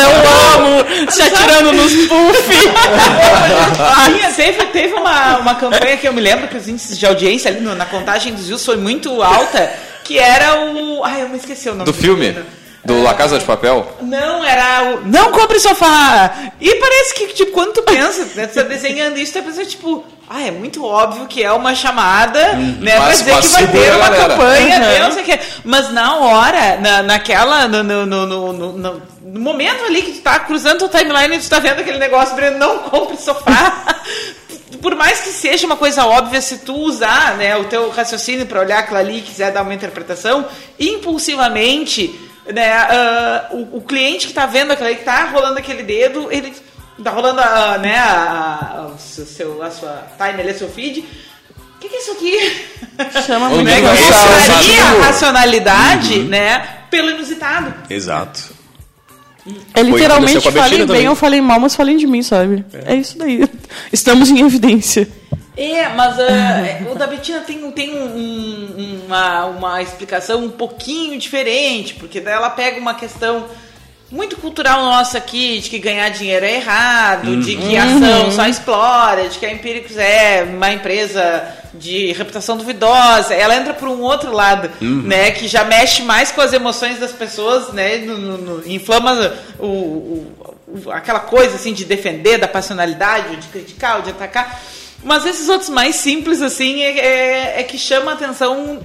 Eu 0.00 0.60
amo! 0.60 1.10
Se 1.10 1.22
atirando 1.22 1.72
nos 1.72 1.92
puff! 2.06 2.48
Tinha, 4.06 4.32
teve, 4.32 4.66
teve 4.66 4.94
uma, 4.94 5.38
uma 5.38 5.54
campanha 5.56 5.96
que 5.96 6.06
eu 6.06 6.12
me 6.12 6.20
lembro 6.20 6.48
que 6.48 6.56
os 6.56 6.68
índices 6.68 6.98
de 6.98 7.06
audiência 7.06 7.50
ali 7.50 7.60
no- 7.60 7.74
na 7.74 7.86
contagem 7.86 8.32
dos 8.34 8.46
views 8.46 8.64
foi 8.64 8.76
muito 8.76 9.22
alta, 9.22 9.72
que 10.04 10.18
era 10.18 10.60
o. 10.72 11.02
Ai, 11.04 11.22
eu 11.22 11.28
me 11.28 11.36
esqueci 11.36 11.68
o 11.68 11.72
nome 11.74 11.84
Do 11.84 11.92
filme? 11.94 12.28
menino. 12.28 12.46
Do 12.84 13.02
La 13.02 13.14
Casa 13.14 13.38
de 13.38 13.44
Papel? 13.46 13.86
Não, 14.02 14.44
era 14.44 14.94
o. 14.96 15.08
Não 15.08 15.32
compre 15.32 15.58
sofá! 15.58 16.50
E 16.60 16.74
parece 16.74 17.14
que, 17.14 17.26
tipo, 17.28 17.52
quando 17.52 17.72
tu 17.72 17.82
pensa, 17.82 18.26
né, 18.34 18.46
tu 18.46 18.54
tá 18.54 18.62
desenhando 18.62 19.16
isso, 19.18 19.32
tu 19.32 19.42
pensa, 19.42 19.64
tipo, 19.64 20.04
ah, 20.28 20.42
é 20.42 20.50
muito 20.50 20.84
óbvio 20.84 21.26
que 21.26 21.42
é 21.42 21.50
uma 21.50 21.74
chamada, 21.74 22.52
né? 22.52 22.92
Pra 22.96 23.00
mas- 23.06 23.18
dizer 23.18 23.32
mas 23.32 23.46
que 23.46 23.52
vai 23.52 23.66
ter 23.68 23.90
uma 23.96 24.08
galera. 24.10 24.28
campanha, 24.28 24.74
Uhum. 24.76 24.80
né, 24.82 24.98
não 24.98 25.12
sei 25.12 25.22
o 25.22 25.24
quê. 25.26 25.38
Mas 25.64 25.90
na 25.92 26.16
hora, 26.16 26.76
na, 26.76 27.02
naquela. 27.02 27.66
No, 27.68 27.82
no, 27.82 28.04
no, 28.06 28.26
no, 28.26 28.52
no- 28.52 28.72
no- 28.74 29.02
no 29.24 29.40
momento 29.40 29.82
ali 29.86 30.02
que 30.02 30.12
tu 30.12 30.20
tá 30.20 30.38
cruzando 30.40 30.78
tua 30.80 30.88
timeline 30.90 31.36
e 31.36 31.40
tu 31.40 31.48
tá 31.48 31.58
vendo 31.58 31.80
aquele 31.80 31.98
negócio, 31.98 32.36
Breno, 32.36 32.58
não 32.58 32.78
compre 32.80 33.16
sofá. 33.16 33.94
Por 34.82 34.94
mais 34.94 35.20
que 35.20 35.30
seja 35.30 35.64
uma 35.66 35.76
coisa 35.76 36.04
óbvia, 36.04 36.42
se 36.42 36.58
tu 36.58 36.74
usar 36.74 37.36
né, 37.38 37.56
o 37.56 37.64
teu 37.64 37.88
raciocínio 37.88 38.44
para 38.44 38.60
olhar 38.60 38.80
aquilo 38.80 38.98
ali 38.98 39.18
e 39.18 39.22
quiser 39.22 39.50
dar 39.50 39.62
uma 39.62 39.72
interpretação, 39.72 40.44
impulsivamente, 40.78 42.14
né, 42.52 42.72
ah, 42.72 43.48
o, 43.52 43.78
o 43.78 43.80
cliente 43.80 44.26
que 44.26 44.32
está 44.32 44.46
vendo 44.46 44.72
aquilo 44.72 44.86
ali, 44.88 44.96
que 44.96 45.02
está 45.02 45.24
rolando 45.30 45.58
aquele 45.58 45.82
dedo, 45.82 46.28
ele 46.30 46.52
está 46.98 47.10
rolando 47.10 47.40
a, 47.40 47.78
né, 47.78 47.96
a, 47.98 48.90
a- 48.94 48.98
seu, 48.98 49.62
a 49.62 49.70
sua 49.70 50.06
time, 50.18 50.40
ali, 50.42 50.54
seu 50.54 50.68
feed. 50.68 51.00
O 51.00 51.78
que, 51.80 51.88
que 51.88 51.96
é 51.96 51.98
isso 52.00 52.12
aqui? 52.12 53.20
Chama 53.26 53.48
muito 53.50 53.68
esse 53.68 54.72
é 54.72 54.80
a 54.80 55.02
racionalidade, 55.06 56.18
né, 56.20 56.66
pelo 56.90 57.10
inusitado. 57.10 57.74
Exato. 57.90 58.54
É 59.74 59.82
literalmente 59.82 60.40
falem 60.40 60.78
bem 60.78 60.86
também. 60.86 61.08
ou 61.08 61.14
falem 61.14 61.40
mal, 61.42 61.60
mas 61.60 61.74
falem 61.76 61.98
de 61.98 62.06
mim, 62.06 62.22
sabe? 62.22 62.64
É, 62.86 62.94
isso 62.94 63.18
daí. 63.18 63.46
Estamos 63.92 64.30
em 64.30 64.40
evidência. 64.40 65.06
É, 65.56 65.88
mas 65.90 66.18
ah, 66.18 66.90
o 66.90 66.94
da 66.96 67.06
Betina 67.06 67.40
tem, 67.40 67.70
tem 67.70 67.94
um- 67.94 68.16
um- 68.16 69.00
uma, 69.06 69.44
uma 69.46 69.82
explicação 69.82 70.44
um 70.44 70.50
pouquinho 70.50 71.18
diferente, 71.18 71.94
porque 71.94 72.20
daí 72.20 72.34
ela 72.34 72.50
pega 72.50 72.80
uma 72.80 72.94
questão 72.94 73.46
muito 74.10 74.36
cultural 74.36 74.82
nossa 74.84 75.18
aqui, 75.18 75.58
de 75.60 75.70
que 75.70 75.78
ganhar 75.78 76.08
dinheiro 76.08 76.44
é 76.44 76.56
errado, 76.56 77.36
de 77.40 77.56
que 77.56 77.76
a 77.76 77.84
ação 77.84 78.30
só 78.32 78.46
explora, 78.46 79.28
de 79.28 79.38
que 79.38 79.46
a 79.46 79.52
Empíricos 79.52 79.96
é 79.96 80.42
uma 80.48 80.72
empresa 80.72 81.44
de 81.72 82.12
reputação 82.12 82.56
duvidosa. 82.56 83.34
Ela 83.34 83.56
entra 83.56 83.74
por 83.74 83.88
um 83.88 84.00
outro 84.02 84.32
lado, 84.32 84.70
né, 84.80 85.30
que 85.32 85.48
já 85.48 85.64
mexe 85.64 86.02
mais 86.02 86.30
com 86.32 86.40
as 86.40 86.52
emoções 86.52 86.98
das 86.98 87.12
pessoas, 87.12 87.72
né, 87.72 87.98
no- 87.98 88.18
no- 88.18 88.38
no- 88.38 88.68
inflama 88.72 89.32
o, 89.58 89.66
o- 89.66 90.32
o- 90.84 90.90
aquela 90.92 91.20
coisa 91.20 91.56
assim 91.56 91.72
de 91.72 91.84
defender 91.84 92.38
da 92.38 92.46
passionalidade, 92.48 93.28
ou 93.30 93.36
de 93.36 93.46
criticar, 93.48 93.96
ou 93.96 94.02
de 94.02 94.10
atacar. 94.10 94.60
Mas 95.04 95.26
esses 95.26 95.48
outros 95.50 95.68
mais 95.68 95.96
simples, 95.96 96.40
assim, 96.40 96.82
é, 96.82 96.98
é- 96.98 97.60
é 97.60 97.62
que 97.62 97.76
chama 97.78 98.12
a 98.12 98.14
atenção 98.14 98.80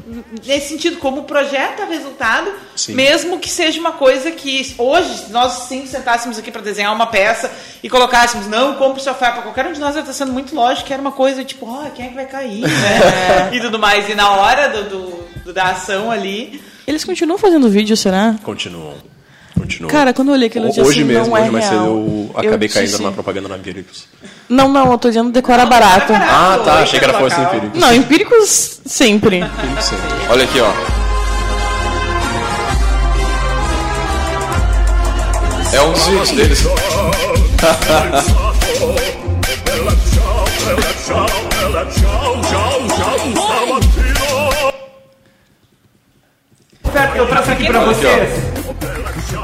nesse 0.46 0.68
sentido, 0.68 0.98
como 0.98 1.24
projeta 1.24 1.86
resultado, 1.86 2.52
Sim. 2.76 2.94
mesmo 2.94 3.40
que 3.40 3.50
seja 3.50 3.80
uma 3.80 3.94
coisa 3.94 4.30
que 4.30 4.76
hoje, 4.78 5.26
se 5.26 5.32
nós 5.32 5.68
cinco 5.70 5.88
sentássemos 5.88 6.38
aqui 6.38 6.52
para 6.52 6.62
desenhar 6.62 6.94
uma 6.94 7.08
peça 7.08 7.50
e 7.82 7.90
colocássemos, 7.90 8.48
não, 8.48 8.76
compre 8.76 9.02
sofá 9.02 9.32
para 9.32 9.42
qualquer 9.44 9.66
um 9.68 9.72
de 9.72 9.80
nós, 9.80 9.94
vai 9.94 10.04
estar 10.04 10.14
sendo 10.14 10.34
muito 10.34 10.54
lógico 10.54 10.88
que 10.88 10.94
era 10.94 11.02
uma 11.02 11.14
coisa 11.14 11.44
tipo, 11.44 11.66
ó, 11.66 11.90
quem 11.92 12.06
é 12.06 12.10
que 12.10 12.16
vai 12.16 12.26
cair, 12.26 12.62
né? 12.68 13.50
e 13.54 13.60
tudo 13.62 13.80
mais. 13.80 14.10
E 14.10 14.14
na 14.16 14.30
hora 14.32 14.68
do, 14.68 14.84
do- 14.90 15.24
do- 15.46 15.54
da 15.54 15.70
ação 15.72 16.12
ali, 16.12 16.62
Eles 16.86 17.06
continuam 17.06 17.38
fazendo 17.38 17.70
vídeo, 17.70 17.96
será? 17.96 18.36
Continuam. 18.44 18.96
Continuam. 19.60 19.92
Cara, 19.92 20.14
quando 20.14 20.30
eu 20.30 20.36
olhei 20.36 20.48
aquilo, 20.48 20.66
eu 20.66 20.70
disse 20.70 20.82
Hoje 20.82 21.02
assim, 21.02 21.08
mesmo, 21.08 21.28
não 21.28 21.38
é 21.38 21.42
hoje 21.42 21.52
mais 21.52 21.66
cedo, 21.66 21.76
real. 21.76 21.88
eu 21.88 22.32
Eu 22.34 22.40
acabei 22.40 22.68
disse 22.68 22.80
caindo 22.80 22.94
assim, 22.94 23.04
numa 23.04 23.12
propaganda 23.12 23.50
na 23.50 23.58
Empíricos. 23.58 24.08
Não, 24.48 24.70
não, 24.70 24.92
eu 24.92 24.98
tô 24.98 25.10
dizendo 25.10 25.32
decora 25.32 25.66
barato. 25.66 26.14
Ah, 26.14 26.60
tá. 26.64 26.80
Achei 26.80 26.98
que 26.98 27.06
era 27.06 27.20
fosse. 27.20 27.40
Empíricos. 27.42 27.80
Não, 27.80 27.94
empíricos 27.94 28.82
sempre. 28.86 29.40
Empíricos 29.40 29.86
sempre. 29.86 30.08
Olha 30.30 30.44
aqui, 30.46 30.60
ó. 30.62 30.72
É 35.76 35.82
um 35.82 35.92
dos 35.92 36.08
vídeos 36.08 36.32
deles. 36.32 36.66
eu 47.16 47.28
pra 47.28 47.40
aqui 47.40 47.66
pra 47.66 47.82
ó. 47.82 48.49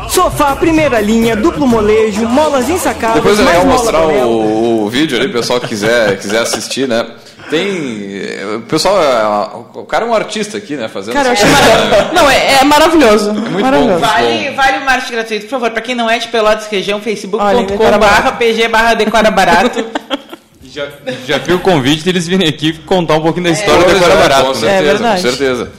Sofá, 0.09 0.55
primeira 0.55 0.99
linha, 1.01 1.35
duplo 1.35 1.67
molejo, 1.67 2.27
molas 2.27 2.69
insacáveis, 2.69 3.15
Depois 3.23 3.39
é 3.39 3.43
legal 3.43 3.65
mostrar 3.65 4.01
o, 4.05 4.83
o 4.85 4.89
vídeo 4.89 5.17
ali, 5.17 5.27
o 5.27 5.31
pessoal 5.33 5.59
que 5.59 5.67
quiser, 5.67 6.17
quiser 6.19 6.39
assistir, 6.41 6.87
né? 6.87 7.05
Tem. 7.49 8.55
O 8.55 8.61
pessoal. 8.61 8.97
é- 9.01 9.77
O 9.79 9.83
cara 9.85 10.05
é 10.05 10.07
um 10.09 10.13
artista 10.15 10.57
aqui, 10.57 10.75
né? 10.75 10.87
Fazendo 10.87 11.13
Cara, 11.13 11.29
eu 11.29 11.33
essa 11.33 11.45
achei 11.45 11.55
maravilhoso. 11.55 12.13
Não, 12.13 12.29
é, 12.31 12.53
é 12.59 12.63
maravilhoso. 12.63 13.33
muito 13.33 13.59
maravilhoso. 13.61 13.99
bom. 13.99 14.07
Vale, 14.07 14.49
vale 14.51 14.77
o 14.79 14.85
marketing 14.85 15.11
gratuito, 15.13 15.43
por 15.45 15.49
favor. 15.51 15.69
Pra 15.71 15.81
quem 15.81 15.93
não 15.93 16.09
é 16.09 16.17
de 16.17 16.27
Pelotas 16.29 16.65
Região, 16.67 16.95
Olha, 16.97 17.03
facebook.com 17.03 17.65
decora 17.65 17.97
barra 17.99 18.21
barato. 18.21 18.37
pg 18.37 18.67
barra 18.67 18.93
decora 18.95 19.29
barato. 19.31 19.85
Já, 20.67 20.87
já 21.25 21.37
vi 21.37 21.53
o 21.53 21.59
convite 21.59 22.03
deles 22.03 22.27
virem 22.27 22.49
aqui 22.49 22.73
contar 22.79 23.13
um 23.15 23.21
pouquinho 23.21 23.45
da 23.45 23.51
história 23.51 23.81
Pois 23.85 23.93
do 23.93 23.99
Decora 23.99 24.13
é, 24.13 24.17
Barato. 24.17 24.41
Com 24.41 24.47
né? 24.49 24.55
certeza, 24.59 24.83
verdade. 24.83 25.21
com 25.21 25.29
certeza. 25.29 25.71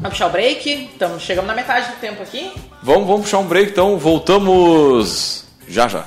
Vamos 0.00 0.16
puxar 0.16 0.28
o 0.28 0.30
break? 0.30 0.90
Então, 0.94 1.18
chegamos 1.20 1.46
na 1.46 1.54
metade 1.54 1.90
do 1.90 2.00
tempo 2.00 2.22
aqui. 2.22 2.50
Vamos, 2.82 3.06
vamos 3.06 3.22
puxar 3.22 3.38
um 3.38 3.46
break, 3.46 3.70
então 3.70 3.98
voltamos 3.98 5.44
já 5.68 5.86
já. 5.88 6.06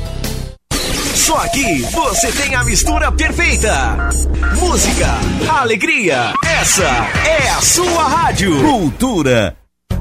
Só 1.21 1.37
aqui 1.37 1.83
você 1.91 2.31
tem 2.31 2.55
a 2.55 2.63
mistura 2.63 3.11
perfeita. 3.11 4.09
Música, 4.59 5.07
alegria. 5.61 6.33
Essa 6.43 6.83
é 6.83 7.47
a 7.49 7.61
sua 7.61 8.03
rádio. 8.05 8.59
Cultura. 8.59 9.60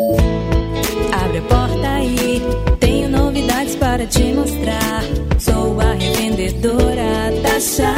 Abre 0.00 1.38
a 1.38 1.42
porta 1.42 1.88
aí, 1.96 2.40
tenho 2.78 3.08
novidades 3.08 3.74
para 3.74 4.06
te 4.06 4.32
mostrar. 4.32 5.02
Sou 5.40 5.80
a 5.80 5.92
revendedora 5.94 7.32
Tasha. 7.42 7.94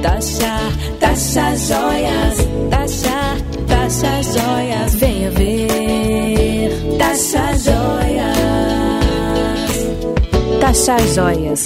Tasha, 0.00 0.54
Tasha 1.00 1.56
Joias. 1.56 2.36
Tasha, 2.70 3.36
Tasha 3.66 4.22
Joias. 4.22 4.94
Venha 4.94 5.30
ver. 5.32 6.70
Tasha 6.96 7.58
Joias. 7.58 8.34
Taxa 10.60 10.98
Joias. 11.12 11.64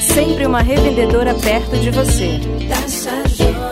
Sempre 0.00 0.46
uma 0.46 0.62
revendedora 0.62 1.34
perto 1.34 1.76
de 1.76 1.90
você. 1.90 2.40
Tasha 2.66 3.28
Joias. 3.36 3.71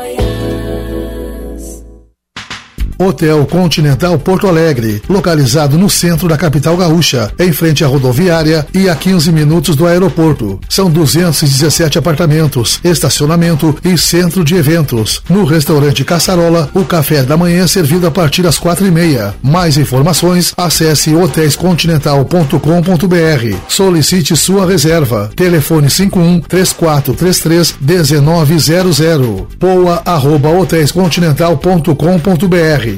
Hotel 3.01 3.45
Continental 3.47 4.19
Porto 4.19 4.47
Alegre, 4.47 5.03
localizado 5.09 5.79
no 5.79 5.89
centro 5.89 6.29
da 6.29 6.37
capital 6.37 6.77
gaúcha, 6.77 7.33
em 7.39 7.51
frente 7.51 7.83
à 7.83 7.87
rodoviária 7.87 8.67
e 8.75 8.91
a 8.91 8.95
15 8.95 9.33
minutos 9.33 9.75
do 9.75 9.87
aeroporto. 9.87 10.61
São 10.69 10.91
217 10.91 11.99
apartamentos, 11.99 12.79
estacionamento 12.85 13.75
e 13.83 13.97
centro 13.97 14.45
de 14.45 14.55
eventos. 14.55 15.23
No 15.31 15.45
restaurante 15.45 16.05
Caçarola, 16.05 16.69
o 16.75 16.85
café 16.85 17.23
da 17.23 17.39
manhã 17.39 17.65
é 17.65 17.67
servido 17.67 18.07
a 18.07 18.11
partir 18.11 18.43
das 18.43 18.59
quatro 18.59 18.87
e 18.87 18.91
meia. 18.91 19.35
Mais 19.43 19.79
informações, 19.79 20.53
acesse 20.55 21.15
hotéiscontinental.com.br. 21.15 23.57
Solicite 23.67 24.37
sua 24.37 24.67
reserva. 24.67 25.31
Telefone 25.35 25.89
51 25.89 26.41
3433 26.41 27.77
1900. 27.81 29.57
Poa 29.59 30.03
arroba 30.05 30.51
hotéiscontinental.com.br. 30.51 32.89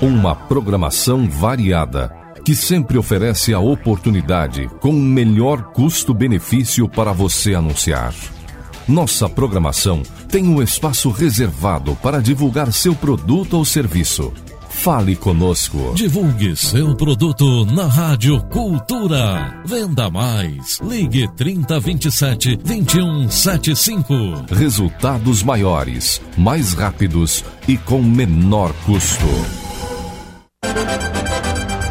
Uma 0.00 0.34
programação 0.34 1.28
variada 1.28 2.14
que 2.44 2.54
sempre 2.54 2.96
oferece 2.96 3.52
a 3.52 3.58
oportunidade 3.58 4.68
com 4.80 4.90
o 4.90 5.02
melhor 5.02 5.72
custo-benefício 5.72 6.88
para 6.88 7.12
você 7.12 7.54
anunciar. 7.54 8.14
Nossa 8.86 9.28
programação 9.28 10.02
tem 10.28 10.46
um 10.46 10.62
espaço 10.62 11.10
reservado 11.10 11.96
para 11.96 12.22
divulgar 12.22 12.72
seu 12.72 12.94
produto 12.94 13.54
ou 13.54 13.64
serviço. 13.64 14.32
Fale 14.76 15.16
conosco. 15.16 15.94
Divulgue 15.94 16.54
seu 16.54 16.94
produto 16.94 17.64
na 17.66 17.86
Rádio 17.86 18.40
Cultura. 18.44 19.60
Venda 19.64 20.08
mais. 20.08 20.78
Ligue 20.80 21.26
3027 21.34 22.56
2175. 22.56 24.14
Resultados 24.54 25.42
maiores, 25.42 26.20
mais 26.36 26.72
rápidos 26.74 27.44
e 27.66 27.76
com 27.76 28.00
menor 28.00 28.72
custo. 28.84 29.26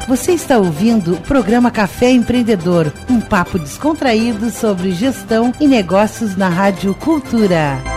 Você 0.07 0.33
está 0.33 0.57
ouvindo 0.57 1.15
o 1.15 1.21
programa 1.21 1.71
Café 1.71 2.11
Empreendedor, 2.11 2.93
um 3.09 3.19
papo 3.19 3.59
descontraído 3.59 4.51
sobre 4.51 4.91
gestão 4.93 5.51
e 5.59 5.67
negócios 5.67 6.38
na 6.38 6.47
Rádio 6.47 6.93
Cultura. 6.93 7.94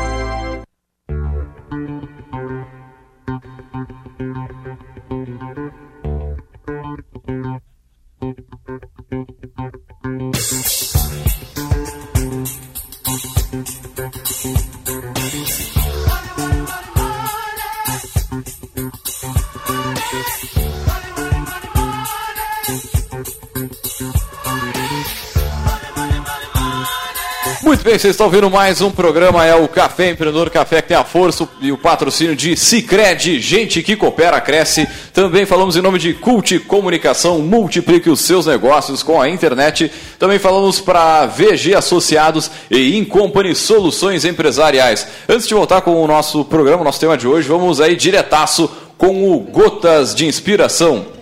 Bem, 27.89 27.99
vocês 27.99 28.11
estão 28.11 28.27
ouvindo 28.27 28.51
mais 28.51 28.83
um 28.83 28.91
programa, 28.91 29.47
é 29.47 29.55
o 29.55 29.67
Café 29.67 30.11
Empreendedor 30.11 30.51
Café, 30.51 30.83
que 30.83 30.89
tem 30.89 30.97
a 30.97 31.05
força 31.05 31.49
e 31.59 31.73
o 31.73 31.79
patrocínio 31.79 32.37
de 32.37 32.55
Cicred, 32.55 33.41
gente 33.41 33.83
que 33.83 33.97
coopera, 33.97 34.39
cresce. 34.43 34.87
Também 35.11 35.47
falamos 35.47 35.75
em 35.75 35.81
nome 35.81 35.99
de 35.99 36.13
Cult 36.13 36.59
Comunicação, 36.61 37.39
multiplique 37.39 38.11
os 38.11 38.21
seus 38.21 38.45
negócios 38.45 39.03
com 39.03 39.19
a 39.19 39.27
internet. 39.27 39.91
Também 40.19 40.39
falamos 40.39 40.83
para 40.83 41.25
VG 41.25 41.75
Associados 41.75 42.51
e 42.71 42.99
Incompany 42.99 43.55
Soluções 43.55 44.27
Empresariais. 44.27 45.07
Antes 45.27 45.49
de 45.49 45.55
voltar 45.55 45.81
com 45.81 46.03
o 46.03 46.07
nosso 46.07 46.45
programa, 46.45 46.85
nosso 46.85 47.01
tema 47.01 47.17
de 47.17 47.27
hoje, 47.27 47.49
vamos 47.49 47.81
aí 47.81 47.97
diretaço 47.97 48.71
com 48.99 49.33
o 49.33 49.41
Gotas 49.41 50.15
de 50.15 50.27
Inspiração. 50.27 51.18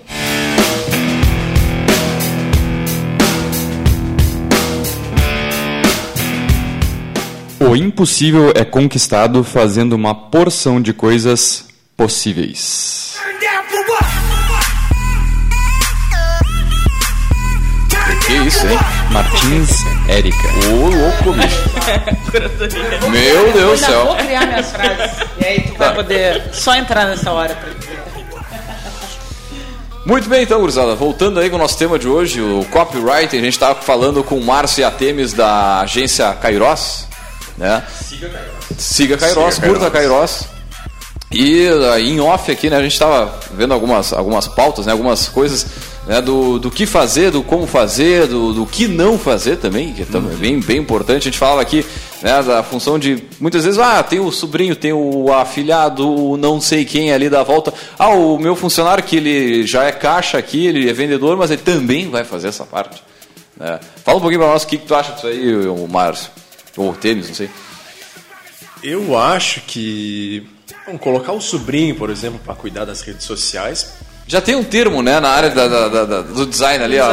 O 7.77 7.79
impossível 7.79 8.55
é 8.57 8.65
conquistado 8.65 9.45
fazendo 9.45 9.93
uma 9.93 10.15
porção 10.15 10.81
de 10.81 10.95
coisas 10.95 11.67
possíveis. 11.95 13.19
Que 18.27 18.33
isso, 18.49 18.67
hein? 18.67 18.79
Martins 19.11 19.85
Érica. 20.09 20.49
Ô, 20.71 20.89
louco, 20.89 21.33
bicho. 21.35 21.71
Meu 23.13 23.53
Deus 23.53 23.53
do 23.53 23.59
Eu 23.59 23.77
céu. 23.77 24.07
vou 24.07 24.17
criar 24.17 24.47
minhas 24.47 24.71
frases. 24.73 25.29
E 25.39 25.45
aí 25.45 25.61
tu 25.61 25.75
vai 25.75 25.95
poder 25.95 26.45
só 26.55 26.75
entrar 26.77 27.05
nessa 27.05 27.31
hora 27.31 27.55
pra. 27.55 27.69
Muito 30.07 30.31
bem, 30.31 30.45
então, 30.45 30.61
gurizada. 30.61 30.95
Voltando 30.95 31.39
aí 31.41 31.51
com 31.51 31.57
o 31.57 31.59
nosso 31.59 31.77
tema 31.77 31.99
de 31.99 32.09
hoje, 32.09 32.41
o 32.41 32.65
copywriting. 32.71 33.37
A 33.37 33.41
gente 33.43 33.53
estava 33.53 33.83
falando 33.83 34.25
com 34.25 34.39
o 34.39 34.43
Márcio 34.43 34.81
Iatemes 34.81 35.35
da 35.35 35.81
agência 35.83 36.33
Kairos, 36.33 37.07
né? 37.57 37.83
Siga 38.01 38.29
Kairos. 38.29 38.55
Siga 38.79 39.17
Kairos, 39.17 39.59
curta 39.59 39.91
Kairos. 39.91 40.45
E 41.33 41.69
aí, 41.93 42.11
em 42.11 42.21
off 42.21 42.51
aqui, 42.51 42.71
né, 42.71 42.77
a 42.77 42.83
gente 42.83 42.93
estava 42.93 43.39
vendo 43.53 43.75
algumas, 43.75 44.13
algumas 44.13 44.47
pautas, 44.47 44.87
né, 44.87 44.93
algumas 44.93 45.29
coisas 45.29 45.67
né, 46.07 46.21
do, 46.23 46.59
do 46.59 46.71
que 46.71 46.87
fazer, 46.87 47.33
do 47.33 47.43
como 47.43 47.67
fazer, 47.67 48.29
do, 48.29 48.53
do 48.53 48.65
que 48.65 48.87
não 48.87 49.19
fazer 49.19 49.57
também, 49.57 49.93
que 49.93 50.03
é 50.03 50.05
também 50.05 50.37
bem, 50.37 50.61
bem 50.61 50.79
importante. 50.79 51.23
A 51.23 51.25
gente 51.25 51.39
falava 51.39 51.61
aqui 51.61 51.85
né, 52.23 52.43
da 52.43 52.63
função 52.63 52.97
de, 52.99 53.25
muitas 53.41 53.65
vezes, 53.65 53.79
ah, 53.79 54.03
tem 54.05 54.21
o 54.21 54.31
sobrinho, 54.31 54.77
tem 54.77 54.93
o 54.93 55.33
afilhado, 55.33 56.09
o 56.09 56.37
não 56.37 56.61
sei 56.61 56.85
quem 56.85 57.13
ali 57.13 57.29
da 57.29 57.43
volta. 57.43 57.75
Ah, 57.99 58.11
o 58.11 58.39
meu 58.39 58.55
funcionário 58.55 59.03
que 59.03 59.17
ele 59.17 59.67
já 59.67 59.85
é 59.85 59.93
caixa 59.93 60.39
aqui, 60.39 60.65
ele 60.65 60.89
é 60.89 60.93
vendedor, 60.93 61.37
mas 61.37 61.51
ele 61.51 61.63
também 61.63 62.09
vai 62.09 62.23
fazer 62.23 62.49
essa 62.49 62.65
parte. 62.65 63.03
né. 63.57 63.81
Fala 64.05 64.19
um 64.19 64.21
pouquinho 64.21 64.41
para 64.41 64.53
nós 64.53 64.63
o 64.63 64.67
que, 64.67 64.79
que 64.79 64.87
tu 64.87 64.95
acha 64.95 65.13
disso 65.13 65.27
aí, 65.27 65.55
o 65.67 65.89
Márcio. 65.89 66.31
Ou 66.77 66.91
o 66.91 66.95
Tênis, 66.95 67.29
não 67.29 67.35
sei. 67.35 67.51
Eu 68.83 69.17
acho 69.19 69.63
que 69.63 70.47
vamos 70.85 71.01
colocar 71.01 71.33
o 71.33 71.41
sobrinho, 71.41 71.95
por 71.97 72.11
exemplo, 72.11 72.39
para 72.45 72.55
cuidar 72.55 72.85
das 72.85 73.01
redes 73.03 73.25
sociais. 73.25 73.95
Já 74.29 74.41
tem 74.41 74.55
um 74.57 74.65
termo, 74.65 75.03
né, 75.03 75.19
na 75.21 75.29
área 75.29 75.51
da- 75.51 75.69
da- 75.69 75.89
da- 75.89 76.05
da- 76.05 76.23
do 76.23 76.47
design 76.47 76.83
ali, 76.85 76.99
ó. 76.99 77.11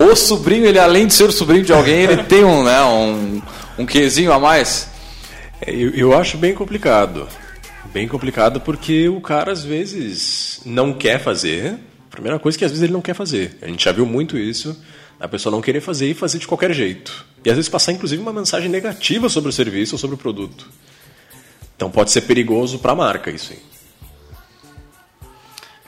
O, 0.00 0.04
o- 0.06 0.12
o 0.12 0.16
sobrinho, 0.16 0.64
ele 0.66 0.78
além 0.78 1.06
de 1.06 1.14
ser 1.14 1.24
o 1.24 1.32
sobrinho 1.32 1.62
de 1.64 1.72
alguém, 1.72 2.00
ele 2.04 2.22
tem 2.24 2.42
um, 2.44 2.64
né, 2.64 2.82
um, 2.82 3.42
um 3.78 3.86
quezinho 3.86 4.32
a 4.32 4.38
mais. 4.38 4.88
É, 5.60 5.70
Eu, 5.74 5.90
eu 5.90 6.18
acho 6.18 6.36
bem 6.38 6.54
complicado. 6.54 7.28
Bem 7.92 8.08
complicado 8.08 8.60
porque 8.60 9.08
o 9.08 9.20
cara 9.20 9.52
às 9.52 9.62
vezes 9.62 10.60
não 10.64 10.92
quer 10.92 11.20
fazer. 11.22 11.76
Primeira 12.10 12.38
coisa 12.38 12.56
que 12.58 12.64
às 12.64 12.70
vezes 12.70 12.82
ele 12.82 12.92
não 12.92 13.00
quer 13.02 13.14
fazer. 13.14 13.56
A 13.62 13.66
gente 13.66 13.84
já 13.84 13.92
viu 13.92 14.04
muito 14.06 14.36
isso. 14.38 14.76
A 15.20 15.28
pessoa 15.28 15.50
não 15.50 15.60
querer 15.62 15.80
fazer 15.80 16.10
e 16.10 16.14
fazer 16.14 16.38
de 16.38 16.46
qualquer 16.46 16.72
jeito. 16.72 17.24
E 17.44 17.50
às 17.50 17.56
vezes 17.56 17.68
passar 17.68 17.92
inclusive 17.92 18.20
uma 18.20 18.32
mensagem 18.32 18.68
negativa 18.68 19.28
sobre 19.28 19.50
o 19.50 19.52
serviço 19.52 19.94
ou 19.94 19.98
sobre 19.98 20.14
o 20.14 20.18
produto. 20.18 20.68
Então 21.76 21.90
pode 21.90 22.10
ser 22.10 22.22
perigoso 22.22 22.78
para 22.78 22.92
a 22.92 22.96
marca 22.96 23.30
isso 23.30 23.52
aí. 23.52 23.62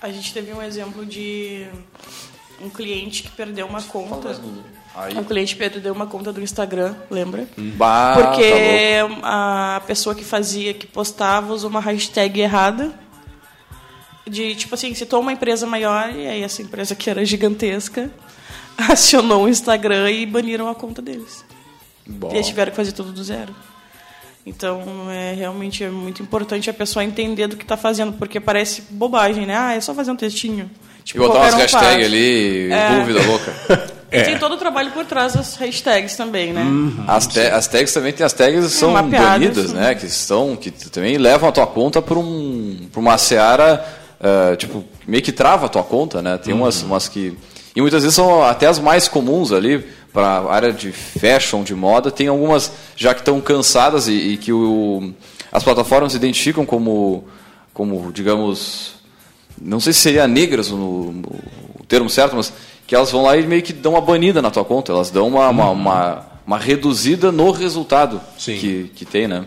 A 0.01 0.11
gente 0.11 0.33
teve 0.33 0.53
um 0.53 0.63
exemplo 0.63 1.05
de 1.05 1.67
um 2.63 2.71
cliente 2.71 3.23
que 3.25 3.31
perdeu 3.31 3.67
uma 3.67 3.83
conta. 3.83 4.41
Aí. 4.95 5.17
Um 5.17 5.25
cliente 5.25 5.57
perdeu 5.57 5.93
uma 5.93 6.07
conta 6.07 6.33
do 6.33 6.41
Instagram, 6.41 6.95
lembra? 7.11 7.47
Bah, 7.57 8.15
Porque 8.17 8.51
tá 9.21 9.77
a 9.77 9.81
pessoa 9.87 10.15
que 10.15 10.25
fazia, 10.25 10.73
que 10.73 10.87
postava, 10.87 11.53
usou 11.53 11.69
uma 11.69 11.81
hashtag 11.81 12.41
errada. 12.41 12.93
De, 14.27 14.55
tipo 14.55 14.75
assim, 14.75 14.95
citou 14.95 15.21
uma 15.21 15.33
empresa 15.33 15.67
maior, 15.67 16.15
e 16.15 16.27
aí 16.27 16.43
essa 16.43 16.63
empresa 16.63 16.95
que 16.95 17.11
era 17.11 17.25
gigantesca 17.25 18.11
acionou 18.89 19.45
o 19.45 19.49
Instagram 19.49 20.11
e 20.11 20.25
baniram 20.27 20.69
a 20.69 20.75
conta 20.75 21.01
deles. 21.03 21.45
Bom. 22.07 22.31
E 22.33 22.37
eles 22.37 22.47
tiveram 22.47 22.71
que 22.71 22.77
fazer 22.77 22.93
tudo 22.93 23.13
do 23.13 23.23
zero. 23.23 23.55
Então, 24.45 24.83
é 25.11 25.35
realmente 25.35 25.85
é 25.85 25.91
muito 25.91 26.23
importante 26.23 26.71
a 26.71 26.75
pessoa 26.75 27.05
entender 27.05 27.47
do 27.47 27.57
que 27.57 27.63
está 27.63 27.77
fazendo, 27.77 28.15
porque 28.15 28.41
parece 28.41 28.83
bobagem, 28.91 29.47
né? 29.47 29.55
Ah, 29.57 29.75
é 29.75 29.81
só 29.81 29.95
fazer 29.95 30.11
um 30.11 30.17
textinho. 30.17 30.71
E 31.15 31.19
botar 31.19 31.41
umas 31.41 31.55
um 31.55 31.59
hashtags 31.59 32.07
ali, 32.07 32.71
É. 32.73 32.99
dúvida 33.01 33.23
louca. 33.27 34.01
E 34.13 34.23
tem 34.25 34.37
todo 34.39 34.57
o 34.57 34.57
trabalho 34.57 34.91
por 34.91 35.05
trás 35.05 35.35
das 35.35 35.55
hashtags 35.55 36.17
também, 36.17 36.53
né? 36.53 36.65
As, 37.07 37.29
ta- 37.29 37.55
as 37.55 37.69
tags 37.69 37.93
também 37.95 38.13
tem 38.13 38.27
as 38.27 38.33
tags 38.33 38.65
que 38.67 38.73
são 38.73 38.91
mapeadas, 38.91 39.29
banidas, 39.31 39.73
né? 39.73 39.95
Que 39.95 40.05
estão, 40.07 40.57
que 40.57 40.73
também 40.73 41.17
levam 41.17 41.49
a 41.49 41.53
tua 41.53 41.65
conta 41.69 42.03
para 42.03 42.19
um, 42.19 42.89
pra 42.91 43.01
uma 43.01 43.17
seara, 43.17 43.87
ah, 44.21 44.57
tipo, 44.57 44.85
meio 45.07 45.23
que 45.23 45.31
trava 45.31 45.67
a 45.67 45.69
tua 45.69 45.85
conta, 45.85 46.21
né? 46.21 46.37
Tem 46.39 46.53
umas, 46.53 46.83
umas 46.83 47.07
que 47.07 47.39
e 47.75 47.81
muitas 47.81 48.03
vezes 48.03 48.17
são 48.17 48.43
até 48.43 48.67
as 48.67 48.79
mais 48.79 49.07
comuns 49.09 49.53
ali 49.53 49.85
para 50.13 50.27
a 50.27 50.53
área 50.53 50.73
de 50.73 50.91
fashion, 50.93 51.63
de 51.63 51.75
moda. 51.75 52.11
Tem 52.11 52.27
algumas 52.29 52.73
já 52.97 53.15
que 53.15 53.21
estão 53.21 53.41
cansadas 53.41 54.09
e, 54.09 54.13
e 54.13 54.37
que 54.37 54.53
o, 54.53 55.13
as 55.53 55.63
plataformas 55.63 56.15
identificam 56.15 56.67
como, 56.67 57.25
como, 57.73 58.11
digamos, 58.13 58.95
não 59.61 59.79
sei 59.79 59.93
se 59.93 60.01
seria 60.01 60.27
negras 60.27 60.71
no, 60.71 61.13
no- 61.13 61.29
o 61.79 61.85
termo 61.87 62.11
certo, 62.11 62.35
mas 62.37 62.53
que 62.87 62.95
elas 62.95 63.11
vão 63.13 63.23
lá 63.23 63.37
e 63.37 63.47
meio 63.47 63.63
que 63.63 63.73
dão 63.73 63.93
uma 63.93 64.01
banida 64.01 64.43
na 64.43 64.51
tua 64.51 64.65
conta, 64.65 64.91
elas 64.93 65.11
dão 65.13 65.29
uma, 65.29 65.49
uma, 65.49 65.71
uma, 65.71 66.27
uma 66.47 66.59
reduzida 66.59 67.31
no 67.31 67.51
resultado 67.53 68.21
que, 68.59 68.91
que 68.97 69.05
tem, 69.05 69.29
né? 69.29 69.45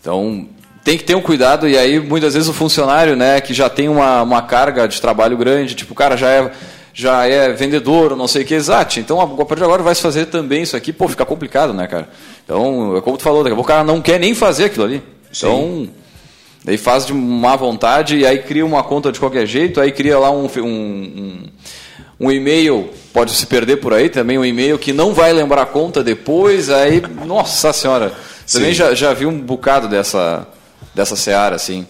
Então 0.00 0.48
tem 0.84 0.98
que 0.98 1.04
ter 1.04 1.14
um 1.14 1.22
cuidado 1.22 1.68
e 1.68 1.78
aí 1.78 2.00
muitas 2.00 2.34
vezes 2.34 2.48
o 2.48 2.52
funcionário, 2.52 3.16
né, 3.16 3.40
que 3.40 3.54
já 3.54 3.68
tem 3.68 3.88
uma, 3.88 4.22
uma 4.22 4.42
carga 4.42 4.86
de 4.86 5.00
trabalho 5.00 5.36
grande, 5.36 5.74
tipo 5.74 5.92
o 5.92 5.96
cara 5.96 6.16
já 6.16 6.30
é 6.30 6.50
já 6.94 7.26
é 7.26 7.50
vendedor, 7.52 8.14
não 8.14 8.28
sei 8.28 8.42
o 8.42 8.44
que, 8.44 8.54
exato. 8.54 9.00
Então 9.00 9.18
a 9.18 9.26
partir 9.26 9.56
de 9.56 9.64
agora 9.64 9.82
vai 9.82 9.94
se 9.94 10.02
fazer 10.02 10.26
também 10.26 10.62
isso 10.62 10.76
aqui, 10.76 10.92
pô, 10.92 11.08
fica 11.08 11.24
complicado, 11.24 11.72
né, 11.72 11.86
cara? 11.86 12.08
Então, 12.44 12.96
é 12.96 13.00
como 13.00 13.16
tu 13.16 13.22
falou, 13.22 13.42
daqui 13.42 13.54
a 13.54 13.56
pouco 13.56 13.70
o 13.70 13.74
cara 13.74 13.82
não 13.82 14.02
quer 14.02 14.20
nem 14.20 14.34
fazer 14.34 14.66
aquilo 14.66 14.84
ali. 14.84 15.02
Então, 15.34 15.88
Daí 16.64 16.76
faz 16.76 17.04
de 17.04 17.12
má 17.12 17.56
vontade 17.56 18.18
e 18.18 18.26
aí 18.26 18.38
cria 18.38 18.64
uma 18.64 18.84
conta 18.84 19.10
de 19.10 19.18
qualquer 19.18 19.46
jeito, 19.46 19.80
aí 19.80 19.90
cria 19.90 20.18
lá 20.18 20.30
um, 20.30 20.46
um, 20.58 20.62
um, 20.62 21.42
um 22.20 22.30
e-mail, 22.30 22.88
pode 23.12 23.32
se 23.32 23.46
perder 23.46 23.78
por 23.78 23.92
aí 23.92 24.08
também, 24.08 24.38
um 24.38 24.44
e-mail 24.44 24.78
que 24.78 24.92
não 24.92 25.12
vai 25.12 25.32
lembrar 25.32 25.62
a 25.62 25.66
conta 25.66 26.04
depois, 26.04 26.70
aí, 26.70 27.02
nossa 27.26 27.72
senhora, 27.72 28.12
também 28.50 28.68
Sim. 28.68 28.74
já, 28.74 28.94
já 28.94 29.12
vi 29.12 29.26
um 29.26 29.40
bocado 29.40 29.88
dessa, 29.88 30.46
dessa 30.94 31.16
seara, 31.16 31.56
assim. 31.56 31.86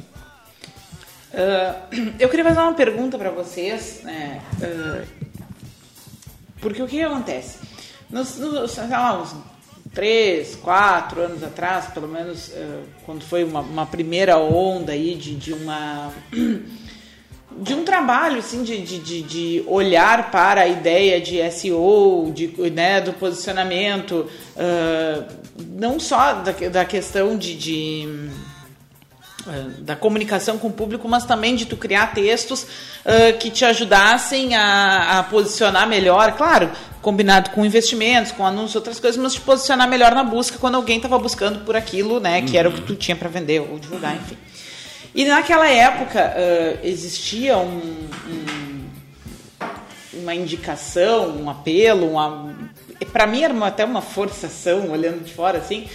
Ah, 1.34 1.86
eu 2.18 2.28
queria 2.28 2.44
fazer 2.44 2.60
uma 2.60 2.74
pergunta 2.74 3.16
para 3.18 3.30
vocês, 3.30 4.00
né? 4.02 4.40
ah, 4.62 5.04
porque 6.60 6.82
o 6.82 6.86
que, 6.86 7.02
acontece? 7.02 7.58
Nos, 8.08 8.36
nos, 8.38 8.76
lá, 8.76 9.20
uns 9.20 9.34
três, 9.92 10.54
quatro 10.56 11.22
anos 11.22 11.42
atrás, 11.42 11.86
pelo 11.86 12.06
menos 12.06 12.52
ah, 12.54 12.82
quando 13.04 13.24
foi 13.24 13.44
uma, 13.44 13.60
uma 13.60 13.86
primeira 13.86 14.38
onda 14.38 14.92
aí 14.92 15.14
de, 15.14 15.34
de 15.34 15.52
uma 15.52 16.12
de 17.54 17.74
um 17.74 17.84
trabalho 17.84 18.38
assim 18.38 18.62
de, 18.62 18.78
de, 18.80 19.22
de, 19.22 19.64
olhar 19.66 20.30
para 20.30 20.62
a 20.62 20.66
ideia 20.66 21.20
de 21.20 21.50
SEO, 21.50 22.32
de, 22.34 22.48
né, 22.70 23.00
do 23.00 23.12
posicionamento, 23.12 24.28
ah, 24.56 25.26
não 25.68 25.98
só 25.98 26.34
da, 26.34 26.52
da 26.52 26.84
questão 26.84 27.36
de, 27.36 27.54
de 27.56 28.30
da 29.78 29.96
comunicação 29.96 30.56
com 30.58 30.68
o 30.68 30.72
público, 30.72 31.08
mas 31.08 31.24
também 31.24 31.56
de 31.56 31.66
tu 31.66 31.76
criar 31.76 32.14
textos 32.14 32.66
eh, 33.04 33.32
que 33.32 33.50
te 33.50 33.64
ajudassem 33.64 34.54
a, 34.54 35.18
a 35.18 35.22
posicionar 35.24 35.88
melhor, 35.88 36.32
claro, 36.36 36.70
combinado 37.00 37.50
com 37.50 37.64
investimentos, 37.66 38.30
com 38.30 38.46
anúncios, 38.46 38.76
outras 38.76 39.00
coisas, 39.00 39.20
mas 39.20 39.34
te 39.34 39.40
posicionar 39.40 39.88
melhor 39.88 40.14
na 40.14 40.22
busca 40.22 40.58
quando 40.58 40.76
alguém 40.76 40.96
estava 40.98 41.18
buscando 41.18 41.64
por 41.64 41.74
aquilo, 41.74 42.20
né, 42.20 42.42
que 42.42 42.56
era 42.56 42.68
o 42.68 42.72
que 42.72 42.82
tu 42.82 42.94
tinha 42.94 43.16
para 43.16 43.28
vender 43.28 43.60
ou 43.60 43.78
divulgar, 43.80 44.14
enfim. 44.14 44.36
E 45.14 45.24
naquela 45.24 45.68
época 45.68 46.20
eh, 46.36 46.78
existia 46.84 47.56
um, 47.58 48.08
um- 48.28 48.84
uma 50.14 50.34
indicação, 50.34 51.30
um 51.36 51.50
apelo, 51.50 52.12
para 53.12 53.26
mim 53.26 53.42
era 53.42 53.52
uma- 53.52 53.66
até 53.68 53.84
uma 53.84 54.00
forçação, 54.02 54.90
olhando 54.90 55.24
de 55.24 55.32
fora 55.32 55.58
assim, 55.58 55.88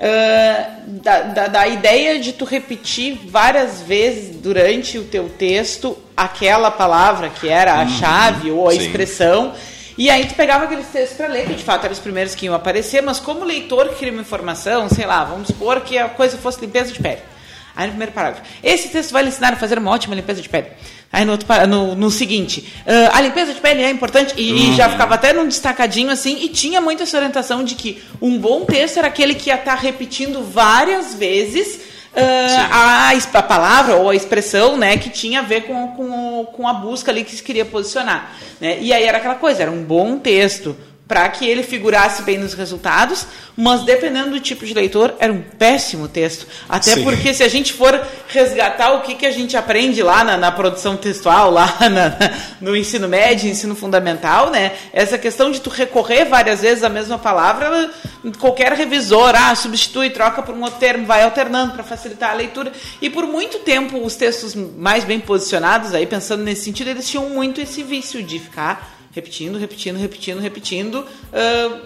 ah, 0.00 0.70
da, 0.86 1.20
da, 1.22 1.46
da 1.48 1.68
ideia 1.68 2.18
de 2.18 2.32
tu 2.32 2.44
repetir 2.44 3.18
várias 3.26 3.82
vezes 3.82 4.36
durante 4.36 4.98
o 4.98 5.04
teu 5.04 5.28
texto 5.28 5.96
aquela 6.16 6.70
palavra 6.70 7.28
que 7.28 7.48
era 7.48 7.74
a 7.74 7.82
Uhum. 7.82 7.88
chave 7.98 8.50
ou 8.50 8.68
a 8.68 8.72
Sim. 8.72 8.78
expressão. 8.78 9.52
E 9.98 10.08
aí 10.08 10.24
tu 10.26 10.34
pegava 10.34 10.64
aqueles 10.64 10.86
textos 10.86 11.16
para 11.18 11.26
ler, 11.26 11.46
que 11.46 11.52
de 11.54 11.62
fato 11.62 11.84
eram 11.84 11.92
os 11.92 11.98
primeiros 11.98 12.34
que 12.34 12.46
iam 12.46 12.54
aparecer, 12.54 13.02
mas 13.02 13.18
como 13.20 13.44
leitor 13.44 13.88
que 13.90 13.96
queria 13.96 14.12
uma 14.12 14.22
informação, 14.22 14.88
sei 14.88 15.04
lá, 15.04 15.24
vamos 15.24 15.48
supor 15.48 15.82
que 15.82 15.98
a 15.98 16.08
coisa 16.08 16.38
fosse 16.38 16.60
limpeza 16.60 16.90
de 16.92 16.98
pele. 17.00 17.18
Aí 17.76 17.84
no 17.86 17.90
primeiro 17.92 18.12
parágrafo, 18.12 18.42
esse 18.62 18.88
texto 18.88 19.12
vai 19.12 19.22
lhe 19.22 19.28
ensinar 19.28 19.52
a 19.52 19.56
fazer 19.56 19.78
uma 19.78 19.90
ótima 19.90 20.14
limpeza 20.14 20.40
de 20.40 20.48
pele. 20.48 20.68
Aí 21.12 21.24
no, 21.24 21.32
outro, 21.32 21.46
no, 21.66 21.94
no 21.96 22.10
seguinte, 22.10 22.72
"Ah, 22.86 23.18
a 23.18 23.20
limpeza 23.20 23.52
de 23.52 23.60
pele 23.60 23.82
é 23.82 23.90
importante, 23.90 24.34
e, 24.36 24.48
e 24.50 24.66
Uhum. 24.68 24.76
já 24.76 24.88
ficava 24.88 25.14
até 25.16 25.32
num 25.32 25.46
destacadinho 25.48 26.10
assim, 26.10 26.38
e 26.42 26.48
tinha 26.48 26.80
muito 26.80 27.02
essa 27.02 27.16
orientação 27.16 27.64
de 27.64 27.74
que 27.74 28.00
um 28.22 28.38
bom 28.38 28.64
texto 28.64 28.98
era 28.98 29.08
aquele 29.08 29.34
que 29.34 29.50
ia 29.50 29.56
estar 29.56 29.74
repetindo 29.74 30.42
várias 30.42 31.14
vezes 31.14 31.80
ah, 32.16 33.10
a, 33.12 33.38
a 33.38 33.42
palavra 33.42 33.96
ou 33.96 34.10
a 34.10 34.14
expressão 34.14 34.76
né, 34.76 34.96
que 34.96 35.10
tinha 35.10 35.40
a 35.40 35.42
ver 35.42 35.62
com, 35.62 35.88
com, 35.88 36.44
com 36.52 36.68
a 36.68 36.72
busca 36.74 37.10
ali 37.10 37.24
que 37.24 37.34
se 37.34 37.42
queria 37.42 37.64
posicionar. 37.64 38.32
Né? 38.60 38.78
E 38.80 38.92
aí 38.92 39.04
era 39.04 39.18
aquela 39.18 39.36
coisa, 39.36 39.62
era 39.62 39.70
um 39.70 39.82
bom 39.82 40.18
texto 40.18 40.76
para 41.10 41.28
que 41.28 41.44
ele 41.44 41.64
figurasse 41.64 42.22
bem 42.22 42.38
nos 42.38 42.54
resultados, 42.54 43.26
mas 43.56 43.82
dependendo 43.82 44.30
do 44.30 44.38
tipo 44.38 44.64
de 44.64 44.72
leitor, 44.72 45.12
era 45.18 45.32
um 45.32 45.42
péssimo 45.42 46.06
texto. 46.06 46.46
Até 46.68 46.94
Sim. 46.94 47.02
porque 47.02 47.34
se 47.34 47.42
a 47.42 47.48
gente 47.48 47.72
for 47.72 48.00
resgatar 48.28 48.92
o 48.92 49.00
que, 49.00 49.16
que 49.16 49.26
a 49.26 49.32
gente 49.32 49.56
aprende 49.56 50.04
lá 50.04 50.22
na, 50.22 50.36
na 50.36 50.52
produção 50.52 50.96
textual, 50.96 51.50
lá 51.50 51.66
na- 51.90 52.16
no 52.60 52.76
ensino 52.76 53.08
médio, 53.08 53.50
ensino 53.50 53.74
fundamental, 53.74 54.50
né? 54.52 54.70
Essa 54.92 55.18
questão 55.18 55.50
de 55.50 55.60
tu 55.60 55.68
recorrer 55.68 56.26
várias 56.26 56.60
vezes 56.60 56.84
à 56.84 56.88
mesma 56.88 57.18
palavra, 57.18 57.90
qualquer 58.38 58.72
revisor, 58.74 59.32
ah, 59.34 59.52
substitui, 59.56 60.10
troca 60.10 60.42
por 60.42 60.54
um 60.54 60.62
outro 60.62 60.78
termo, 60.78 61.06
vai 61.06 61.24
alternando 61.24 61.72
para 61.72 61.82
facilitar 61.82 62.30
a 62.30 62.34
leitura. 62.34 62.70
E 63.02 63.10
por 63.10 63.26
muito 63.26 63.58
tempo, 63.58 63.98
os 63.98 64.14
textos 64.14 64.54
mais 64.54 65.02
bem 65.02 65.18
posicionados, 65.18 65.92
aí 65.92 66.06
pensando 66.06 66.44
nesse 66.44 66.62
sentido, 66.62 66.90
eles 66.90 67.08
tinham 67.08 67.28
muito 67.30 67.60
esse 67.60 67.82
vício 67.82 68.22
de 68.22 68.38
ficar 68.38 68.99
repetindo, 69.12 69.58
repetindo, 69.58 69.96
repetindo, 69.98 70.40
repetindo, 70.40 71.06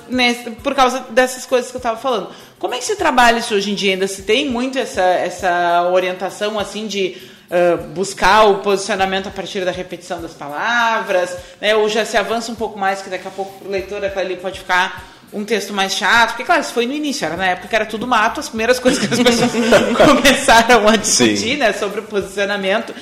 nesse- 0.08 0.50
por 0.50 0.74
causa 0.74 1.00
dessas 1.10 1.46
coisas 1.46 1.70
que 1.70 1.76
eu 1.76 1.80
estava 1.80 1.96
falando. 1.98 2.28
Como 2.58 2.74
é 2.74 2.78
que 2.78 2.84
se 2.84 2.96
trabalha 2.96 3.38
isso 3.38 3.54
hoje 3.54 3.70
em 3.70 3.74
dia? 3.74 3.92
Ainda 3.92 4.06
se 4.06 4.22
tem 4.22 4.48
muito 4.48 4.78
essa, 4.78 5.02
essa 5.02 5.88
orientação 5.92 6.58
assim 6.58 6.86
de 6.86 7.16
ah, 7.50 7.76
buscar 7.94 8.44
o 8.48 8.58
posicionamento 8.58 9.28
a 9.28 9.30
partir 9.30 9.64
da 9.64 9.70
repetição 9.70 10.20
das 10.20 10.32
palavras, 10.32 11.36
né? 11.60 11.74
ou 11.76 11.88
já 11.88 12.04
se 12.04 12.16
avança 12.16 12.50
um 12.50 12.54
pouco 12.54 12.78
mais, 12.78 13.02
que 13.02 13.10
daqui 13.10 13.28
a 13.28 13.30
pouco 13.30 13.64
o 13.64 13.70
leitor 13.70 14.02
ali 14.16 14.36
pode 14.36 14.60
ficar 14.60 15.12
um 15.32 15.44
texto 15.44 15.72
mais 15.72 15.92
chato, 15.94 16.30
porque 16.30 16.44
claro, 16.44 16.60
isso 16.62 16.72
foi 16.72 16.86
no 16.86 16.92
início, 16.92 17.24
era 17.26 17.36
na 17.36 17.46
época 17.46 17.66
que 17.68 17.74
era 17.74 17.84
tudo 17.84 18.06
mato, 18.06 18.38
as 18.40 18.48
primeiras 18.48 18.78
coisas 18.80 19.04
que 19.04 19.12
as 19.12 19.20
pessoas 19.20 19.50
começaram 20.06 20.88
a 20.88 20.96
discutir, 20.96 21.36
Sim. 21.36 21.56
né, 21.56 21.72
sobre 21.72 22.00
o 22.00 22.04
posicionamento, 22.04 22.94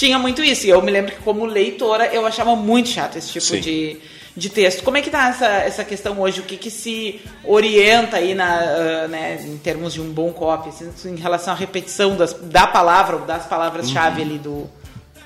tinha 0.00 0.18
muito 0.18 0.42
isso. 0.42 0.66
E 0.66 0.70
eu 0.70 0.80
me 0.80 0.90
lembro 0.90 1.12
que 1.12 1.20
como 1.20 1.44
leitora 1.44 2.06
eu 2.06 2.24
achava 2.24 2.56
muito 2.56 2.88
chato 2.88 3.16
esse 3.18 3.32
tipo 3.32 3.44
Sim. 3.44 3.60
de, 3.60 3.98
de 4.34 4.48
texto. 4.48 4.82
Como 4.82 4.96
é 4.96 5.02
que 5.02 5.10
tá 5.10 5.28
essa, 5.28 5.46
essa 5.46 5.84
questão 5.84 6.18
hoje? 6.18 6.40
O 6.40 6.44
que, 6.44 6.56
que 6.56 6.70
se 6.70 7.20
orienta 7.44 8.16
aí 8.16 8.34
na, 8.34 8.48
ah, 8.48 9.08
né, 9.08 9.44
em 9.44 9.58
termos 9.58 9.92
de 9.92 10.00
um 10.00 10.10
bom 10.10 10.32
copy, 10.32 10.70
assim, 10.70 10.90
em 11.10 11.16
relação 11.16 11.52
à 11.52 11.56
repetição 11.56 12.16
das, 12.16 12.32
da 12.32 12.66
palavra 12.66 13.16
ou 13.16 13.26
das 13.26 13.44
palavras-chave 13.44 14.22
ali 14.22 14.38
do, 14.38 14.62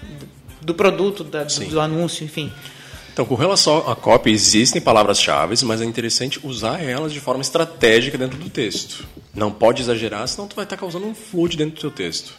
do, 0.03 0.29
do 0.61 0.75
produto, 0.75 1.22
da- 1.22 1.45
do, 1.45 1.64
do 1.66 1.81
anúncio, 1.81 2.25
enfim. 2.25 2.53
Então, 3.12 3.25
com 3.25 3.37
relação 3.37 3.89
à 3.89 3.95
cópia, 3.95 4.33
existem 4.33 4.83
palavras-chave, 4.83 5.55
mas 5.64 5.81
é 5.81 5.85
interessante 5.85 6.41
usar 6.43 6.83
elas 6.83 7.12
de 7.12 7.20
forma 7.20 7.43
estratégica 7.43 8.18
dentro 8.18 8.37
do 8.37 8.51
texto. 8.51 9.07
Não 9.33 9.53
pode 9.53 9.83
exagerar, 9.83 10.27
senão 10.27 10.49
tu 10.49 10.57
vai 10.57 10.64
estar 10.64 10.77
causando 10.77 11.07
um 11.07 11.14
flood 11.14 11.57
dentro 11.57 11.77
do 11.77 11.81
teu 11.81 11.93
texto. 11.93 12.35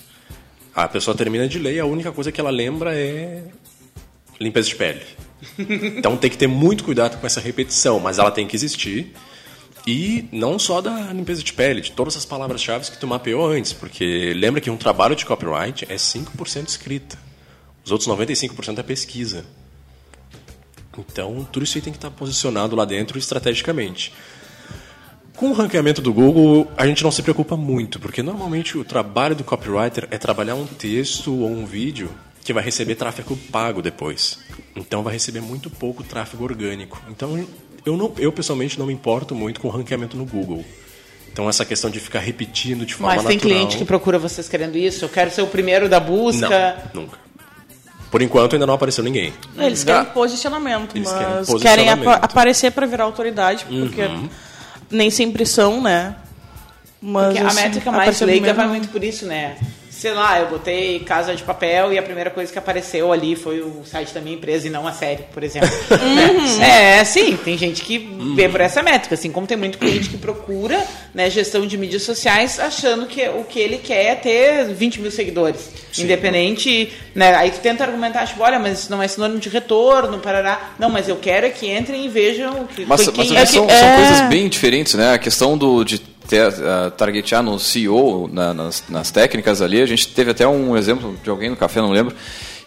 A 0.76 0.88
pessoa 0.90 1.16
termina 1.16 1.48
de 1.48 1.58
ler 1.58 1.76
e 1.76 1.80
a 1.80 1.86
única 1.86 2.12
coisa 2.12 2.32
que 2.32 2.42
ela 2.42 2.50
lembra 2.50 2.94
é 2.94 3.44
limpeza 4.40 4.68
de 4.68 4.76
pele. 4.76 5.02
Então 5.98 6.18
tem 6.18 6.30
que 6.30 6.38
ter 6.38 6.48
muito 6.48 6.84
cuidado 6.84 7.20
com 7.20 7.26
essa 7.26 7.40
repetição, 7.40 8.00
mas 8.00 8.20
ela 8.20 8.32
tem 8.32 8.48
que 8.48 8.56
existir. 8.56 9.14
E 9.88 10.28
não 10.32 10.58
só 10.58 10.82
da 10.82 11.14
limpeza 11.14 11.44
de 11.44 11.54
pele, 11.54 11.80
de 11.80 11.92
todas 11.92 12.18
as 12.18 12.26
palavras-chave 12.26 12.90
que 12.90 12.98
tu 12.98 13.06
mapeou 13.06 13.48
antes, 13.48 13.72
porque 13.72 14.34
lembra 14.36 14.60
que 14.60 14.70
um 14.70 14.78
trabalho 14.78 15.16
de 15.16 15.26
copyright 15.26 15.86
é 15.88 15.96
5% 15.96 16.68
escrita. 16.68 17.18
Os 17.84 17.92
outros 17.92 18.10
95% 18.10 18.80
é 18.80 18.84
pesquisa. 18.84 19.46
Então, 20.98 21.48
tudo 21.52 21.64
isso 21.64 21.78
aí 21.78 21.82
tem 21.82 21.94
que 21.94 21.98
estar 21.98 22.10
posicionado 22.10 22.76
lá 22.76 22.84
dentro 22.84 23.20
estrategicamente. 23.20 24.12
Com 25.36 25.50
o 25.50 25.54
ranqueamento 25.54 26.02
do 26.02 26.14
Google, 26.14 26.72
a 26.78 26.88
gente 26.88 27.04
não 27.04 27.12
se 27.12 27.22
preocupa 27.22 27.58
muito, 27.58 28.00
porque 28.00 28.24
normalmente 28.24 28.78
o 28.78 28.86
trabalho 28.86 29.36
do 29.36 29.44
copywriter 29.44 30.08
é 30.10 30.18
trabalhar 30.18 30.56
um 30.56 30.66
texto 30.66 31.34
ou 31.42 31.50
um 31.50 31.66
vídeo 31.66 32.10
que 32.44 32.54
vai 32.54 32.64
receber 32.64 32.96
tráfego 32.96 33.36
pago 33.52 33.82
depois. 33.82 34.40
Então 34.76 35.04
vai 35.04 35.12
receber 35.14 35.42
muito 35.42 35.70
pouco 35.70 36.04
tráfego 36.04 36.44
orgânico. 36.46 37.02
Então 37.10 37.46
eu, 37.86 37.98
não, 37.98 38.14
eu 38.18 38.32
pessoalmente 38.32 38.80
não 38.80 38.86
me 38.86 38.94
importo 38.94 39.36
muito 39.36 39.60
com 39.60 39.68
o 39.68 39.72
ranqueamento 39.72 40.16
no 40.16 40.26
Google. 40.26 40.64
Então 41.34 41.50
essa 41.50 41.66
questão 41.66 41.90
de 41.90 42.00
ficar 42.00 42.20
repetindo 42.20 42.86
de 42.86 42.94
forma 42.94 43.16
Mas 43.16 43.26
tem 43.26 43.36
natural... 43.36 43.58
cliente 43.58 43.78
que 43.78 43.84
procura 43.84 44.18
vocês 44.18 44.48
querendo 44.48 44.78
isso? 44.78 45.04
Eu 45.04 45.10
quero 45.10 45.32
ser 45.32 45.42
o 45.42 45.48
primeiro 45.48 45.90
da 45.90 46.00
busca. 46.00 46.78
Não, 46.94 47.02
nunca. 47.02 47.18
Por 48.10 48.22
enquanto 48.22 48.54
ainda 48.54 48.66
não 48.66 48.76
apareceu 48.76 49.04
ninguém. 49.04 49.34
Eles 49.58 49.84
querem 49.84 50.06
posicionamento, 50.06 50.96
Eles 50.96 51.12
mas 51.12 51.18
querem 51.18 51.36
querem, 51.36 51.46
posicionamento. 51.46 52.08
apa- 52.08 52.26
aparecer 52.26 52.72
para 52.72 52.86
virar 52.86 53.04
autoridade, 53.04 53.66
porque 53.66 54.02
Uhum. 54.04 54.30
Nem 54.90 55.10
sempre 55.10 55.46
são, 55.46 55.82
né? 55.82 56.16
Mas 57.02 57.26
Porque 57.28 57.40
a 57.40 57.48
assim, 57.48 57.62
métrica 57.62 57.92
mais 57.92 58.22
leiga 58.22 58.54
vai 58.54 58.68
muito 58.68 58.88
por 58.90 59.04
isso, 59.04 59.26
né? 59.26 59.58
Sei 59.98 60.14
lá, 60.14 60.40
eu 60.42 60.50
botei 60.50 61.00
Casa 61.00 61.34
de 61.34 61.42
Papel 61.42 61.94
e 61.94 61.98
a 61.98 62.04
primeira 62.04 62.30
coisa 62.30 62.52
que 62.52 62.60
apareceu 62.60 63.14
ali 63.14 63.34
foi 63.34 63.62
o 63.62 63.82
site 63.86 64.14
da 64.14 64.20
minha 64.20 64.36
empresa 64.36 64.68
e 64.68 64.70
não 64.70 64.86
a 64.86 64.92
série, 64.92 65.24
por 65.34 65.42
exemplo. 65.42 65.70
Né? 65.90 66.36
É, 67.00 67.04
sim, 67.06 67.38
tem 67.38 67.58
gente 67.58 67.82
que 67.82 67.98
vê 68.36 68.50
por 68.50 68.60
essa 68.60 68.84
métrica, 68.84 69.16
assim 69.16 69.32
como 69.32 69.48
tem 69.48 69.56
muito 69.58 69.78
cliente 69.78 70.10
que 70.10 70.18
procura 70.18 70.84
né, 71.14 71.30
gestão 71.30 71.66
de 71.66 71.78
mídias 71.78 72.04
sociais 72.04 72.60
achando 72.60 73.06
que 73.08 73.26
o 73.30 73.44
que 73.46 73.60
ele 73.60 73.78
quer 73.78 74.06
é 74.06 74.16
ter 74.16 74.66
20 74.74 75.02
mil 75.02 75.12
seguidores. 75.12 75.70
Independente, 75.98 76.92
né? 77.14 77.34
Aí 77.36 77.52
tu 77.52 77.60
tenta 77.60 77.84
argumentar, 77.86 78.26
tipo, 78.28 78.44
olha, 78.44 78.60
mas 78.60 78.80
isso 78.80 78.92
não 78.92 79.02
é 79.02 79.08
sinônimo 79.08 79.40
de 79.40 79.48
retorno, 79.50 80.20
parará. 80.20 80.72
Não, 80.78 80.90
mas 80.90 81.08
eu 81.08 81.16
quero 81.16 81.46
é 81.46 81.50
que 81.50 81.70
entrem 81.72 82.06
e 82.06 82.10
vejam 82.10 82.64
o 82.64 82.68
que 82.68 82.86
Mas, 82.86 83.04
foi 83.04 83.14
mas 83.16 83.28
quem- 83.28 83.36
também 83.36 83.46
são, 83.46 83.66
é- 83.70 83.80
são 83.80 83.96
coisas 83.96 84.22
bem 84.30 84.50
diferentes, 84.50 84.94
né? 84.96 85.14
A 85.14 85.18
questão 85.18 85.58
do, 85.58 85.84
de 85.86 86.00
ter, 86.28 86.48
uh, 86.48 86.92
targetear 86.98 87.42
no 87.44 87.58
CEO, 87.60 88.30
na- 88.32 88.54
nas, 88.54 88.84
nas 88.90 89.12
técnicas 89.12 89.62
ali, 89.62 89.82
a 89.82 89.86
gente 89.86 90.08
teve 90.10 90.32
até 90.32 90.48
um 90.48 90.76
exemplo 90.78 91.16
de 91.24 91.30
alguém 91.30 91.50
no 91.50 91.56
café, 91.56 91.82
não 91.82 91.92
lembro, 91.92 92.16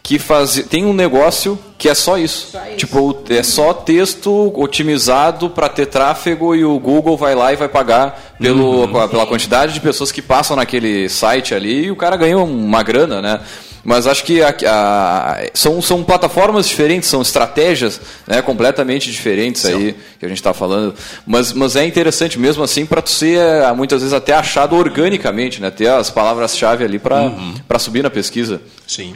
que 0.02 0.18
faz, 0.18 0.64
tem 0.70 0.86
um 0.86 0.92
negócio 0.94 1.59
que 1.76 1.88
é 1.88 1.94
só 1.94 2.16
isso. 2.16 2.56
Tipo, 2.76 3.22
é 3.28 3.42
só 3.42 3.74
texto 3.74 4.52
otimizado 4.59 5.50
para 5.50 5.68
ter 5.68 5.86
tráfego 5.86 6.54
e 6.54 6.64
o 6.64 6.78
Google 6.78 7.16
vai 7.16 7.34
lá 7.34 7.52
e 7.52 7.56
vai 7.56 7.68
pagar 7.68 8.34
pelo, 8.40 8.84
Uhum. 8.86 9.09
pela 9.09 9.26
quantidade 9.26 9.74
de 9.74 9.80
pessoas 9.80 10.11
que 10.11 10.22
passam 10.22 10.56
naquele 10.56 11.09
site 11.11 11.54
ali 11.54 11.86
e 11.86 11.90
o 11.90 11.96
cara 11.96 12.16
ganhou 12.16 12.46
uma 12.46 12.82
grana, 12.82 13.20
né? 13.20 13.40
Mas 13.84 14.06
acho 14.06 14.24
que 14.24 14.42
a- 14.42 14.54
a- 14.66 15.38
são, 15.54 15.80
são 15.80 16.02
plataformas 16.04 16.66
diferentes, 16.68 17.08
são 17.08 17.22
estratégias 17.22 18.00
né, 18.26 18.42
completamente 18.42 19.10
diferentes 19.10 19.64
aí 19.64 19.94
que 20.18 20.26
a 20.26 20.28
gente 20.28 20.38
está 20.38 20.52
falando. 20.52 20.94
Mas, 21.26 21.52
mas 21.52 21.76
é 21.76 21.86
interessante 21.86 22.38
mesmo 22.38 22.62
assim 22.62 22.84
para 22.84 23.00
tu 23.00 23.10
ser 23.10 23.38
eh, 23.38 23.72
muitas 23.72 24.00
vezes 24.02 24.12
até 24.12 24.32
achado 24.34 24.76
organicamente, 24.76 25.60
né? 25.60 25.70
Ter 25.70 25.88
as 25.88 26.10
palavras-chave 26.10 26.84
ali 26.84 26.98
para 26.98 27.32
para 27.66 27.78
subir 27.78 28.02
na 28.02 28.10
pesquisa. 28.10 28.60
Sim. 28.86 29.14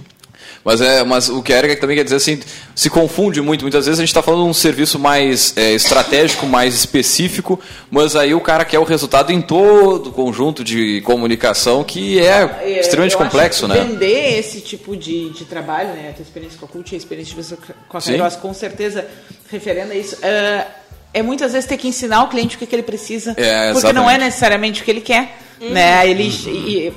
Mas, 0.65 0.81
é, 0.81 1.03
mas 1.03 1.29
o 1.29 1.43
que 1.43 1.53
a 1.53 1.59
Erika 1.59 1.77
também 1.81 1.97
quer 1.97 2.05
dizer 2.05 2.17
assim, 2.17 2.39
se 2.75 2.89
confunde 2.89 3.41
muito. 3.41 3.63
Muitas 3.63 3.87
vezes 3.87 3.99
a 3.99 4.03
gente 4.03 4.11
está 4.11 4.23
falando 4.23 4.45
de 4.45 4.51
um 4.51 4.55
serviço 4.55 4.99
mais 4.99 5.53
é, 5.57 5.73
estratégico, 5.73 6.47
mais 6.47 6.75
específico, 6.75 7.59
mas 7.91 8.15
aí 8.15 8.33
o 8.33 8.41
cara 8.41 8.65
quer 8.65 8.79
o 8.79 8.85
resultado 8.85 9.33
em 9.33 9.43
todo 9.43 10.11
o 10.11 10.13
conjunto 10.13 10.63
de 10.63 11.01
comunicação 11.03 11.83
que 11.83 12.21
é, 12.21 12.59
É, 12.63 12.81
extremamente 12.81 13.15
eu 13.15 13.19
complexo, 13.19 13.67
né? 13.67 13.85
Vender 13.85 14.39
esse 14.39 14.61
tipo 14.61 14.97
de, 14.97 15.31
de 15.31 15.45
trabalho, 15.45 15.91
né? 15.91 16.11
A 16.11 16.13
tua 16.13 16.23
experiência 16.23 16.59
com 16.59 16.67
a 16.67 16.69
Cult, 16.69 16.95
a 16.95 16.99
experiência 16.99 17.35
de 17.35 17.43
você 17.43 17.57
com 17.89 17.99
a. 17.99 18.01
Kairos, 18.01 18.37
com 18.37 18.55
certeza 18.55 19.05
referendo 19.51 19.93
a 19.93 19.97
isso. 19.97 20.17
é, 20.23 20.67
é 21.15 21.23
muitas 21.23 21.53
vezes 21.53 21.69
ter 21.69 21.77
que 21.77 21.89
ensinar 21.89 22.23
o 22.23 22.29
cliente 22.29 22.57
o 22.57 22.59
que, 22.59 22.67
que 22.67 22.75
ele 22.75 22.83
precisa. 22.83 23.35
É, 23.37 23.73
porque 23.73 23.93
não 23.93 24.09
é 24.09 24.17
necessariamente 24.17 24.81
o 24.81 24.85
que 24.85 24.91
ele 24.91 25.01
quer. 25.01 25.39
Né? 25.61 26.09
Ele, 26.09 26.25
e- 26.25 26.93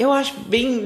eu 0.00 0.10
acho 0.10 0.32
bem. 0.46 0.82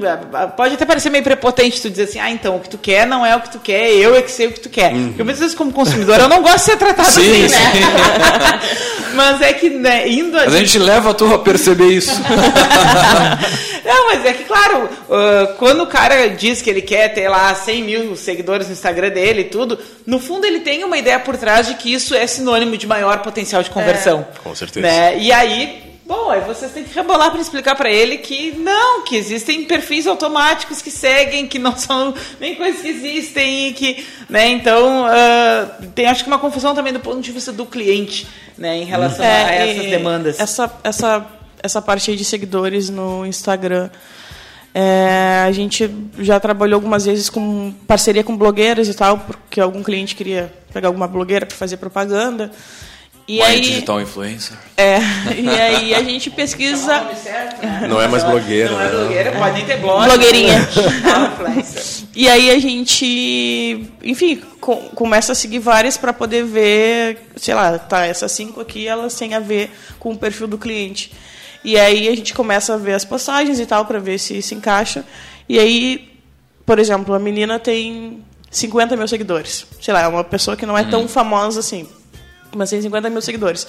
Pode 0.57 0.73
até 0.73 0.85
parecer 0.85 1.09
meio 1.09 1.23
prepotente 1.23 1.81
tu 1.81 1.89
dizer 1.89 2.03
assim, 2.03 2.19
ah, 2.19 2.29
então 2.29 2.57
o 2.57 2.59
que 2.59 2.69
tu 2.69 2.77
quer 2.77 3.07
não 3.07 3.25
é 3.25 3.33
o 3.33 3.39
que 3.39 3.49
tu 3.49 3.59
quer, 3.59 3.93
eu 3.93 4.13
é 4.13 4.21
que 4.21 4.29
sei 4.29 4.47
o 4.47 4.51
que 4.51 4.59
tu 4.59 4.69
quer. 4.69 4.91
Porque 4.91 5.23
muitas 5.23 5.39
vezes, 5.39 5.55
como 5.55 5.71
consumidor, 5.71 6.19
eu 6.19 6.27
não 6.27 6.41
gosto 6.41 6.57
de 6.57 6.61
ser 6.63 6.77
tratado 6.77 7.09
Sim, 7.09 7.45
assim, 7.45 7.55
né? 7.55 8.59
Mas 9.15 9.41
é 9.41 9.53
que, 9.53 9.69
né, 9.69 10.09
indo 10.09 10.33
Mas 10.33 10.53
a 10.53 10.57
gente 10.57 10.77
leva 10.77 11.13
tu 11.13 11.33
a 11.33 11.39
perceber 11.39 11.87
isso. 11.87 12.11
Não, 13.85 14.07
mas 14.07 14.25
é 14.25 14.33
que, 14.33 14.43
claro, 14.45 14.89
quando 15.59 15.83
o 15.83 15.87
cara 15.87 16.27
diz 16.29 16.59
que 16.59 16.69
ele 16.71 16.81
quer 16.81 17.09
ter 17.09 17.29
lá 17.29 17.53
100 17.53 17.83
mil 17.83 18.15
seguidores 18.15 18.65
no 18.65 18.73
Instagram 18.73 19.11
dele 19.11 19.41
e 19.41 19.43
tudo, 19.45 19.77
no 20.07 20.19
fundo 20.19 20.43
ele 20.43 20.61
tem 20.61 20.83
uma 20.83 20.97
ideia 20.97 21.19
por 21.19 21.37
trás 21.37 21.67
de 21.67 21.75
que 21.75 21.93
isso 21.93 22.15
é 22.15 22.25
sinônimo 22.25 22.75
de 22.77 22.87
maior 22.87 23.19
potencial 23.19 23.61
de 23.61 23.69
conversão. 23.69 24.25
Com 24.43 24.55
certeza. 24.55 24.87
Né? 24.87 25.19
E 25.19 25.31
aí, 25.31 25.94
bom, 26.05 26.29
aí 26.29 26.41
vocês 26.41 26.71
têm 26.71 26.83
que 26.83 26.93
rebolar 26.93 27.31
para 27.31 27.41
explicar 27.41 27.75
para 27.75 27.89
ele 27.89 28.17
que 28.17 28.51
não, 28.51 29.03
que 29.03 29.15
existem 29.15 29.65
perfis 29.65 30.05
automáticos 30.05 30.81
que 30.81 30.91
seguem, 30.91 31.47
que 31.47 31.57
não 31.57 31.75
são 31.75 32.13
nem 32.39 32.55
coisas 32.55 32.81
que 32.81 32.89
existem 32.89 33.69
e 33.69 33.73
que, 33.73 34.05
né, 34.29 34.47
então, 34.47 35.05
ah, 35.07 35.71
tem 35.95 36.05
acho 36.05 36.23
que 36.23 36.29
uma 36.29 36.39
confusão 36.39 36.75
também 36.75 36.93
do 36.93 36.99
ponto 36.99 37.21
de 37.21 37.31
vista 37.31 37.51
do 37.51 37.65
cliente, 37.65 38.27
né, 38.57 38.77
em 38.77 38.85
relação 38.85 39.25
a 39.25 39.27
É, 39.27 39.71
essas 39.71 39.85
e 39.85 39.89
demandas. 39.89 40.39
Essa, 40.39 40.71
essa, 40.83 41.25
essa 41.61 41.81
parte 41.81 42.11
aí 42.11 42.17
de 42.17 42.23
seguidores 42.23 42.89
no 42.89 43.25
Instagram. 43.25 43.89
é, 44.73 45.43
a 45.47 45.51
gente 45.51 45.89
já 46.19 46.39
trabalhou 46.39 46.75
algumas 46.75 47.05
vezes 47.05 47.29
com 47.29 47.73
parceria 47.87 48.23
com 48.23 48.37
blogueiras 48.37 48.87
e 48.87 48.93
tal, 48.93 49.17
porque 49.19 49.59
algum 49.59 49.81
cliente 49.81 50.15
queria 50.15 50.53
pegar 50.73 50.89
alguma 50.89 51.07
blogueira 51.07 51.45
para 51.45 51.55
fazer 51.57 51.77
propaganda. 51.77 52.51
E 53.27 53.39
Mãe 53.39 53.47
aí, 53.47 53.59
digital 53.59 53.99
influencer. 53.99 54.55
é, 54.77 54.99
e 55.35 55.49
aí 55.49 55.95
a 55.95 56.03
gente 56.03 56.29
pesquisa. 56.29 57.07
Não 57.89 57.99
é 57.99 58.07
mais 58.07 58.23
blogueira, 58.23 58.71
Não 58.71 58.79
é 58.81 58.83
né? 58.85 58.89
blogueira, 58.91 59.31
pode 59.31 59.53
nem 59.53 59.65
ter 59.65 59.77
blog. 59.77 60.05
Blogueirinha. 60.05 60.59
Influencer. 61.33 62.05
E 62.15 62.29
aí 62.29 62.51
a 62.51 62.59
gente, 62.59 63.87
enfim, 64.03 64.41
com- 64.61 64.89
começa 64.89 65.31
a 65.31 65.35
seguir 65.35 65.59
várias 65.59 65.97
para 65.97 66.13
poder 66.13 66.43
ver, 66.45 67.17
sei 67.35 67.53
lá, 67.53 67.77
tá, 67.79 68.05
essas 68.05 68.31
cinco 68.31 68.61
aqui, 68.61 68.87
elas 68.87 69.15
têm 69.15 69.33
a 69.33 69.39
ver 69.39 69.71
com 69.99 70.11
o 70.11 70.17
perfil 70.17 70.47
do 70.47 70.57
cliente. 70.57 71.11
E 71.63 71.79
aí 71.79 72.07
a 72.07 72.15
gente 72.15 72.33
começa 72.33 72.75
a 72.75 72.77
ver 72.77 72.93
as 72.93 73.03
postagens 73.03 73.59
e 73.59 73.65
tal 73.65 73.85
para 73.85 73.97
ver 73.99 74.19
se 74.19 74.39
se 74.41 74.53
encaixa. 74.53 75.03
E 75.49 75.57
aí, 75.57 76.09
por 76.65 76.77
exemplo, 76.77 77.13
a 77.15 77.19
menina 77.19 77.57
tem 77.57 78.23
50 78.51 78.95
mil 78.95 79.07
seguidores. 79.07 79.65
Sei 79.81 79.91
lá, 79.93 80.03
é 80.03 80.07
uma 80.07 80.23
pessoa 80.23 80.55
que 80.55 80.65
não 80.65 80.77
é 80.77 80.83
tão 80.83 81.07
famosa 81.07 81.59
assim, 81.59 81.87
mas 82.55 82.69
tem 82.69 82.81
50 82.81 83.09
mil 83.09 83.21
seguidores. 83.21 83.67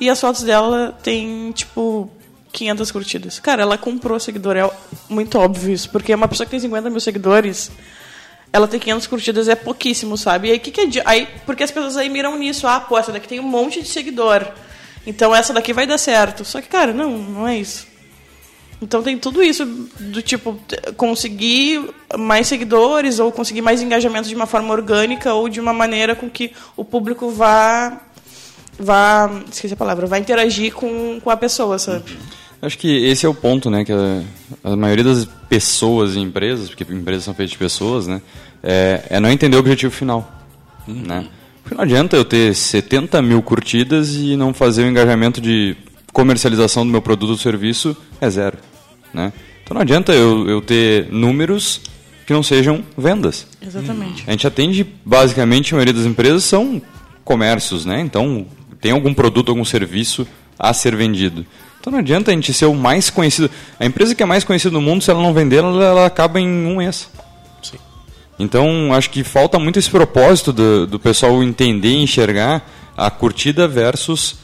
E 0.00 0.08
as 0.10 0.20
fotos 0.20 0.42
dela 0.42 0.96
tem, 1.02 1.52
tipo, 1.52 2.10
500 2.52 2.90
curtidas. 2.92 3.38
Cara, 3.40 3.62
ela 3.62 3.76
comprou 3.78 4.18
seguidor, 4.20 4.56
é 4.56 4.68
muito 5.08 5.38
óbvio 5.38 5.72
isso, 5.72 5.90
porque 5.90 6.14
uma 6.14 6.28
pessoa 6.28 6.44
que 6.46 6.50
tem 6.52 6.60
50 6.60 6.88
mil 6.90 7.00
seguidores, 7.00 7.70
ela 8.52 8.66
tem 8.68 8.78
500 8.80 9.06
curtidas 9.06 9.48
é 9.48 9.54
pouquíssimo, 9.54 10.16
sabe? 10.16 10.48
E 10.48 10.50
aí, 10.52 10.58
que 10.58 10.70
que 10.70 10.80
adi- 10.82 11.02
aí 11.04 11.28
Porque 11.46 11.62
as 11.64 11.70
pessoas 11.70 11.96
aí 11.96 12.08
miram 12.08 12.36
nisso, 12.38 12.66
ah, 12.66 12.80
pô, 12.80 12.96
essa 12.98 13.10
daqui 13.12 13.26
tem 13.28 13.40
um 13.40 13.42
monte 13.44 13.82
de 13.82 13.88
seguidor, 13.88 14.46
então 15.06 15.34
essa 15.34 15.52
daqui 15.52 15.72
vai 15.72 15.86
dar 15.86 15.98
certo. 15.98 16.44
Só 16.44 16.60
que, 16.60 16.68
cara, 16.68 16.92
não, 16.92 17.10
não 17.18 17.48
é 17.48 17.58
isso. 17.58 17.86
Então 18.82 19.02
tem 19.02 19.16
tudo 19.16 19.42
isso 19.42 19.64
do 19.64 20.20
tipo 20.20 20.58
conseguir 20.96 21.88
mais 22.18 22.46
seguidores 22.46 23.18
ou 23.18 23.32
conseguir 23.32 23.62
mais 23.62 23.80
engajamento 23.80 24.28
de 24.28 24.34
uma 24.34 24.46
forma 24.46 24.72
orgânica 24.74 25.32
ou 25.32 25.48
de 25.48 25.58
uma 25.60 25.72
maneira 25.72 26.14
com 26.14 26.28
que 26.28 26.52
o 26.76 26.84
público 26.84 27.30
vá 27.30 28.00
vá 28.78 29.30
esqueci 29.50 29.74
a 29.74 29.76
palavra 29.76 30.06
vai 30.06 30.20
interagir 30.20 30.72
com, 30.72 31.20
com 31.20 31.30
a 31.30 31.36
pessoa 31.36 31.78
sabe 31.78 32.16
Acho 32.64 32.78
que 32.78 32.88
esse 33.04 33.26
é 33.26 33.28
o 33.28 33.34
ponto, 33.34 33.68
né? 33.68 33.84
Que 33.84 33.92
a, 33.92 34.22
a 34.64 34.74
maioria 34.74 35.04
das 35.04 35.26
pessoas 35.50 36.16
em 36.16 36.22
empresas, 36.22 36.70
porque 36.70 36.82
empresas 36.94 37.24
são 37.24 37.34
feitas 37.34 37.50
de 37.50 37.58
pessoas, 37.58 38.06
né? 38.06 38.22
É, 38.62 39.02
é 39.10 39.20
não 39.20 39.30
entender 39.30 39.56
o 39.56 39.60
objetivo 39.60 39.92
final, 39.92 40.26
né? 40.88 41.26
Porque 41.62 41.74
não 41.74 41.84
adianta 41.84 42.16
eu 42.16 42.24
ter 42.24 42.54
70 42.54 43.20
mil 43.20 43.42
curtidas 43.42 44.14
e 44.14 44.34
não 44.34 44.54
fazer 44.54 44.84
o 44.84 44.86
engajamento 44.86 45.42
de 45.42 45.76
comercialização 46.10 46.86
do 46.86 46.92
meu 46.92 47.02
produto 47.02 47.30
ou 47.30 47.36
serviço 47.36 47.94
é 48.18 48.30
zero, 48.30 48.56
né? 49.12 49.30
Então 49.62 49.74
não 49.74 49.82
adianta 49.82 50.12
eu, 50.12 50.48
eu 50.48 50.62
ter 50.62 51.12
números 51.12 51.82
que 52.26 52.32
não 52.32 52.42
sejam 52.42 52.82
vendas. 52.96 53.46
exatamente 53.60 54.24
A 54.26 54.30
gente 54.30 54.46
atende, 54.46 54.86
basicamente, 55.04 55.74
a 55.74 55.76
maioria 55.76 55.92
das 55.92 56.06
empresas 56.06 56.44
são 56.44 56.80
comércios, 57.22 57.84
né? 57.84 58.00
Então, 58.00 58.46
tem 58.84 58.92
algum 58.92 59.14
produto, 59.14 59.48
algum 59.48 59.64
serviço 59.64 60.26
a 60.58 60.70
ser 60.74 60.94
vendido. 60.94 61.46
Então, 61.80 61.90
não 61.90 62.00
adianta 62.00 62.30
a 62.30 62.34
gente 62.34 62.52
ser 62.52 62.66
o 62.66 62.74
mais 62.74 63.08
conhecido. 63.08 63.50
A 63.80 63.86
empresa 63.86 64.14
que 64.14 64.22
é 64.22 64.26
mais 64.26 64.44
conhecida 64.44 64.74
no 64.74 64.82
mundo, 64.82 65.02
se 65.02 65.10
ela 65.10 65.22
não 65.22 65.32
vender, 65.32 65.56
ela, 65.56 65.82
ela 65.82 66.04
acaba 66.04 66.38
em 66.38 66.66
um 66.66 66.76
mês. 66.76 67.08
Sim. 67.62 67.78
Então, 68.38 68.92
acho 68.92 69.08
que 69.08 69.24
falta 69.24 69.58
muito 69.58 69.78
esse 69.78 69.88
propósito 69.88 70.52
do, 70.52 70.86
do 70.86 71.00
pessoal 71.00 71.42
entender 71.42 71.88
e 71.88 72.02
enxergar 72.02 72.70
a 72.94 73.10
curtida 73.10 73.66
versus 73.66 74.36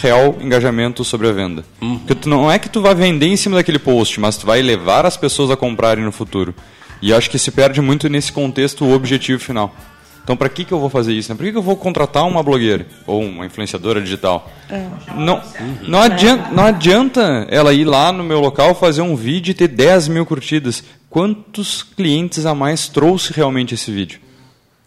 real 0.00 0.38
engajamento 0.40 1.02
sobre 1.02 1.26
a 1.26 1.32
venda. 1.32 1.64
Porque 1.80 2.14
tu, 2.14 2.28
não 2.28 2.48
é 2.48 2.56
que 2.56 2.68
tu 2.68 2.80
vai 2.80 2.94
vender 2.94 3.26
em 3.26 3.36
cima 3.36 3.56
daquele 3.56 3.80
post, 3.80 4.20
mas 4.20 4.36
tu 4.36 4.46
vai 4.46 4.62
levar 4.62 5.06
as 5.06 5.16
pessoas 5.16 5.50
a 5.50 5.56
comprarem 5.56 6.04
no 6.04 6.12
futuro. 6.12 6.54
E 7.02 7.12
acho 7.12 7.28
que 7.28 7.38
se 7.38 7.50
perde 7.50 7.80
muito 7.80 8.08
nesse 8.08 8.30
contexto 8.30 8.84
o 8.84 8.94
objetivo 8.94 9.42
final. 9.42 9.74
Então, 10.28 10.36
para 10.36 10.50
que, 10.50 10.62
que 10.62 10.72
eu 10.72 10.78
vou 10.78 10.90
fazer 10.90 11.14
isso? 11.14 11.32
Né? 11.32 11.36
Por 11.38 11.44
que, 11.46 11.52
que 11.52 11.56
eu 11.56 11.62
vou 11.62 11.74
contratar 11.74 12.26
uma 12.26 12.42
blogueira 12.42 12.86
ou 13.06 13.22
uma 13.22 13.46
influenciadora 13.46 13.98
digital? 13.98 14.46
É. 14.68 14.84
Não, 15.16 15.40
não, 15.86 16.02
adianta, 16.02 16.50
não 16.50 16.64
adianta 16.66 17.46
ela 17.48 17.72
ir 17.72 17.86
lá 17.86 18.12
no 18.12 18.22
meu 18.22 18.38
local 18.38 18.74
fazer 18.74 19.00
um 19.00 19.16
vídeo 19.16 19.52
e 19.52 19.54
ter 19.54 19.68
10 19.68 20.08
mil 20.08 20.26
curtidas. 20.26 20.84
Quantos 21.08 21.82
clientes 21.82 22.44
a 22.44 22.54
mais 22.54 22.88
trouxe 22.88 23.32
realmente 23.32 23.72
esse 23.72 23.90
vídeo? 23.90 24.20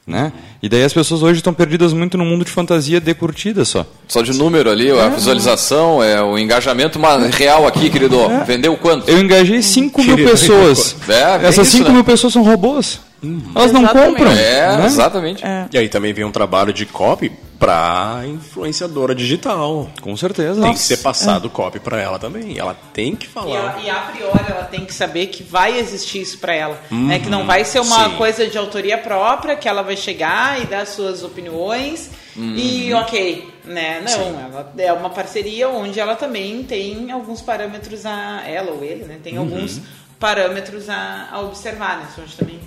Né? 0.05 0.31
E 0.61 0.69
daí 0.69 0.83
as 0.83 0.93
pessoas 0.93 1.23
hoje 1.23 1.39
estão 1.39 1.55
perdidas 1.55 1.91
muito 1.91 2.19
no 2.19 2.25
mundo 2.25 2.45
de 2.45 2.51
fantasia 2.51 3.01
de 3.01 3.13
curtida 3.15 3.65
só. 3.65 3.83
Só 4.07 4.21
de 4.21 4.37
número 4.37 4.69
ali, 4.69 4.91
a 4.91 5.09
visualização, 5.09 6.03
é, 6.03 6.21
o 6.21 6.37
engajamento 6.37 6.99
mas 6.99 7.33
real 7.33 7.65
aqui, 7.65 7.89
querido. 7.89 8.15
Vendeu 8.45 8.77
quanto? 8.77 9.09
Eu 9.09 9.19
engajei 9.19 9.63
5 9.63 10.03
mil 10.03 10.17
pessoas. 10.17 10.95
É, 11.09 11.39
bem 11.39 11.47
Essas 11.47 11.67
isso, 11.67 11.77
5 11.77 11.89
né? 11.89 11.95
mil 11.95 12.03
pessoas 12.03 12.31
são 12.31 12.43
robôs. 12.43 12.99
Elas 13.23 13.71
não 13.71 13.81
Exatamente. 13.81 14.07
compram. 14.17 14.31
É, 14.31 14.77
né? 14.77 14.85
exatamente. 14.85 15.43
E 15.71 15.77
aí 15.77 15.87
também 15.89 16.11
vem 16.13 16.25
um 16.25 16.31
trabalho 16.31 16.73
de 16.73 16.85
copy 16.87 17.31
pra 17.59 18.23
influenciadora 18.25 19.13
digital. 19.13 19.87
Com 20.01 20.17
certeza. 20.17 20.53
Tem 20.53 20.61
que 20.63 20.67
Nossa. 20.69 20.83
ser 20.83 20.97
passado 20.97 21.47
copy 21.47 21.79
pra 21.79 22.01
ela 22.01 22.17
também. 22.17 22.57
Ela 22.57 22.75
tem 22.91 23.15
que 23.15 23.27
E, 23.27 23.29
falar. 23.29 23.55
ela- 23.55 23.79
e 23.83 23.89
a 23.89 23.99
priori 23.99 24.43
ela 24.49 24.63
tem 24.63 24.83
que 24.83 24.93
saber 24.93 25.27
que 25.27 25.43
vai 25.43 25.77
existir 25.77 26.21
isso 26.21 26.39
para 26.39 26.55
ela. 26.55 26.81
Uhum, 26.89 27.07
né? 27.07 27.19
Que 27.19 27.29
não 27.29 27.45
vai 27.45 27.63
ser 27.63 27.79
uma 27.81 28.09
sim. 28.09 28.15
coisa 28.17 28.47
de 28.47 28.57
autoria 28.57 28.97
própria, 28.97 29.55
que 29.55 29.69
ela 29.69 29.83
vai 29.83 29.95
chegar 29.95 30.59
e 30.59 30.65
dar 30.65 30.87
suas 30.87 31.23
opiniões 31.23 32.09
e 32.35 32.91
ok. 32.95 33.49
Né? 33.65 34.01
Não, 34.01 34.07
Sim. 34.11 34.35
ela 34.51 34.73
é 34.79 34.91
uma 34.93 35.11
parceria 35.11 35.69
onde 35.69 35.99
ela 35.99 36.15
também 36.15 36.63
tem 36.63 37.11
alguns 37.11 37.41
parâmetros 37.41 38.07
a. 38.07 38.41
Ela 38.47 38.71
ou 38.71 38.83
ele, 38.83 39.03
né? 39.03 39.17
Tem 39.23 39.33
Uhum. 39.37 39.41
alguns 39.41 39.79
parâmetros 40.19 40.89
a, 40.89 41.27
a 41.31 41.39
observar, 41.41 41.97
né? 41.99 42.05
Isso 42.25 42.37
também. 42.37 42.59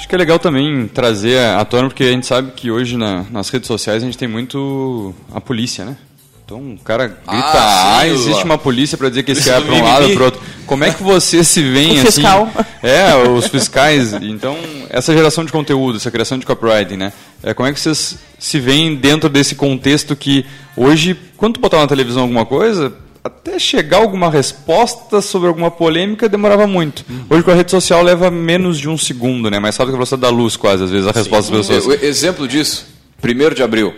Acho 0.00 0.08
que 0.08 0.14
é 0.14 0.18
legal 0.18 0.38
também 0.38 0.88
trazer 0.88 1.38
à 1.38 1.62
tona, 1.64 1.88
porque 1.88 2.04
a 2.04 2.10
gente 2.10 2.26
sabe 2.26 2.52
que 2.56 2.70
hoje 2.70 2.96
na- 2.96 3.24
nas 3.30 3.50
redes 3.50 3.66
sociais 3.68 4.02
a 4.02 4.06
gente 4.06 4.16
tem 4.16 4.26
muito 4.26 5.14
a 5.32 5.40
polícia, 5.42 5.84
né? 5.84 5.94
Então 6.42 6.72
o 6.72 6.78
cara 6.78 7.06
grita, 7.06 7.22
Ah, 7.28 7.98
ah, 7.98 8.08
existe 8.08 8.42
uma 8.42 8.56
polícia 8.58 8.96
para 8.98 9.08
dizer 9.10 9.22
que 9.24 9.32
esse 9.32 9.44
cara 9.48 9.58
é 9.62 9.64
para 9.66 9.74
um 9.74 9.82
lado 9.84 10.00
mimimi. 10.00 10.14
para 10.16 10.24
outro. 10.24 10.40
Como 10.66 10.82
é 10.84 10.90
que 10.92 11.02
você 11.02 11.44
se 11.44 11.62
vê 11.70 11.90
assim? 11.90 12.00
fiscal. 12.06 12.50
É, 12.82 13.14
os 13.28 13.46
fiscais. 13.46 14.14
Então, 14.14 14.56
essa 14.88 15.12
geração 15.14 15.44
de 15.44 15.52
conteúdo, 15.52 15.98
essa 15.98 16.10
criação 16.10 16.38
de 16.38 16.46
copywriting, 16.46 16.96
né? 16.96 17.12
É, 17.42 17.52
como 17.54 17.68
é 17.68 17.72
que 17.72 17.78
vocês 17.78 18.18
se 18.38 18.58
veem 18.58 18.96
dentro 18.96 19.28
desse 19.28 19.54
contexto 19.54 20.16
que 20.16 20.44
hoje, 20.76 21.14
quando 21.36 21.54
tu 21.54 21.60
botava 21.60 21.82
na 21.82 21.88
televisão 21.88 22.22
alguma 22.22 22.46
coisa, 22.46 22.92
até 23.22 23.58
chegar 23.58 23.98
alguma 23.98 24.30
resposta 24.30 25.20
sobre 25.20 25.48
alguma 25.48 25.70
polêmica 25.70 26.28
demorava 26.28 26.66
muito. 26.66 27.04
Hoje 27.28 27.42
com 27.42 27.50
a 27.50 27.54
rede 27.54 27.70
social 27.70 28.02
leva 28.02 28.30
menos 28.30 28.78
de 28.78 28.88
um 28.88 28.96
segundo, 28.96 29.50
né? 29.50 29.58
Mais 29.58 29.76
rápido 29.76 29.92
que 29.92 29.96
a 29.96 29.98
velocidade 29.98 30.22
da 30.22 30.30
luz, 30.30 30.56
quase, 30.56 30.84
às 30.84 30.90
vezes, 30.90 31.06
a 31.06 31.12
resposta 31.12 31.52
das 31.52 31.66
pessoas. 31.66 31.86
O 31.86 32.04
exemplo 32.04 32.48
disso, 32.48 32.86
1 33.22 33.54
de 33.54 33.62
abril. 33.62 33.94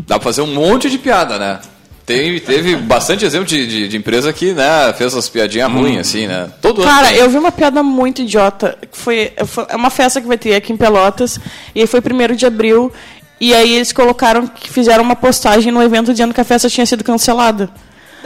Dá 0.00 0.18
pra 0.18 0.24
fazer 0.24 0.42
um 0.42 0.52
monte 0.52 0.90
de 0.90 0.98
piada, 0.98 1.38
né? 1.38 1.60
Tem, 2.04 2.38
teve 2.38 2.76
bastante 2.76 3.24
exemplo 3.24 3.46
de, 3.46 3.66
de, 3.66 3.88
de 3.88 3.96
empresa 3.96 4.32
que 4.32 4.52
né, 4.52 4.92
fez 4.96 5.12
essas 5.12 5.28
piadinhas 5.28 5.70
ruins, 5.72 5.98
assim, 5.98 6.28
né? 6.28 6.48
Todo 6.62 6.82
ano 6.82 6.88
Cara, 6.88 7.08
tem. 7.08 7.16
eu 7.16 7.28
vi 7.28 7.36
uma 7.36 7.50
piada 7.50 7.82
muito 7.82 8.22
idiota. 8.22 8.78
Que 8.80 8.96
foi, 8.96 9.32
foi 9.44 9.66
é 9.68 9.74
uma 9.74 9.90
festa 9.90 10.20
que 10.20 10.26
vai 10.28 10.38
ter 10.38 10.54
aqui 10.54 10.72
em 10.72 10.76
Pelotas. 10.76 11.40
E 11.74 11.84
foi 11.86 12.00
1 12.00 12.36
de 12.36 12.46
abril. 12.46 12.92
E 13.40 13.52
aí 13.52 13.74
eles 13.74 13.92
colocaram 13.92 14.46
que 14.46 14.70
fizeram 14.70 15.02
uma 15.02 15.16
postagem 15.16 15.72
no 15.72 15.82
evento 15.82 16.12
dizendo 16.12 16.32
que 16.32 16.40
a 16.40 16.44
festa 16.44 16.70
tinha 16.70 16.86
sido 16.86 17.02
cancelada. 17.02 17.68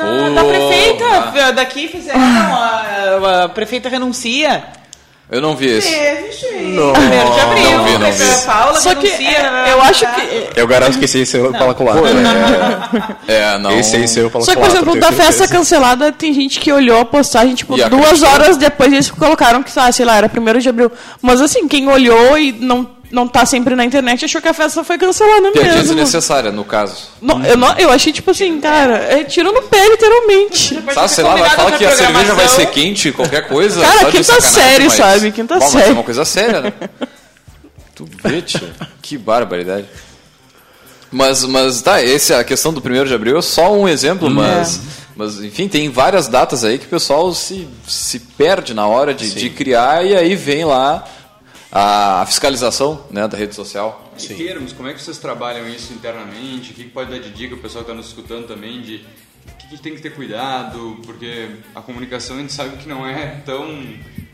Da, 0.03 0.29
da 0.43 0.45
prefeita 0.45 1.53
daqui 1.53 1.89
fizeram. 1.89 2.21
A, 2.21 3.45
a 3.45 3.49
prefeita 3.49 3.89
renuncia. 3.89 4.65
Eu 5.31 5.41
não 5.41 5.55
vi 5.55 5.69
esse. 5.69 5.89
Teve, 5.89 6.33
gente. 6.33 6.63
Não. 6.73 6.93
Primeiro 6.93 7.33
de 7.33 7.41
abril. 7.41 7.71
Não 7.71 7.85
vi, 7.85 7.99
não 7.99 8.13
vi. 8.13 8.47
Paula 8.47 8.81
Só 8.81 8.95
que 8.97 9.07
é, 9.07 9.73
eu 9.73 9.81
acho 9.83 10.05
que. 10.15 10.51
Eu 10.57 10.67
garanto 10.67 10.99
que 10.99 11.05
esse 11.05 11.19
aí 11.19 11.27
saiu 11.27 11.53
pela 11.53 11.73
culatra. 11.73 12.03
É, 13.29 13.57
não. 13.59 13.71
Esse 13.79 13.95
aí 13.95 14.09
saiu 14.09 14.29
pela 14.29 14.43
Só 14.45 14.53
que, 14.53 14.61
por 14.61 14.69
exemplo, 14.69 14.99
da 14.99 15.13
festa 15.13 15.47
cancelada, 15.47 16.11
tem 16.11 16.35
gente 16.35 16.59
que 16.59 16.73
olhou 16.73 17.01
a 17.01 17.05
postagem, 17.05 17.55
tipo, 17.55 17.75
E 17.75 17.89
duas 17.89 18.05
acreditou. 18.05 18.29
horas 18.29 18.57
depois 18.57 18.93
eles 18.93 19.09
colocaram 19.09 19.63
que, 19.63 19.71
ah, 19.77 19.93
sei 19.93 20.05
lá, 20.05 20.17
era 20.17 20.29
1 20.29 20.59
de 20.59 20.69
abril. 20.69 20.91
Mas 21.23 21.41
assim, 21.41 21.69
quem 21.69 21.87
olhou 21.89 22.37
e 22.37 22.51
não, 22.51 22.89
não 23.11 23.27
tá 23.27 23.45
sempre 23.45 23.75
na 23.75 23.85
internet 23.85 24.25
achou 24.25 24.41
que 24.41 24.49
a 24.49 24.55
festa 24.55 24.85
foi 24.85 24.97
cancelada 24.97 25.51
mesmo. 25.51 25.83
desnecessária, 25.83 26.53
no 26.53 26.65
caso. 26.65 27.09
Não, 27.21 27.45
eu, 27.45 27.57
não, 27.57 27.77
eu 27.79 27.91
achei, 27.91 28.13
tipo 28.13 28.31
assim, 28.31 28.61
cara, 28.61 28.97
é 28.99 29.25
tiro 29.25 29.53
no 29.53 29.63
pé, 29.63 29.89
literalmente. 29.89 30.81
Sabe, 30.95 31.09
sei 31.11 31.25
lá, 31.25 31.35
vai 31.37 31.51
falar 31.51 31.73
que 31.79 31.85
a 31.85 31.97
cerveja 31.97 32.35
vai 32.35 32.49
ser 32.49 32.67
quente, 32.67 33.11
qualquer 33.13 33.49
coisa. 33.49 33.81
Cara, 33.81 34.11
quinta 34.11 34.41
série, 34.41 34.85
mas- 34.85 34.93
sabe? 34.93 35.33
Quinta 35.33 35.55
Bom, 35.55 35.61
Mas 35.65 35.73
série. 35.73 35.89
é 35.91 35.93
uma 35.93 36.03
coisa 36.05 36.25
séria, 36.25 36.61
né? 36.61 36.73
tu 37.95 38.09
vê, 38.23 38.41
tia. 38.43 38.73
Que 39.03 39.19
barbaridade. 39.19 39.87
Mas, 41.13 41.45
mas 41.45 41.83
tá, 41.83 42.03
esse, 42.03 42.33
a 42.33 42.45
questão 42.45 42.73
do 42.73 42.81
1 42.81 43.05
de 43.07 43.15
abril 43.15 43.37
é 43.39 43.43
só 43.43 43.73
um 43.75 43.89
exemplo, 43.89 44.29
Hum. 44.29 44.35
mas, 44.35 44.81
mas 45.17 45.43
enfim, 45.43 45.67
tem 45.67 45.91
várias 45.91 46.29
datas 46.29 46.63
aí 46.65 46.79
que 46.79 46.87
o 46.87 46.89
pessoal 46.89 47.35
se, 47.35 47.67
se 47.87 48.21
perde 48.21 48.73
na 48.73 48.87
hora 48.87 49.13
de, 49.13 49.29
de 49.35 49.51
criar 49.51 50.07
e 50.07 50.17
aí 50.17 50.37
vem 50.37 50.65
lá 50.65 51.05
a, 51.73 52.25
fiscalização 52.27 53.05
né, 53.11 53.27
da 53.29 53.37
rede 53.37 53.55
social. 53.55 54.11
E 54.19 54.27
termos, 54.35 54.73
como 54.73 54.89
é 54.89 54.95
que 54.95 55.03
vocês 55.03 55.19
trabalham 55.19 55.69
isso 55.69 55.93
internamente? 55.93 56.73
O 56.73 56.75
que 56.75 56.85
pode 56.85 57.11
dar 57.11 57.19
de 57.19 57.31
dica 57.31 57.55
o 57.55 57.59
pessoal 57.59 57.85
que 57.85 57.91
está 57.91 57.97
nos 57.97 58.09
escutando 58.09 58.47
também 58.47 58.81
de 58.81 59.05
o 59.47 59.57
que, 59.57 59.69
que 59.77 59.83
tem 59.83 59.95
que 59.95 60.03
ter 60.03 60.11
cuidado? 60.15 60.99
Porque 61.05 61.49
a 61.75 61.81
comunicação 61.81 62.37
a 62.37 62.41
gente 62.41 62.53
sabe 62.53 62.77
que 62.77 62.89
não 62.89 63.07
é 63.07 63.41
tão 63.47 63.83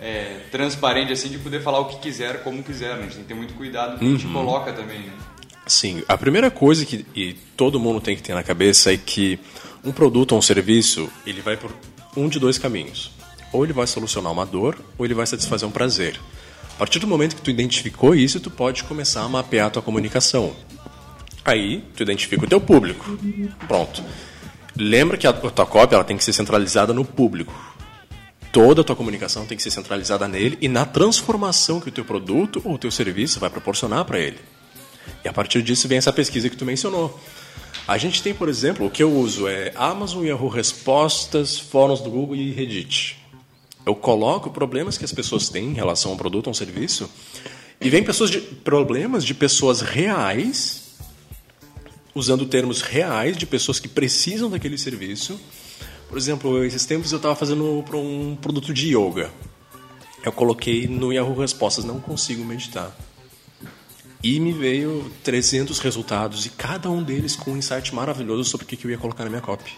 é, 0.01 0.41
transparente 0.51 1.13
assim 1.13 1.29
de 1.29 1.39
poder 1.39 1.63
falar 1.63 1.79
o 1.81 1.85
que 1.87 1.99
quiser, 1.99 2.43
como 2.43 2.63
quiser. 2.63 2.97
Né? 2.97 3.01
A 3.01 3.03
gente 3.03 3.13
tem 3.15 3.23
que 3.23 3.29
ter 3.29 3.35
muito 3.35 3.55
cuidado 3.55 3.91
com 3.91 3.97
o 3.97 3.99
que 3.99 4.05
a 4.07 4.09
gente 4.11 4.27
Uhum. 4.27 4.33
coloca 4.33 4.73
também. 4.73 5.01
Né? 5.01 5.13
Sim, 5.67 6.03
a 6.09 6.17
primeira 6.17 6.51
coisa 6.51 6.85
que 6.87 7.05
e 7.15 7.35
todo 7.57 7.79
mundo 7.79 8.01
tem 8.01 8.17
que 8.17 8.23
ter 8.23 8.35
na 8.35 8.43
cabeça 8.43 8.93
é 8.93 8.97
que 8.97 9.39
um 9.85 9.93
produto 9.93 10.33
ou 10.33 10.39
um 10.39 10.43
serviço, 10.43 11.09
ele 11.27 11.41
vai 11.41 11.57
por 11.57 11.73
um 12.17 12.29
de 12.29 12.39
dois 12.41 12.57
caminhos. 12.59 13.11
Ou 13.53 13.63
ele 13.65 13.73
vai 13.73 13.87
solucionar 13.87 14.33
uma 14.33 14.45
dor, 14.45 14.77
ou 14.99 15.05
ele 15.05 15.15
vai 15.15 15.27
satisfazer 15.27 15.69
um 15.69 15.73
prazer. 15.73 16.19
A 16.77 16.79
partir 16.79 16.99
do 16.99 17.07
momento 17.07 17.35
que 17.35 17.41
tu 17.41 17.51
identificou 17.51 18.15
isso, 18.15 18.39
tu 18.39 18.51
pode 18.51 18.85
começar 18.85 19.23
a 19.23 19.29
mapear 19.31 19.69
a 19.69 19.71
tua 19.71 19.81
comunicação. 19.81 20.55
Aí, 21.43 21.83
tu 21.97 22.03
identifica 22.03 22.45
o 22.45 22.47
teu 22.47 22.61
público. 22.61 23.19
Pronto. 23.67 24.05
Lembra 24.77 25.17
que 25.17 25.27
a 25.27 25.33
tua 25.33 25.65
cópia 25.65 25.97
ela 25.97 26.05
tem 26.05 26.19
que 26.19 26.25
ser 26.25 26.35
centralizada 26.35 26.93
no 26.93 27.03
público. 27.03 27.55
Toda 28.53 28.83
a 28.83 28.85
tua 28.85 28.95
comunicação 28.95 29.47
tem 29.47 29.57
que 29.57 29.63
ser 29.63 29.71
centralizada 29.71 30.29
nele 30.29 30.59
e 30.61 30.69
na 30.69 30.85
transformação 30.85 31.81
que 31.81 31.89
o 31.89 31.93
teu 31.93 32.05
produto 32.05 32.61
ou 32.63 32.75
o 32.75 32.79
teu 32.79 32.91
serviço 32.91 33.41
vai 33.41 33.49
proporcionar 33.49 34.05
para 34.05 34.19
ele. 34.19 34.39
E 35.25 35.29
a 35.29 35.33
partir 35.33 35.63
disso 35.63 35.89
vem 35.89 35.97
essa 35.97 36.13
pesquisa 36.13 36.51
que 36.51 36.57
tu 36.59 36.67
mencionou. 36.67 37.19
A 37.89 37.97
gente 37.97 38.23
tem, 38.23 38.35
por 38.35 38.51
exemplo, 38.51 38.85
o 38.85 38.91
que 38.91 39.03
eu 39.03 39.11
uso 39.11 39.49
é 39.49 39.73
Amazon, 39.77 40.27
Yahoo 40.27 40.49
Respostas, 40.49 41.59
fóruns 41.59 42.03
do 42.03 42.11
Google 42.11 42.37
e 42.37 42.51
Reddit. 42.51 43.17
Eu 43.87 43.95
coloco 43.95 44.51
problemas 44.51 44.99
que 44.99 45.05
as 45.05 45.13
pessoas 45.13 45.49
têm 45.49 45.67
em 45.67 45.75
relação 45.75 46.11
a 46.11 46.15
um 46.15 46.17
produto 46.17 46.49
ou 46.49 46.51
um 46.51 46.55
serviço 46.55 47.09
e 47.81 47.89
vem 47.89 48.03
pessoas 48.03 48.31
de, 48.31 48.41
problemas 48.41 49.25
de 49.25 49.33
pessoas 49.33 49.81
reais, 49.81 50.97
usando 52.13 52.45
termos 52.47 52.83
reais 52.83 53.37
de 53.37 53.47
pessoas 53.47 53.79
que 53.79 53.87
precisam 53.87 54.51
daquele 54.51 54.77
serviço. 54.77 55.39
Por 56.09 56.19
exemplo, 56.19 56.65
esses 56.65 56.85
tempos 56.85 57.13
eu 57.13 57.19
estava 57.19 57.37
fazendo 57.37 57.65
um 57.95 58.35
produto 58.35 58.75
de 58.75 58.89
yoga. 58.89 59.31
Eu 60.25 60.33
coloquei 60.33 60.89
no 60.89 61.13
Yahoo 61.13 61.39
Respostas, 61.39 61.85
não 61.85 62.01
consigo 62.01 62.45
meditar. 62.45 62.97
E 64.21 64.41
me 64.41 64.51
veio 64.51 65.09
300 65.23 65.79
resultados, 65.79 66.45
e 66.47 66.51
cada 66.51 66.91
um 66.91 67.05
deles 67.05 67.37
com 67.37 67.53
um 67.53 67.57
insight 67.57 67.95
maravilhoso 67.95 68.43
sobre 68.51 68.65
o 68.65 68.69
que 68.69 68.85
eu 68.85 68.91
ia 68.91 68.99
colocar 68.99 69.23
na 69.23 69.31
minha 69.31 69.43
copy. 69.43 69.71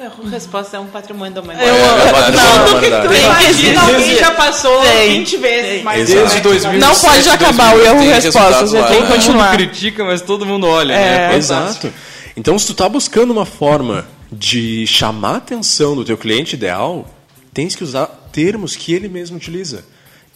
A 0.00 0.28
resposta 0.30 0.76
é 0.76 0.80
um 0.80 0.86
patrimônio 0.86 1.34
da 1.34 1.40
humanidade. 1.42 1.68
Eu- 1.70 1.74
É, 1.76 2.08
é 2.08 2.12
patrimônio 2.12 2.48
da 2.48 2.64
Tudo 2.64 2.80
que 2.80 2.86
humanidade. 2.88 3.62
Tem. 3.62 3.76
alguém 3.76 4.16
já 4.16 4.30
passou 4.32 4.80
Tem. 4.82 5.18
20 5.18 5.36
vezes 5.36 5.82
mais 5.82 6.00
Exato. 6.08 6.20
mais. 6.20 6.32
Desde 6.32 6.40
2007, 6.40 6.80
Não 6.80 7.10
pode 7.10 7.28
acabar 7.28 7.76
o 7.76 7.80
erro 7.84 7.98
respostas, 8.00 8.72
ele 8.74 8.82
tem 8.84 8.92
que 8.96 9.02
Todo 9.02 9.12
continuar. 9.12 9.44
mundo 9.50 9.56
critica, 9.56 10.04
mas 10.04 10.22
todo 10.22 10.46
mundo 10.46 10.66
olha. 10.66 10.92
É. 10.94 11.28
né? 11.28 11.36
Exato. 11.36 11.92
Então, 12.36 12.58
se 12.58 12.66
tu 12.66 12.74
tá 12.74 12.88
buscando 12.88 13.30
uma 13.32 13.44
forma 13.44 14.06
de 14.30 14.86
chamar 14.86 15.34
a 15.34 15.36
atenção 15.36 15.94
do 15.94 16.04
teu 16.04 16.16
cliente 16.16 16.54
ideal, 16.56 17.06
tens 17.52 17.74
que 17.74 17.84
usar 17.84 18.06
termos 18.32 18.74
que 18.74 18.94
ele 18.94 19.08
mesmo 19.08 19.36
utiliza. 19.36 19.84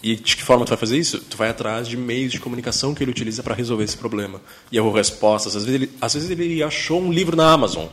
E 0.03 0.15
de 0.17 0.37
que 0.37 0.43
forma 0.43 0.67
tu 0.67 0.69
vai 0.69 0.77
fazer 0.79 0.99
isso? 0.99 1.19
Tu 1.19 1.37
vai 1.37 1.49
atrás 1.49 1.89
de 1.89 1.97
meios 1.97 2.31
de 2.31 2.39
comunicação 2.39 2.95
que 2.95 3.03
ele 3.03 3.11
utiliza 3.11 3.43
para 3.43 3.55
resolver 3.55 3.85
esse 3.85 3.97
problema. 3.97 4.39
E 4.71 4.77
erro 4.77 4.93
respostas. 4.93 5.57
Às 5.57 5.65
vezes, 5.65 5.81
ele, 5.81 5.91
às 6.01 6.13
vezes 6.13 6.29
ele 6.31 6.63
achou 6.63 7.01
um 7.01 7.11
livro 7.11 7.35
na 7.35 7.51
Amazon. 7.51 7.87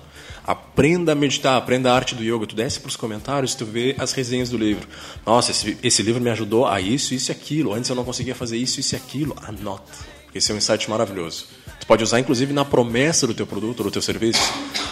Aprenda 0.45 1.13
a 1.13 1.15
meditar, 1.15 1.57
aprenda 1.57 1.91
a 1.91 1.95
arte 1.95 2.15
do 2.15 2.23
yoga. 2.23 2.45
Tu 2.45 2.55
desce 2.55 2.79
para 2.79 2.89
os 2.89 2.95
comentários, 2.95 3.55
tu 3.55 3.65
vê 3.65 3.95
as 3.97 4.11
resenhas 4.11 4.49
do 4.49 4.57
livro. 4.57 4.87
Nossa, 5.25 5.51
esse, 5.51 5.77
esse 5.81 6.03
livro 6.03 6.21
me 6.21 6.29
ajudou 6.29 6.67
a 6.67 6.81
isso, 6.81 7.13
isso 7.13 7.31
e 7.31 7.33
aquilo. 7.33 7.73
Antes 7.73 7.89
eu 7.89 7.95
não 7.95 8.03
conseguia 8.03 8.35
fazer 8.35 8.57
isso, 8.57 8.79
isso 8.79 8.95
e 8.95 8.97
aquilo. 8.97 9.35
Anota. 9.41 9.91
Esse 10.35 10.51
é 10.51 10.55
um 10.55 10.57
insight 10.57 10.89
maravilhoso. 10.89 11.45
Tu 11.79 11.85
pode 11.85 12.03
usar, 12.03 12.19
inclusive, 12.19 12.53
na 12.53 12.65
promessa 12.65 13.27
do 13.27 13.33
teu 13.33 13.45
produto 13.45 13.79
ou 13.81 13.85
do 13.85 13.91
teu 13.91 14.01
serviço. 14.01 14.41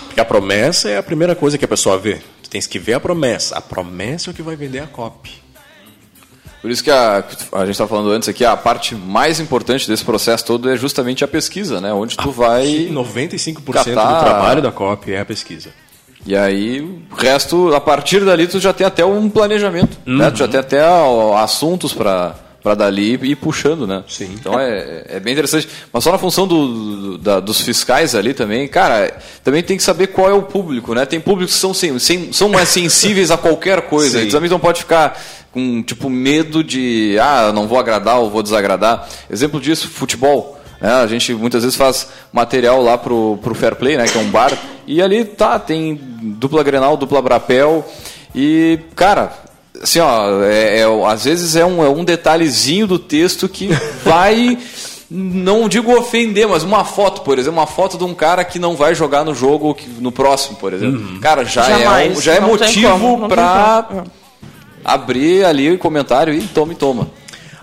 Porque 0.05 0.19
a 0.19 0.25
promessa 0.25 0.89
é 0.89 0.97
a 0.97 1.03
primeira 1.03 1.35
coisa 1.35 1.57
que 1.57 1.65
a 1.65 1.67
pessoa 1.67 1.97
vê. 1.97 2.21
Tu 2.43 2.49
tens 2.49 2.67
que 2.67 2.77
ver 2.77 2.93
a 2.93 2.99
promessa. 2.99 3.57
A 3.57 3.61
promessa 3.61 4.29
é 4.29 4.31
o 4.31 4.33
que 4.33 4.41
vai 4.41 4.55
vender 4.55 4.79
a 4.79 4.87
copy. 4.87 5.31
Por 6.61 6.69
isso 6.69 6.83
que 6.83 6.91
a, 6.91 7.23
a 7.53 7.59
gente 7.61 7.71
estava 7.71 7.89
falando 7.89 8.11
antes 8.11 8.29
aqui, 8.29 8.45
a 8.45 8.55
parte 8.55 8.93
mais 8.95 9.39
importante 9.39 9.87
desse 9.87 10.05
processo 10.05 10.45
todo 10.45 10.69
é 10.69 10.77
justamente 10.77 11.23
a 11.23 11.27
pesquisa, 11.27 11.81
né? 11.81 11.91
Onde 11.91 12.15
tu 12.15 12.29
vai. 12.31 12.87
95% 12.91 13.55
catar- 13.73 14.19
do 14.19 14.23
trabalho 14.23 14.61
da 14.61 14.71
COP 14.71 15.11
é 15.11 15.19
a 15.21 15.25
pesquisa. 15.25 15.69
E 16.23 16.35
aí, 16.37 16.81
o 16.81 17.15
resto, 17.15 17.73
a 17.73 17.81
partir 17.81 18.23
dali, 18.23 18.45
tu 18.45 18.59
já 18.59 18.71
tem 18.71 18.85
até 18.85 19.03
um 19.03 19.27
planejamento. 19.27 19.97
Né? 20.05 20.29
Tu 20.29 20.37
já 20.37 20.47
tem 20.47 20.59
até 20.59 20.79
assuntos 21.41 21.93
para 21.93 22.35
para 22.63 22.75
dali 22.75 23.17
e 23.21 23.31
ir 23.31 23.35
puxando, 23.35 23.87
né? 23.87 24.03
Sim. 24.07 24.35
Então 24.39 24.59
é, 24.59 25.03
é 25.09 25.19
bem 25.19 25.33
interessante. 25.33 25.67
Mas 25.91 26.03
só 26.03 26.11
na 26.11 26.17
função 26.17 26.45
do, 26.47 26.67
do- 26.67 27.17
da- 27.17 27.39
dos 27.39 27.59
fiscais 27.61 28.13
ali 28.13 28.33
também, 28.33 28.67
cara, 28.67 29.17
também 29.43 29.63
tem 29.63 29.77
que 29.77 29.83
saber 29.83 30.07
qual 30.07 30.29
é 30.29 30.33
o 30.33 30.43
público, 30.43 30.93
né? 30.93 31.05
Tem 31.05 31.19
públicos 31.19 31.55
que 31.55 31.59
são, 31.59 31.73
sem, 31.73 31.97
sem- 31.99 32.31
são 32.31 32.49
mais 32.49 32.69
sensíveis 32.69 33.31
a 33.31 33.37
qualquer 33.37 33.81
coisa. 33.83 34.19
Sim. 34.19 34.27
E 34.27 34.29
também 34.31 34.49
não 34.49 34.59
pode 34.59 34.81
ficar 34.81 35.19
com, 35.51 35.81
tipo, 35.83 36.09
medo 36.09 36.63
de, 36.63 37.17
ah, 37.19 37.51
não 37.53 37.67
vou 37.67 37.79
agradar 37.79 38.19
ou 38.19 38.29
vou 38.29 38.43
desagradar. 38.43 39.07
Exemplo 39.29 39.59
disso, 39.59 39.89
futebol. 39.89 40.57
né? 40.79 40.93
a 40.93 41.07
gente 41.07 41.33
muitas 41.33 41.63
vezes 41.63 41.75
faz 41.77 42.07
material 42.31 42.81
lá 42.81 42.97
pro, 42.97 43.37
pro 43.41 43.55
Fair 43.55 43.75
Play, 43.75 43.97
né? 43.97 44.05
Que 44.05 44.17
é 44.17 44.21
um 44.21 44.29
bar. 44.29 44.51
E 44.87 45.01
ali 45.01 45.25
tá, 45.25 45.57
tem 45.59 45.99
dupla 46.21 46.63
Grenal, 46.63 46.95
dupla 46.95 47.21
Brapel. 47.21 47.83
E, 48.35 48.79
cara, 48.95 49.33
assim, 49.81 49.99
ó, 49.99 50.41
é, 50.43 50.79
é- 50.79 51.05
às 51.07 51.25
vezes 51.25 51.55
é 51.55 51.65
um, 51.65 51.83
é 51.83 51.89
um 51.89 52.03
detalhezinho 52.03 52.87
do 52.87 52.97
texto 52.97 53.47
que 53.47 53.67
vai, 54.03 54.57
não 55.09 55.67
digo 55.69 55.95
ofender, 55.97 56.47
mas 56.47 56.63
uma 56.63 56.83
foto, 56.83 57.21
por 57.21 57.37
exemplo, 57.37 57.59
uma 57.59 57.67
foto 57.67 57.97
de 57.97 58.03
um 58.03 58.13
cara 58.13 58.43
que 58.43 58.57
não 58.59 58.75
vai 58.75 58.95
jogar 58.95 59.23
no 59.23 59.35
jogo 59.35 59.73
que- 59.75 59.87
no 59.87 60.11
próximo, 60.11 60.57
por 60.57 60.73
exemplo. 60.73 61.19
Cara, 61.19 61.43
já 61.45 61.65
é, 61.69 61.79
Jamais. 61.83 62.17
um- 62.17 62.21
já 62.21 62.33
é 62.35 62.39
Não 62.39 62.47
motivo 62.49 63.27
pra 63.27 63.85
como. 63.87 64.03
abrir 64.83 65.45
ali 65.45 65.71
o 65.71 65.77
comentário 65.77 66.33
e 66.33 66.41
toma 66.41 66.73
e 66.73 66.75
toma. 66.75 67.09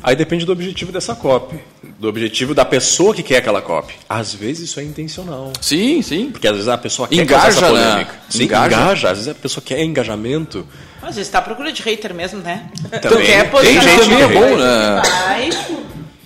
Aí 0.03 0.15
depende 0.15 0.45
do 0.47 0.53
objetivo 0.53 0.93
dessa 0.93 1.15
COP, 1.15 1.57
do 1.99 2.09
objetivo 2.09 2.55
da 2.55 2.65
pessoa 2.65 3.13
que 3.13 3.23
quer 3.23 3.39
aquela 3.39 3.61
COP. 3.61 3.93
Às 4.09 4.33
vezes 4.33 4.71
isso 4.71 4.79
é 4.81 4.85
intencional. 4.85 5.53
Sim, 5.61 6.01
sim. 6.01 6.31
Porque 6.31 6.47
às 6.47 6.55
vezes 6.55 6.69
a 6.69 6.79
pessoa 6.79 7.09
quer 7.09 7.17
Engaja, 7.17 7.43
causar 7.43 7.49
essa 7.67 7.73
né? 7.73 7.91
polêmica. 7.91 8.15
Sim, 8.29 8.45
Engaja. 8.45 8.67
engaja. 8.77 9.11
Às 9.11 9.19
vezes 9.19 9.29
a 9.29 9.35
pessoa 9.35 9.65
quer 9.67 9.83
engajamento. 9.83 10.67
Mas 11.03 11.15
você 11.17 11.23
está 11.23 11.39
à 11.39 11.43
procura 11.43 11.73
de 11.73 11.83
hater 11.83 12.15
mesmo, 12.15 12.41
né? 12.41 12.71
Também. 13.03 13.27
Quer 13.27 13.43
Tem 13.43 13.51
posicionar 13.51 13.83
gente 13.83 14.01
alguma 14.01 14.17
que 14.17 14.23
é 14.23 14.29
bom, 14.29 14.57
né? 14.57 15.03
Vai, 15.05 15.51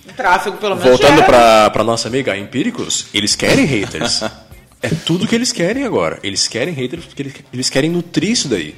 o 0.09 0.13
tráfego 0.15 0.57
pelo 0.57 0.75
menos 0.75 0.89
Voltando 0.89 1.15
gera. 1.15 1.25
para 1.25 1.69
para 1.71 1.83
nossa 1.83 2.07
amiga 2.07 2.37
Empíricos, 2.37 3.07
eles 3.13 3.35
querem 3.35 3.65
haters. 3.65 4.21
é 4.81 4.89
tudo 5.05 5.27
que 5.27 5.33
eles 5.33 5.51
querem 5.51 5.85
agora. 5.85 6.19
Eles 6.21 6.47
querem 6.47 6.73
haters 6.73 7.05
porque 7.05 7.23
eles, 7.23 7.33
eles 7.51 7.69
querem 7.69 7.89
nutrir 7.89 8.29
isso 8.29 8.47
daí. 8.47 8.75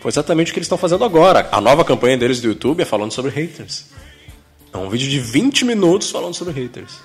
Foi 0.00 0.10
exatamente 0.10 0.50
o 0.50 0.54
que 0.54 0.58
eles 0.58 0.66
estão 0.66 0.78
fazendo 0.78 1.04
agora. 1.04 1.48
A 1.52 1.60
nova 1.60 1.84
campanha 1.84 2.16
deles 2.16 2.40
do 2.40 2.48
YouTube 2.48 2.80
é 2.80 2.86
falando 2.86 3.12
sobre 3.12 3.30
haters. 3.30 3.84
É 4.72 4.76
um 4.76 4.88
vídeo 4.88 5.08
de 5.08 5.18
20 5.18 5.64
minutos 5.64 6.10
falando 6.10 6.34
sobre 6.34 6.54
haters. 6.54 6.98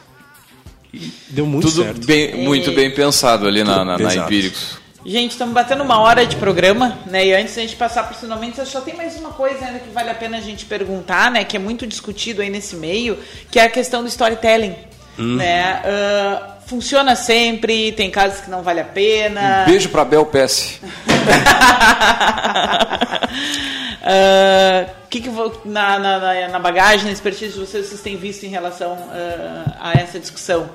E 0.93 1.11
deu 1.29 1.45
muito 1.45 1.67
Tudo 1.67 1.83
certo. 1.83 2.05
bem, 2.05 2.35
muito 2.35 2.71
bem 2.71 2.93
pensado 2.93 3.47
ali 3.47 3.63
na, 3.63 3.83
na, 3.83 3.97
na. 3.97 4.15
Empíricos. 4.15 4.77
Gente, 5.05 5.31
estamos 5.31 5.53
batendo 5.53 5.83
uma 5.83 5.99
hora 5.99 6.25
de 6.25 6.35
programa, 6.35 6.97
né? 7.05 7.27
E 7.27 7.33
antes 7.33 7.55
da 7.55 7.61
gente 7.61 7.75
passar 7.75 8.03
para 8.03 8.13
os 8.13 8.19
finalmente, 8.19 8.65
só 8.65 8.81
tem 8.81 8.95
mais 8.95 9.15
uma 9.17 9.29
coisa 9.29 9.63
ainda 9.63 9.77
que 9.77 9.89
vale 9.89 10.09
a 10.09 10.15
pena 10.15 10.37
a 10.37 10.41
gente 10.41 10.65
perguntar, 10.65 11.29
né? 11.29 11.43
Que 11.43 11.57
é 11.57 11.59
muito 11.59 11.85
discutido 11.85 12.41
aí 12.41 12.49
nesse 12.49 12.75
meio, 12.75 13.19
que 13.51 13.59
é 13.59 13.65
a 13.65 13.69
questão 13.69 14.01
do 14.01 14.07
storytelling. 14.07 14.73
Hum. 15.19 15.35
Né? 15.35 15.81
Ah, 15.85 16.55
funciona 16.65 17.15
sempre, 17.15 17.91
tem 17.91 18.09
casos 18.09 18.41
que 18.41 18.49
não 18.49 18.63
vale 18.63 18.81
a 18.81 18.85
pena. 18.85 19.65
Um 19.67 19.71
beijo 19.71 19.89
pra 19.89 20.03
Bel 20.03 20.25
Pesce. 20.25 20.79
Ah, 24.07 24.87
que 25.09 25.19
que 25.19 25.29
na, 25.65 25.97
na, 25.97 26.49
na- 26.49 26.59
bagagem, 26.59 27.05
na 27.05 27.11
expertise 27.11 27.53
de 27.53 27.59
vocês, 27.59 27.87
vocês 27.87 28.01
têm 28.01 28.15
visto 28.15 28.43
em 28.43 28.49
relação 28.49 28.95
ah, 29.11 29.77
a 29.79 29.93
essa 29.93 30.19
discussão? 30.19 30.69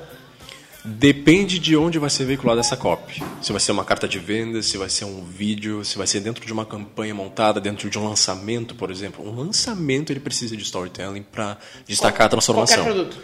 Depende 0.82 1.58
de 1.58 1.76
onde 1.76 1.98
vai 1.98 2.08
ser 2.08 2.24
veiculada 2.24 2.60
essa 2.60 2.76
copy. 2.76 3.22
Se 3.42 3.52
vai 3.52 3.60
ser 3.60 3.70
uma 3.70 3.84
carta 3.84 4.08
de 4.08 4.18
venda, 4.18 4.62
se 4.62 4.78
vai 4.78 4.88
ser 4.88 5.04
um 5.04 5.22
vídeo, 5.24 5.84
se 5.84 5.96
vai 5.96 6.06
ser 6.06 6.20
dentro 6.20 6.44
de 6.44 6.52
uma 6.52 6.64
campanha 6.64 7.14
montada, 7.14 7.60
dentro 7.60 7.88
de 7.90 7.98
um 7.98 8.08
lançamento, 8.08 8.74
por 8.74 8.90
exemplo. 8.90 9.24
Um 9.24 9.44
lançamento 9.44 10.10
ele 10.10 10.20
precisa 10.20 10.56
de 10.56 10.62
storytelling 10.62 11.22
para 11.22 11.58
destacar 11.86 12.26
a 12.26 12.30
transformação. 12.30 12.78
Qualquer 12.82 12.94
produto. 12.94 13.18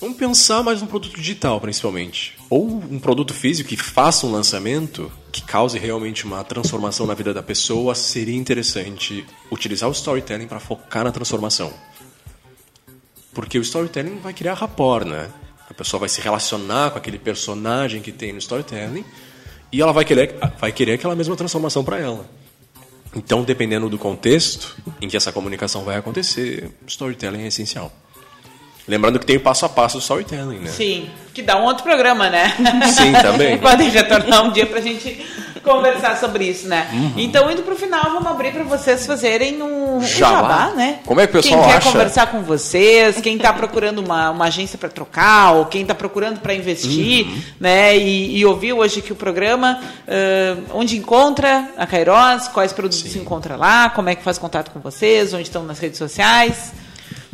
Vamos 0.00 0.16
pensar 0.16 0.62
mais 0.62 0.80
num 0.80 0.86
produto 0.86 1.14
digital, 1.14 1.60
principalmente. 1.60 2.34
Ou 2.48 2.66
um 2.66 2.98
produto 2.98 3.34
físico 3.34 3.68
que 3.68 3.76
faça 3.76 4.26
um 4.26 4.32
lançamento 4.32 5.12
que 5.30 5.42
cause 5.42 5.78
realmente 5.78 6.24
uma 6.24 6.42
transformação 6.42 7.06
na 7.06 7.12
vida 7.12 7.34
da 7.34 7.42
pessoa, 7.42 7.94
seria 7.94 8.34
interessante 8.34 9.26
utilizar 9.50 9.90
o 9.90 9.92
storytelling 9.92 10.46
para 10.46 10.58
focar 10.58 11.04
na 11.04 11.12
transformação. 11.12 11.70
Porque 13.34 13.58
o 13.58 13.62
storytelling 13.62 14.18
vai 14.20 14.32
criar 14.32 14.54
rapport, 14.54 15.06
né? 15.06 15.28
A 15.68 15.74
pessoa 15.74 16.00
vai 16.00 16.08
se 16.08 16.22
relacionar 16.22 16.92
com 16.92 16.98
aquele 16.98 17.18
personagem 17.18 18.00
que 18.00 18.10
tem 18.10 18.32
no 18.32 18.38
storytelling 18.38 19.04
e 19.70 19.82
ela 19.82 19.92
vai 19.92 20.06
querer, 20.06 20.34
vai 20.58 20.72
querer 20.72 20.94
aquela 20.94 21.14
mesma 21.14 21.36
transformação 21.36 21.84
para 21.84 21.98
ela. 21.98 22.26
Então, 23.14 23.44
dependendo 23.44 23.88
do 23.90 23.98
contexto 23.98 24.76
em 24.98 25.08
que 25.08 25.16
essa 25.16 25.30
comunicação 25.30 25.84
vai 25.84 25.96
acontecer, 25.96 26.70
storytelling 26.86 27.42
é 27.42 27.48
essencial. 27.48 27.92
Lembrando 28.88 29.18
que 29.18 29.26
tem 29.26 29.36
o 29.36 29.40
passo 29.40 29.64
a 29.64 29.68
passo 29.68 29.98
do 29.98 30.00
storytelling, 30.00 30.58
né? 30.58 30.70
Sim, 30.70 31.08
que 31.32 31.42
dá 31.42 31.56
um 31.58 31.64
outro 31.64 31.84
programa, 31.84 32.28
né? 32.28 32.52
Sim, 32.92 33.12
também. 33.12 33.56
Podem 33.58 33.88
retornar 33.88 34.44
um 34.44 34.50
dia 34.52 34.66
pra 34.66 34.80
gente 34.80 35.24
conversar 35.62 36.16
sobre 36.16 36.44
isso, 36.46 36.66
né? 36.66 36.88
Uhum. 36.90 37.12
Então, 37.18 37.50
indo 37.50 37.62
pro 37.62 37.76
final, 37.76 38.02
vamos 38.04 38.26
abrir 38.26 38.50
pra 38.50 38.64
vocês 38.64 39.06
fazerem 39.06 39.62
um, 39.62 39.96
um 39.98 40.00
Jabá. 40.02 40.72
né? 40.74 41.00
Como 41.04 41.20
é 41.20 41.26
que 41.26 41.36
o 41.36 41.42
pessoal 41.42 41.60
Quem 41.60 41.70
quer 41.70 41.76
acha? 41.76 41.92
conversar 41.92 42.26
com 42.28 42.40
vocês, 42.42 43.20
quem 43.20 43.36
tá 43.36 43.52
procurando 43.52 43.98
uma, 43.98 44.30
uma 44.30 44.46
agência 44.46 44.78
pra 44.78 44.88
trocar, 44.88 45.52
ou 45.52 45.66
quem 45.66 45.84
tá 45.84 45.94
procurando 45.94 46.40
pra 46.40 46.54
investir, 46.54 47.26
Uhum. 47.26 47.42
né? 47.60 47.96
E, 47.96 48.38
e 48.38 48.46
ouviu 48.46 48.78
hoje 48.78 49.00
aqui 49.00 49.12
o 49.12 49.16
programa, 49.16 49.78
ah, 50.08 50.56
onde 50.72 50.96
encontra 50.96 51.68
a 51.76 51.86
Kairos, 51.86 52.48
quais 52.48 52.72
produtos 52.72 52.98
se 53.00 53.18
encontra 53.18 53.54
lá, 53.56 53.90
como 53.90 54.08
é 54.08 54.14
que 54.14 54.22
faz 54.24 54.38
contato 54.38 54.70
com 54.70 54.80
vocês, 54.80 55.34
onde 55.34 55.42
estão 55.44 55.62
nas 55.62 55.78
redes 55.78 55.98
sociais. 55.98 56.72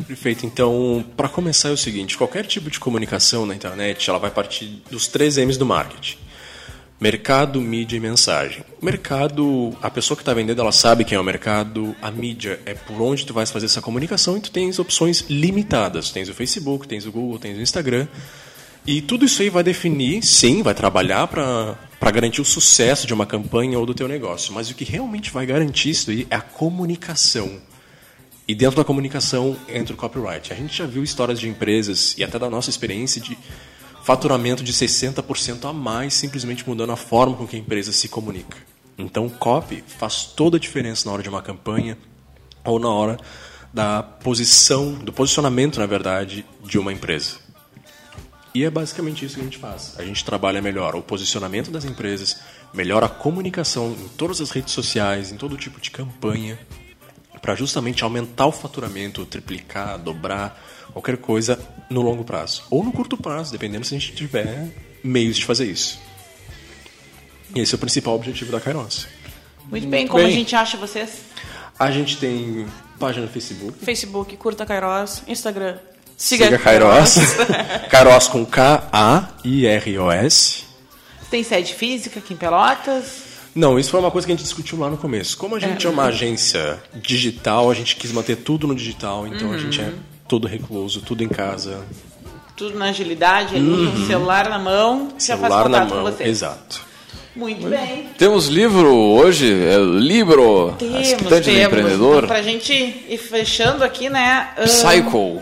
Perfeito. 0.07 0.45
Então, 0.45 1.03
para 1.17 1.27
começar 1.27 1.67
é 1.69 1.73
o 1.73 1.77
seguinte: 1.77 2.17
qualquer 2.17 2.45
tipo 2.45 2.71
de 2.71 2.79
comunicação 2.79 3.45
na 3.45 3.53
internet, 3.53 4.09
ela 4.09 4.17
vai 4.17 4.31
partir 4.31 4.81
dos 4.89 5.07
três 5.07 5.37
M's 5.37 5.57
do 5.57 5.65
marketing: 5.65 6.17
mercado, 6.99 7.59
mídia 7.59 7.97
e 7.97 7.99
mensagem. 7.99 8.63
Mercado, 8.81 9.75
a 9.81 9.91
pessoa 9.91 10.15
que 10.15 10.21
está 10.21 10.33
vendendo, 10.33 10.61
ela 10.61 10.71
sabe 10.71 11.03
quem 11.03 11.17
é 11.17 11.19
o 11.19 11.23
mercado. 11.23 11.93
A 12.01 12.09
mídia 12.09 12.57
é 12.65 12.73
por 12.73 13.01
onde 13.01 13.25
tu 13.25 13.33
vais 13.33 13.51
fazer 13.51 13.65
essa 13.65 13.81
comunicação 13.81 14.37
e 14.37 14.39
tu 14.39 14.49
tens 14.49 14.79
opções 14.79 15.25
limitadas. 15.29 16.09
Tens 16.09 16.29
o 16.29 16.33
Facebook, 16.33 16.87
tens 16.87 17.05
o 17.05 17.11
Google, 17.11 17.37
tens 17.37 17.57
o 17.57 17.61
Instagram. 17.61 18.07
E 18.85 19.01
tudo 19.01 19.25
isso 19.25 19.41
aí 19.41 19.49
vai 19.49 19.63
definir, 19.63 20.23
sim, 20.23 20.63
vai 20.63 20.73
trabalhar 20.73 21.27
para 21.27 22.11
garantir 22.13 22.39
o 22.39 22.45
sucesso 22.45 23.05
de 23.05 23.13
uma 23.13 23.25
campanha 23.25 23.77
ou 23.77 23.85
do 23.85 23.93
teu 23.93 24.07
negócio. 24.07 24.53
Mas 24.53 24.69
o 24.69 24.73
que 24.73 24.85
realmente 24.85 25.29
vai 25.29 25.45
garantir 25.45 25.89
isso 25.89 26.09
aí 26.09 26.25
é 26.29 26.35
a 26.37 26.41
comunicação. 26.41 27.59
E 28.47 28.55
dentro 28.55 28.77
da 28.77 28.83
comunicação 28.85 29.57
entra 29.67 29.93
o 29.93 29.97
copyright. 29.97 30.53
A 30.53 30.55
gente 30.55 30.77
já 30.77 30.85
viu 30.85 31.03
histórias 31.03 31.37
de 31.39 31.49
empresas 31.49 32.15
e 32.17 32.23
até 32.23 32.39
da 32.39 32.49
nossa 32.49 32.69
experiência 32.69 33.21
de 33.21 33.37
faturamento 34.03 34.63
de 34.63 34.71
60% 34.71 35.69
a 35.69 35.73
mais 35.73 36.13
simplesmente 36.13 36.65
mudando 36.65 36.93
a 36.93 36.95
forma 36.95 37.35
com 37.35 37.45
que 37.45 37.57
a 37.57 37.59
empresa 37.59 37.91
se 37.91 38.07
comunica. 38.07 38.57
Então, 38.97 39.27
copy 39.27 39.83
faz 39.85 40.23
toda 40.23 40.55
a 40.55 40.59
diferença 40.59 41.07
na 41.07 41.13
hora 41.13 41.21
de 41.21 41.27
uma 41.27 41.41
campanha 41.41 41.97
ou 42.63 42.79
na 42.79 42.89
hora 42.89 43.17
da 43.73 44.01
posição, 44.01 44.93
do 44.93 45.11
posicionamento, 45.11 45.77
na 45.77 45.85
verdade, 45.85 46.45
de 46.63 46.79
uma 46.79 46.93
empresa. 46.93 47.35
E 48.55 48.63
é 48.63 48.69
basicamente 48.69 49.25
isso 49.25 49.35
que 49.35 49.41
a 49.41 49.43
gente 49.43 49.57
faz. 49.57 49.93
A 49.99 50.05
gente 50.05 50.23
trabalha 50.23 50.61
melhor 50.61 50.95
o 50.95 51.01
posicionamento 51.01 51.69
das 51.69 51.83
empresas, 51.83 52.37
melhora 52.73 53.07
a 53.07 53.09
comunicação 53.09 53.91
em 53.91 54.07
todas 54.07 54.39
as 54.39 54.51
redes 54.51 54.73
sociais, 54.73 55.31
em 55.33 55.37
todo 55.37 55.57
tipo 55.57 55.79
de 55.81 55.91
campanha, 55.91 56.57
para 57.47 57.55
justamente 57.55 58.03
aumentar 58.03 58.45
o 58.45 58.51
faturamento, 58.51 59.25
triplicar, 59.25 59.97
dobrar, 59.97 60.61
qualquer 60.91 61.15
coisa 61.15 61.57
no 61.89 62.01
longo 62.01 62.25
prazo. 62.25 62.63
Ou 62.69 62.83
no 62.83 62.91
curto 62.91 63.15
prazo, 63.15 63.53
dependendo 63.53 63.85
se 63.85 63.95
a 63.95 63.97
gente 63.97 64.11
tiver 64.13 64.67
meios 65.01 65.37
de 65.37 65.45
fazer 65.45 65.63
isso. 65.63 65.97
E 67.55 67.61
esse 67.61 67.73
é 67.73 67.77
o 67.77 67.79
principal 67.79 68.15
objetivo 68.15 68.51
da 68.51 68.59
Kairos. 68.59 69.07
Muito 69.63 69.87
bem, 69.87 70.05
como 70.09 70.25
a 70.25 70.29
gente 70.29 70.53
acha 70.57 70.75
vocês? 70.75 71.21
A 71.79 71.89
gente 71.89 72.17
tem 72.17 72.67
página 72.99 73.25
no 73.27 73.31
Facebook. 73.31 73.79
Facebook, 73.79 74.35
curta 74.35 74.65
Kairos, 74.65 75.23
Instagram. 75.25 75.77
Siga, 76.17 76.47
Siga, 76.47 76.59
Kairos. 76.59 77.15
Kairos 77.89 78.27
com 78.27 78.45
K-A-I-R-O-S. 78.45 79.85
Tem 81.31 81.45
sede 81.45 81.73
física 81.73 82.19
aqui 82.19 82.33
em 82.33 82.37
Pelotas? 82.37 83.26
Não, 83.57 83.79
isso 83.79 83.89
foi 83.89 83.99
uma 83.99 84.11
coisa 84.11 84.27
que 84.27 84.31
a 84.33 84.35
gente 84.35 84.43
discutiu 84.43 84.77
lá 84.79 84.89
no 84.89 84.97
começo. 84.97 85.35
Como 85.37 85.55
a 85.55 85.59
gente 85.59 85.87
é, 85.87 85.89
uma 85.89 86.03
agência 86.03 86.79
digital, 86.93 87.71
a 87.71 87.73
gente 87.73 87.95
quis 87.95 88.11
manter 88.11 88.35
tudo 88.37 88.67
no 88.67 88.75
digital, 88.75 89.25
então 89.27 89.47
a 89.49 89.51
Uhum. 89.53 89.59
gente 89.59 89.81
é 89.81 89.91
todo 90.27 90.47
recluso, 90.47 91.01
tudo 91.01 91.23
em 91.23 91.27
casa. 91.27 91.79
Tudo 92.55 92.77
na 92.77 92.85
agilidade, 92.85 93.55
ali, 93.55 93.67
Uhum. 93.67 93.93
um 94.03 94.05
celular 94.07 94.47
na 94.49 94.59
mão, 94.59 95.09
já 95.19 95.35
faz 95.37 95.51
celular 95.53 95.69
na 95.69 95.79
contato 95.81 95.89
mão. 95.95 96.05
com 96.05 96.11
vocês. 96.11 96.29
Exato. 96.29 96.81
Muito 97.35 97.67
bem. 97.67 98.09
Temos 98.17 98.47
livro 98.47 98.93
hoje, 98.95 99.51
é 99.53 99.77
livro, 99.77 100.69
a 100.69 100.73
Temos, 100.73 101.07
Escutante 101.07 101.49
do 101.49 101.53
temos. 101.55 101.67
Empreendedor, 101.67 102.15
Então, 102.17 102.27
pra 102.27 102.41
gente 102.41 102.73
ir 102.73 103.17
fechando 103.17 103.83
aqui, 103.83 104.09
né? 104.09 104.49
Psycho. 104.65 105.39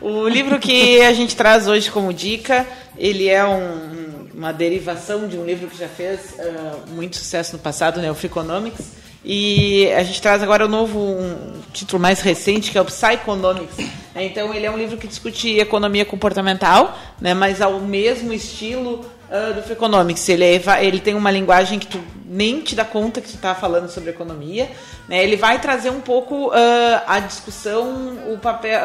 O 0.00 0.26
livro 0.28 0.58
que 0.58 1.02
a 1.02 1.12
gente 1.12 1.36
traz 1.36 1.68
hoje 1.68 1.90
como 1.90 2.10
dica, 2.12 2.66
ele 2.96 3.28
é 3.28 3.44
um- 3.44 3.99
uma 4.34 4.52
derivação 4.52 5.26
de 5.26 5.36
um 5.36 5.44
livro 5.44 5.68
que 5.68 5.78
já 5.78 5.88
fez 5.88 6.34
ah, 6.38 6.76
muito 6.88 7.16
sucesso 7.16 7.54
no 7.54 7.58
passado, 7.58 8.00
né, 8.00 8.10
o 8.10 8.14
Freakonomics. 8.14 9.00
E 9.24 9.90
a 9.92 10.02
gente 10.02 10.22
traz 10.22 10.42
agora 10.42 10.64
o 10.64 10.68
novo 10.68 10.98
um 10.98 11.60
título 11.72 12.00
mais 12.00 12.20
recente, 12.20 12.70
que 12.70 12.78
é 12.78 12.80
o 12.80 12.84
Psychonomics. 12.86 13.76
né. 14.14 14.24
Então 14.24 14.54
ele 14.54 14.64
é 14.64 14.70
um 14.70 14.78
livro 14.78 14.96
que 14.96 15.06
discute 15.06 15.58
economia 15.58 16.04
comportamental, 16.04 16.98
né, 17.20 17.34
mas 17.34 17.60
ao 17.60 17.80
mesmo 17.80 18.32
estilo 18.32 19.04
ah, 19.30 19.52
do 19.52 19.62
Freakonomics. 19.62 20.28
Ele, 20.28 20.44
é, 20.44 20.84
ele 20.84 21.00
tem 21.00 21.14
uma 21.14 21.30
linguagem 21.30 21.78
que 21.78 21.86
tu 21.86 22.00
nem 22.24 22.60
te 22.60 22.74
dá 22.74 22.84
conta 22.84 23.20
que 23.20 23.28
tu 23.28 23.34
está 23.34 23.54
falando 23.54 23.90
sobre 23.90 24.10
economia. 24.10 24.70
Né, 25.08 25.22
ele 25.22 25.36
vai 25.36 25.60
trazer 25.60 25.90
um 25.90 26.00
pouco 26.00 26.50
ah, 26.52 27.04
a 27.06 27.20
discussão, 27.20 28.32
o 28.32 28.38
papel. 28.38 28.80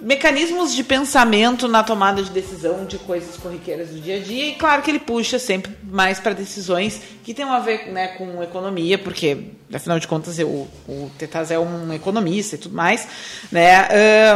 Mecanismos 0.00 0.74
de 0.74 0.84
pensamento 0.84 1.66
na 1.66 1.82
tomada 1.82 2.22
de 2.22 2.30
decisão 2.30 2.84
de 2.84 2.98
coisas 2.98 3.36
corriqueiras 3.36 3.88
do 3.88 4.00
dia 4.00 4.16
a 4.16 4.20
dia 4.20 4.46
e 4.48 4.54
claro 4.54 4.82
que 4.82 4.90
ele 4.90 5.00
puxa 5.00 5.38
sempre 5.38 5.76
mais 5.84 6.20
para 6.20 6.32
decisões 6.32 7.00
que 7.24 7.34
tem 7.34 7.44
a 7.44 7.58
ver 7.58 7.88
né, 7.88 8.08
com 8.08 8.42
economia 8.42 8.96
porque 8.96 9.38
afinal 9.72 9.98
de 9.98 10.06
contas 10.06 10.38
o, 10.38 10.68
o 10.88 11.10
Tetaz 11.18 11.50
é 11.50 11.58
um 11.58 11.92
economista 11.92 12.54
e 12.54 12.58
tudo 12.58 12.74
mais 12.74 13.08
né 13.50 13.88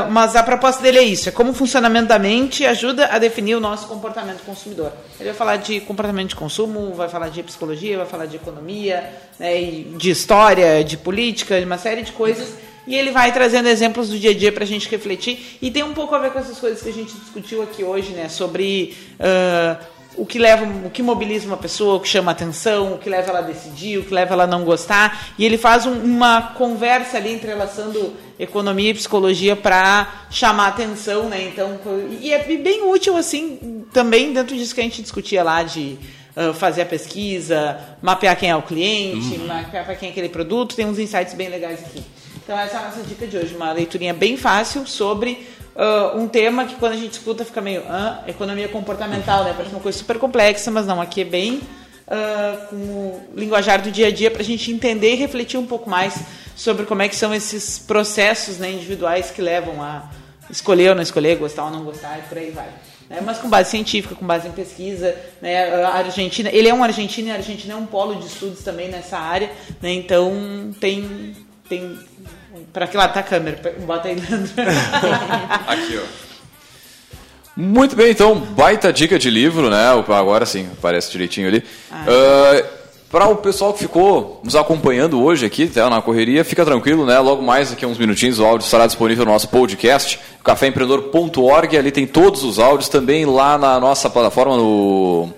Ah, 0.03 0.09
mas 0.11 0.35
a 0.37 0.43
proposta 0.43 0.83
dele 0.83 0.99
é 0.99 1.03
isso 1.03 1.29
é 1.29 1.33
como 1.33 1.51
o 1.51 1.55
funcionamento 1.55 2.09
da 2.09 2.19
mente 2.19 2.65
ajuda 2.65 3.07
a 3.07 3.19
definir 3.19 3.55
o 3.55 3.61
nosso 3.61 3.87
comportamento 3.87 4.43
consumidor. 4.45 4.93
Ele 5.19 5.29
vai 5.29 5.39
falar 5.39 5.57
de 5.57 5.81
comportamento 5.81 6.31
de 6.31 6.37
consumo 6.37 6.95
vai 6.95 7.09
falar 7.09 7.29
de 7.29 7.43
psicologia 7.43 7.97
vai 7.97 8.07
falar 8.07 8.27
de 8.27 8.37
economia 8.37 9.11
né, 9.39 9.61
de 9.97 10.11
história 10.11 10.83
de 10.83 10.97
política 10.97 11.59
de 11.59 11.67
uma 11.67 11.79
série 11.79 12.03
de 12.03 12.13
coisas 12.13 12.55
e 12.87 12.95
ele 12.95 13.11
vai 13.11 13.33
trazendo 13.33 13.69
exemplos 13.69 14.09
do 14.09 14.19
dia 14.19 14.31
a 14.31 14.35
dia 14.35 14.51
para 14.53 14.65
a 14.65 14.67
gente 14.67 14.89
refletir. 14.89 15.59
E 15.63 15.71
tem 15.71 15.83
um 15.83 15.93
pouco 15.95 16.15
a 16.15 16.19
ver 16.19 16.33
com 16.33 16.39
essas 16.39 16.59
coisas 16.59 16.83
que 16.83 16.89
a 16.89 16.93
gente 16.93 17.13
discutiu 17.15 17.63
aqui 17.63 17.85
hoje, 17.85 18.11
né? 18.13 18.29
Sobre 18.29 18.97
ah, 19.21 19.79
o 20.17 20.27
que 20.27 20.39
leva, 20.39 20.67
o 20.85 20.91
que 20.91 21.03
mobiliza 21.03 21.47
uma 21.47 21.57
pessoa, 21.57 21.95
o 21.95 22.01
que 22.01 22.09
chama 22.09 22.33
atenção, 22.33 22.93
o 22.95 22.99
que 22.99 23.09
leva 23.09 23.31
ela 23.31 23.39
a 23.39 23.43
decidir, 23.43 23.99
o 23.99 24.05
que 24.05 24.13
leva 24.13 24.35
ela 24.35 24.45
a 24.45 24.47
não 24.47 24.63
gostar. 24.65 25.33
E 25.39 25.45
ele 25.45 25.57
faz 25.57 25.87
um- 25.87 26.03
uma 26.05 26.43
conversa 26.55 27.17
ali 27.17 27.33
entrelaçando 27.33 28.13
economia 28.39 28.91
e 28.91 28.95
psicologia 28.95 29.57
para 29.57 30.27
chamar 30.31 30.67
atenção, 30.69 31.29
né? 31.31 31.43
Então, 31.45 31.79
e 32.21 32.33
é 32.33 32.43
bem 32.43 32.83
útil 32.91 33.17
assim 33.17 33.85
também 33.93 34.33
dentro 34.33 34.55
disso 34.57 34.75
que 34.75 34.81
a 34.81 34.85
gente 34.85 35.01
discutia 35.01 35.43
lá 35.43 35.63
de 35.63 35.97
ah, 36.37 36.53
fazer 36.53 36.83
a 36.83 36.87
pesquisa, 36.87 37.79
mapear 38.03 38.37
quem 38.37 38.51
é 38.51 38.57
o 38.57 38.63
cliente, 38.63 39.39
mapear 39.39 39.85
para 39.85 39.95
quem 39.95 40.09
é 40.09 40.13
aquele 40.13 40.29
produto. 40.29 40.75
Tem 40.77 40.85
uns 40.87 40.99
insights 40.99 41.33
bem 41.35 41.49
legais 41.49 41.81
aqui. 41.81 42.03
Então 42.43 42.59
essa 42.59 42.77
é 42.77 42.81
a 42.81 42.85
nossa 42.87 43.03
dica 43.03 43.27
de 43.27 43.37
hoje, 43.37 43.55
uma 43.55 43.73
leiturinha 43.73 44.13
bem 44.13 44.37
fácil 44.37 44.85
sobre 44.87 45.47
ah, 45.77 46.13
um 46.17 46.29
tema 46.29 46.65
que 46.65 46.75
quando 46.75 46.93
a 46.93 46.97
gente 46.97 47.13
escuta 47.13 47.45
fica 47.45 47.61
meio 47.61 47.83
ah, 47.89 48.23
economia 48.27 48.69
comportamental, 48.69 49.45
né? 49.45 49.53
Parece 49.57 49.75
uma 49.75 49.81
coisa 49.81 49.97
super 49.97 50.19
complexa, 50.19 50.71
mas 50.71 50.87
não, 50.87 51.01
aqui 51.01 51.21
é 51.21 51.25
bem 51.25 51.61
ah, 52.09 52.67
com 52.69 52.77
o 52.77 53.23
linguajar 53.35 53.81
do 53.81 53.91
dia 53.91 54.09
a 54.09 54.11
dia 54.11 54.31
para 54.31 54.43
a 54.43 54.45
gente 54.45 54.73
entender 54.73 55.13
e 55.13 55.17
refletir 55.17 55.59
um 55.59 55.67
pouco 55.67 55.89
mais 55.89 56.15
sobre 56.57 56.85
como 56.85 57.03
é 57.03 57.09
que 57.09 57.17
são 57.17 57.33
esses 57.33 57.79
processos 57.79 58.59
né, 58.59 58.71
individuais 58.71 59.31
que 59.31 59.41
levam 59.41 59.81
a 59.81 60.11
escolher 60.51 60.91
ou 60.91 60.95
não 60.95 61.03
escolher, 61.03 61.37
gostar 61.37 61.65
ou 61.65 61.71
não 61.71 61.85
gostar 61.85 62.19
e 62.19 62.23
por 62.23 62.37
aí 62.37 62.51
vai. 62.51 62.69
né? 63.09 63.21
Mas 63.25 63.39
com 63.39 63.49
base 63.49 63.71
científica, 63.71 64.17
com 64.17 64.27
base 64.27 64.49
em 64.49 64.53
pesquisa, 64.53 65.17
né? 65.41 65.85
A 65.85 65.95
Argentina, 65.95 66.51
ele 66.53 66.69
é 66.69 66.75
um 66.75 66.83
argentino 66.83 67.29
e 67.29 67.31
a 67.31 67.35
Argentina 67.35 67.75
é 67.75 67.77
um 67.77 67.87
polo 67.87 68.17
de 68.17 68.27
estudos 68.27 68.65
também 68.65 68.89
nessa 68.89 69.17
área, 69.17 69.49
né? 69.81 69.93
Então 69.93 70.75
tem 70.81 71.35
tem 71.69 71.99
para 72.73 72.87
que 72.87 72.97
lado 72.97 73.13
tá 73.13 73.21
a 73.21 73.23
câmera? 73.23 73.61
Bota 73.81 74.09
aí, 74.09 74.15
Leandro. 74.15 74.53
Aqui, 75.67 75.99
ó. 75.99 76.33
Muito 77.55 77.95
bem, 77.95 78.11
então, 78.11 78.35
baita 78.35 78.91
dica 78.93 79.19
de 79.19 79.29
livro, 79.29 79.69
né? 79.69 79.89
Agora 80.09 80.47
sim, 80.47 80.69
aparece 80.73 81.13
direitinho 81.13 81.49
ali. 81.49 81.63
para 83.11 83.29
o 83.29 83.37
pessoal 83.37 83.75
que 83.75 83.81
ficou 83.81 84.41
nos 84.43 84.57
acompanhando 84.57 85.23
hoje 85.23 85.45
aqui, 85.45 85.67
tá, 85.67 85.91
na 85.91 86.01
correria, 86.01 86.45
fica 86.45 86.65
tranquilo, 86.65 87.05
né? 87.05 87.19
Logo 87.19 87.43
mais 87.43 87.69
daqui 87.69 87.85
a 87.85 87.89
uns 87.89 87.99
minutinhos 87.99 88.39
o 88.39 88.45
áudio 88.47 88.65
estará 88.65 88.87
disponível 88.87 89.27
no 89.27 89.33
nosso 89.33 89.49
podcast, 89.49 90.19
caféempreendedor.org, 90.43 91.77
ali 91.77 91.93
tem 91.93 92.07
todos 92.07 92.43
os 92.43 92.59
áudios, 92.59 92.89
também 92.89 93.27
lá 93.27 93.59
na 93.59 93.79
nossa 93.79 94.09
plataforma 94.09 94.57
no 94.57 95.29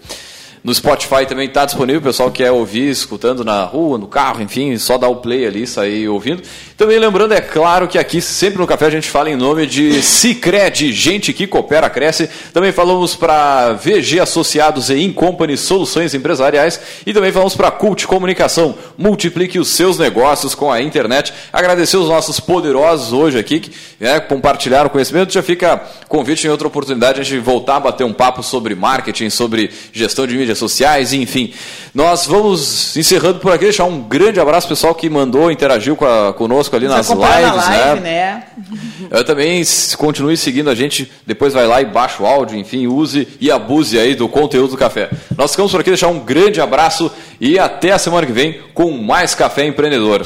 no 0.64 0.74
Spotify 0.74 1.26
também 1.28 1.46
está 1.46 1.66
disponível, 1.66 2.00
o 2.00 2.04
pessoal 2.04 2.30
que 2.30 2.42
quer 2.42 2.50
ouvir, 2.50 2.88
escutando 2.88 3.44
na 3.44 3.64
rua, 3.64 3.98
no 3.98 4.06
carro, 4.06 4.40
enfim, 4.40 4.78
só 4.78 4.96
dá 4.96 5.06
o 5.06 5.16
play 5.16 5.46
ali, 5.46 5.66
sair 5.66 6.08
ouvindo. 6.08 6.42
Também 6.74 6.98
lembrando, 6.98 7.34
é 7.34 7.40
claro 7.42 7.86
que 7.86 7.98
aqui, 7.98 8.18
sempre 8.18 8.58
no 8.58 8.66
café, 8.66 8.86
a 8.86 8.90
gente 8.90 9.10
fala 9.10 9.28
em 9.28 9.36
nome 9.36 9.66
de 9.66 10.02
Cicred, 10.02 10.90
gente 10.90 11.34
que 11.34 11.46
coopera, 11.46 11.90
cresce. 11.90 12.30
Também 12.50 12.72
falamos 12.72 13.14
para 13.14 13.74
VG 13.74 14.20
Associados 14.20 14.88
e 14.88 15.02
Incompany 15.02 15.54
Soluções 15.58 16.14
Empresariais. 16.14 16.80
E 17.04 17.12
também 17.12 17.30
falamos 17.30 17.54
para 17.54 17.70
Cult 17.70 18.06
Comunicação, 18.06 18.74
multiplique 18.96 19.58
os 19.58 19.68
seus 19.68 19.98
negócios 19.98 20.54
com 20.54 20.72
a 20.72 20.80
internet. 20.80 21.34
Agradecer 21.52 21.98
os 21.98 22.08
nossos 22.08 22.40
poderosos 22.40 23.12
hoje 23.12 23.38
aqui, 23.38 23.60
que 23.60 23.70
né, 24.00 24.18
compartilharam 24.18 24.86
o 24.86 24.90
conhecimento. 24.90 25.30
Já 25.30 25.42
fica 25.42 25.76
convite 26.08 26.46
em 26.46 26.50
outra 26.50 26.66
oportunidade 26.66 27.20
a 27.20 27.22
gente 27.22 27.38
voltar 27.38 27.76
a 27.76 27.80
bater 27.80 28.04
um 28.04 28.14
papo 28.14 28.42
sobre 28.42 28.74
marketing, 28.74 29.28
sobre 29.28 29.70
gestão 29.92 30.26
de 30.26 30.34
mídias 30.54 30.58
sociais, 30.58 31.12
enfim. 31.12 31.52
Nós 31.94 32.26
vamos 32.26 32.96
encerrando 32.96 33.38
por 33.38 33.52
aqui, 33.52 33.64
deixar 33.64 33.84
um 33.84 34.00
grande 34.00 34.40
abraço 34.40 34.68
pessoal 34.68 34.94
que 34.94 35.08
mandou, 35.10 35.50
interagiu 35.50 35.96
com 35.96 36.04
a, 36.04 36.32
conosco 36.32 36.74
ali 36.74 36.86
Nos 36.86 36.96
nas 36.96 37.08
lives, 37.08 37.20
na 37.20 37.52
live, 37.52 38.00
né? 38.00 38.00
né? 38.00 38.44
Eu 39.10 39.24
também 39.24 39.62
continue 39.98 40.36
seguindo 40.36 40.70
a 40.70 40.74
gente, 40.74 41.10
depois 41.26 41.52
vai 41.52 41.66
lá 41.66 41.80
e 41.82 41.84
baixa 41.84 42.22
o 42.22 42.26
áudio, 42.26 42.56
enfim, 42.56 42.86
use 42.86 43.28
e 43.40 43.50
abuse 43.50 43.98
aí 43.98 44.14
do 44.14 44.28
conteúdo 44.28 44.70
do 44.70 44.76
café. 44.76 45.10
Nós 45.36 45.50
ficamos 45.50 45.72
por 45.72 45.80
aqui, 45.80 45.90
deixar 45.90 46.08
um 46.08 46.20
grande 46.20 46.60
abraço 46.60 47.10
e 47.40 47.58
até 47.58 47.92
a 47.92 47.98
semana 47.98 48.26
que 48.26 48.32
vem 48.32 48.60
com 48.72 48.90
mais 48.92 49.34
Café 49.34 49.66
Empreendedor. 49.66 50.24